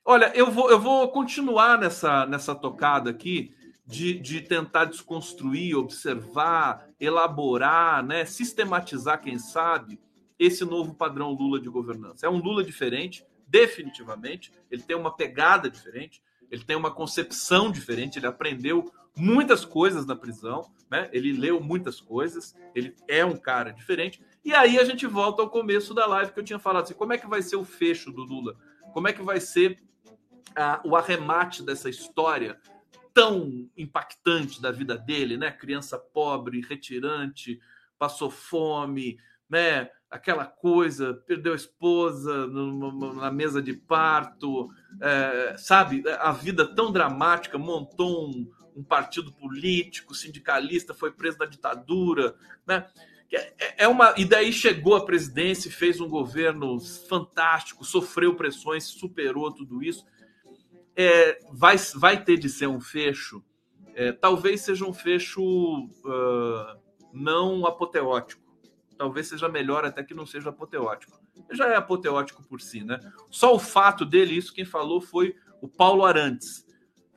Olha, 0.03 0.31
eu 0.35 0.51
vou, 0.51 0.69
eu 0.69 0.79
vou 0.79 1.09
continuar 1.11 1.77
nessa, 1.77 2.25
nessa 2.25 2.55
tocada 2.55 3.09
aqui 3.09 3.53
de, 3.87 4.19
de 4.19 4.41
tentar 4.41 4.85
desconstruir, 4.85 5.77
observar, 5.77 6.89
elaborar, 6.99 8.05
né, 8.05 8.25
sistematizar, 8.25 9.21
quem 9.21 9.39
sabe, 9.39 9.97
esse 10.37 10.65
novo 10.65 10.93
padrão 10.93 11.31
Lula 11.31 11.59
de 11.59 11.69
governança. 11.69 12.27
É 12.27 12.29
um 12.29 12.37
Lula 12.37 12.63
diferente, 12.63 13.25
definitivamente. 13.47 14.51
Ele 14.69 14.83
tem 14.83 14.95
uma 14.95 15.15
pegada 15.15 15.69
diferente, 15.69 16.21
ele 16.51 16.65
tem 16.65 16.75
uma 16.75 16.91
concepção 16.91 17.71
diferente, 17.71 18.19
ele 18.19 18.27
aprendeu 18.27 18.91
muitas 19.15 19.65
coisas 19.65 20.05
na 20.05 20.15
prisão, 20.15 20.69
né? 20.91 21.09
Ele 21.11 21.33
leu 21.33 21.59
muitas 21.59 21.99
coisas, 21.99 22.55
ele 22.75 22.93
é 23.07 23.25
um 23.25 23.35
cara 23.35 23.71
diferente. 23.71 24.21
E 24.45 24.53
aí 24.53 24.77
a 24.77 24.83
gente 24.83 25.07
volta 25.07 25.41
ao 25.41 25.49
começo 25.49 25.93
da 25.93 26.05
live 26.05 26.31
que 26.31 26.39
eu 26.39 26.43
tinha 26.43 26.59
falado 26.59 26.83
assim, 26.83 26.93
como 26.93 27.13
é 27.13 27.17
que 27.17 27.27
vai 27.27 27.41
ser 27.41 27.55
o 27.55 27.65
fecho 27.65 28.11
do 28.11 28.23
Lula? 28.23 28.55
Como 28.93 29.07
é 29.07 29.13
que 29.13 29.23
vai 29.23 29.39
ser 29.39 29.79
ah, 30.55 30.81
o 30.85 30.95
arremate 30.95 31.63
dessa 31.63 31.89
história 31.89 32.59
tão 33.17 33.67
impactante 33.75 34.61
da 34.61 34.69
vida 34.69 34.95
dele, 34.95 35.37
né? 35.37 35.49
Criança 35.49 35.97
pobre, 35.97 36.61
retirante, 36.61 37.59
passou 37.97 38.29
fome, 38.29 39.17
né? 39.49 39.89
Aquela 40.07 40.45
coisa, 40.45 41.15
perdeu 41.25 41.53
a 41.53 41.55
esposa 41.55 42.45
na 42.45 43.31
mesa 43.31 43.59
de 43.59 43.73
parto, 43.73 44.69
é, 45.01 45.55
sabe? 45.57 46.03
A 46.19 46.31
vida 46.31 46.63
tão 46.63 46.91
dramática, 46.91 47.57
montou 47.57 48.29
um, 48.29 48.51
um 48.75 48.83
partido 48.83 49.33
político, 49.33 50.13
sindicalista, 50.13 50.93
foi 50.93 51.11
preso 51.11 51.39
na 51.39 51.47
ditadura, 51.47 52.35
né? 52.67 52.85
É, 53.33 53.85
é 53.85 53.87
uma 53.87 54.13
e 54.15 54.25
daí 54.25 54.53
chegou 54.53 54.95
à 54.95 55.03
presidência, 55.03 55.71
fez 55.71 55.99
um 55.99 56.07
governo 56.07 56.79
fantástico, 56.79 57.83
sofreu 57.83 58.35
pressões, 58.35 58.83
superou 58.83 59.51
tudo 59.51 59.83
isso. 59.83 60.05
É, 60.97 61.39
vai, 61.51 61.77
vai 61.95 62.23
ter 62.23 62.37
de 62.37 62.49
ser 62.49 62.67
um 62.67 62.81
fecho, 62.81 63.43
é, 63.93 64.11
talvez 64.11 64.61
seja 64.61 64.83
um 64.83 64.93
fecho 64.93 65.43
uh, 65.43 66.79
não 67.13 67.67
apoteótico, 67.67 68.41
talvez 68.97 69.27
seja 69.27 69.47
melhor 69.47 69.85
até 69.85 70.03
que 70.03 70.15
não 70.15 70.25
seja 70.25 70.49
apoteótico. 70.49 71.19
Já 71.51 71.67
é 71.67 71.75
apoteótico 71.75 72.43
por 72.47 72.59
si, 72.59 72.83
né? 72.83 72.99
Só 73.29 73.53
o 73.53 73.59
fato 73.59 74.03
dele, 74.03 74.35
isso 74.35 74.53
quem 74.53 74.65
falou 74.65 74.99
foi 74.99 75.35
o 75.61 75.67
Paulo 75.67 76.03
Arantes, 76.03 76.65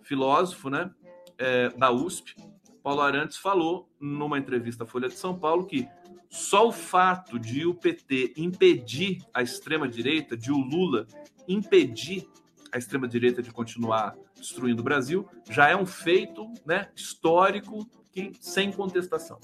filósofo, 0.03 0.69
né? 0.69 0.91
É, 1.39 1.71
da 1.71 1.91
USP. 1.91 2.37
Paulo 2.83 3.01
Arantes 3.01 3.39
falou 3.39 3.89
numa 3.99 4.39
entrevista 4.39 4.85
à 4.85 4.87
Folha 4.87 5.09
de 5.09 5.15
São 5.15 5.39
Paulo 5.39 5.67
que 5.67 5.89
só 6.29 6.69
o 6.69 6.73
fato 6.73 7.39
de 7.39 7.67
o 7.67 7.75
PT 7.75 8.35
impedir 8.37 9.23
a 9.35 9.43
extrema-direita, 9.43 10.37
de 10.37 10.53
o 10.53 10.59
Lula 10.59 11.07
impedir 11.49 12.29
a 12.73 12.79
extrema-direita 12.79 13.43
de 13.43 13.51
continuar 13.51 14.15
destruindo 14.37 14.81
o 14.81 14.85
Brasil, 14.85 15.29
já 15.49 15.69
é 15.69 15.77
um 15.77 15.87
feito 15.87 16.53
né, 16.65 16.89
histórico 16.95 17.89
que 18.13 18.33
sem 18.41 18.73
contestação. 18.73 19.39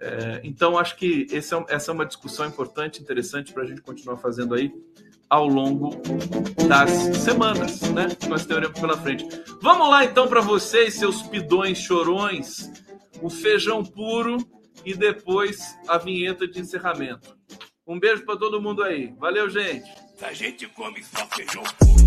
É, 0.00 0.40
então, 0.44 0.78
acho 0.78 0.96
que 0.96 1.26
é, 1.32 1.36
essa 1.36 1.90
é 1.90 1.94
uma 1.94 2.06
discussão 2.06 2.46
importante, 2.46 3.02
interessante 3.02 3.52
para 3.52 3.64
a 3.64 3.66
gente 3.66 3.80
continuar 3.80 4.16
fazendo 4.16 4.54
aí 4.54 4.72
ao 5.28 5.46
longo 5.46 5.90
das 6.68 6.90
semanas, 7.18 7.80
né? 7.90 8.08
Que 8.18 8.28
nós 8.28 8.46
teremos 8.46 8.78
pela 8.78 8.96
frente. 8.96 9.26
Vamos 9.60 9.88
lá, 9.90 10.04
então, 10.04 10.26
para 10.28 10.40
vocês, 10.40 10.94
seus 10.94 11.22
pidões 11.22 11.78
chorões, 11.78 12.70
o 13.20 13.28
feijão 13.28 13.84
puro 13.84 14.38
e 14.84 14.94
depois 14.94 15.76
a 15.86 15.98
vinheta 15.98 16.46
de 16.46 16.60
encerramento. 16.60 17.36
Um 17.86 17.98
beijo 17.98 18.24
para 18.24 18.38
todo 18.38 18.60
mundo 18.60 18.82
aí. 18.82 19.12
Valeu, 19.18 19.50
gente. 19.50 19.90
A 20.22 20.32
gente 20.32 20.66
come 20.68 21.02
só 21.02 21.26
feijão 21.26 21.62
puro. 21.62 21.97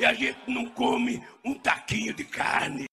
E 0.00 0.04
a 0.04 0.14
gente 0.14 0.38
não 0.46 0.64
come 0.66 1.20
um 1.44 1.54
taquinho 1.54 2.14
de 2.14 2.22
carne. 2.22 2.86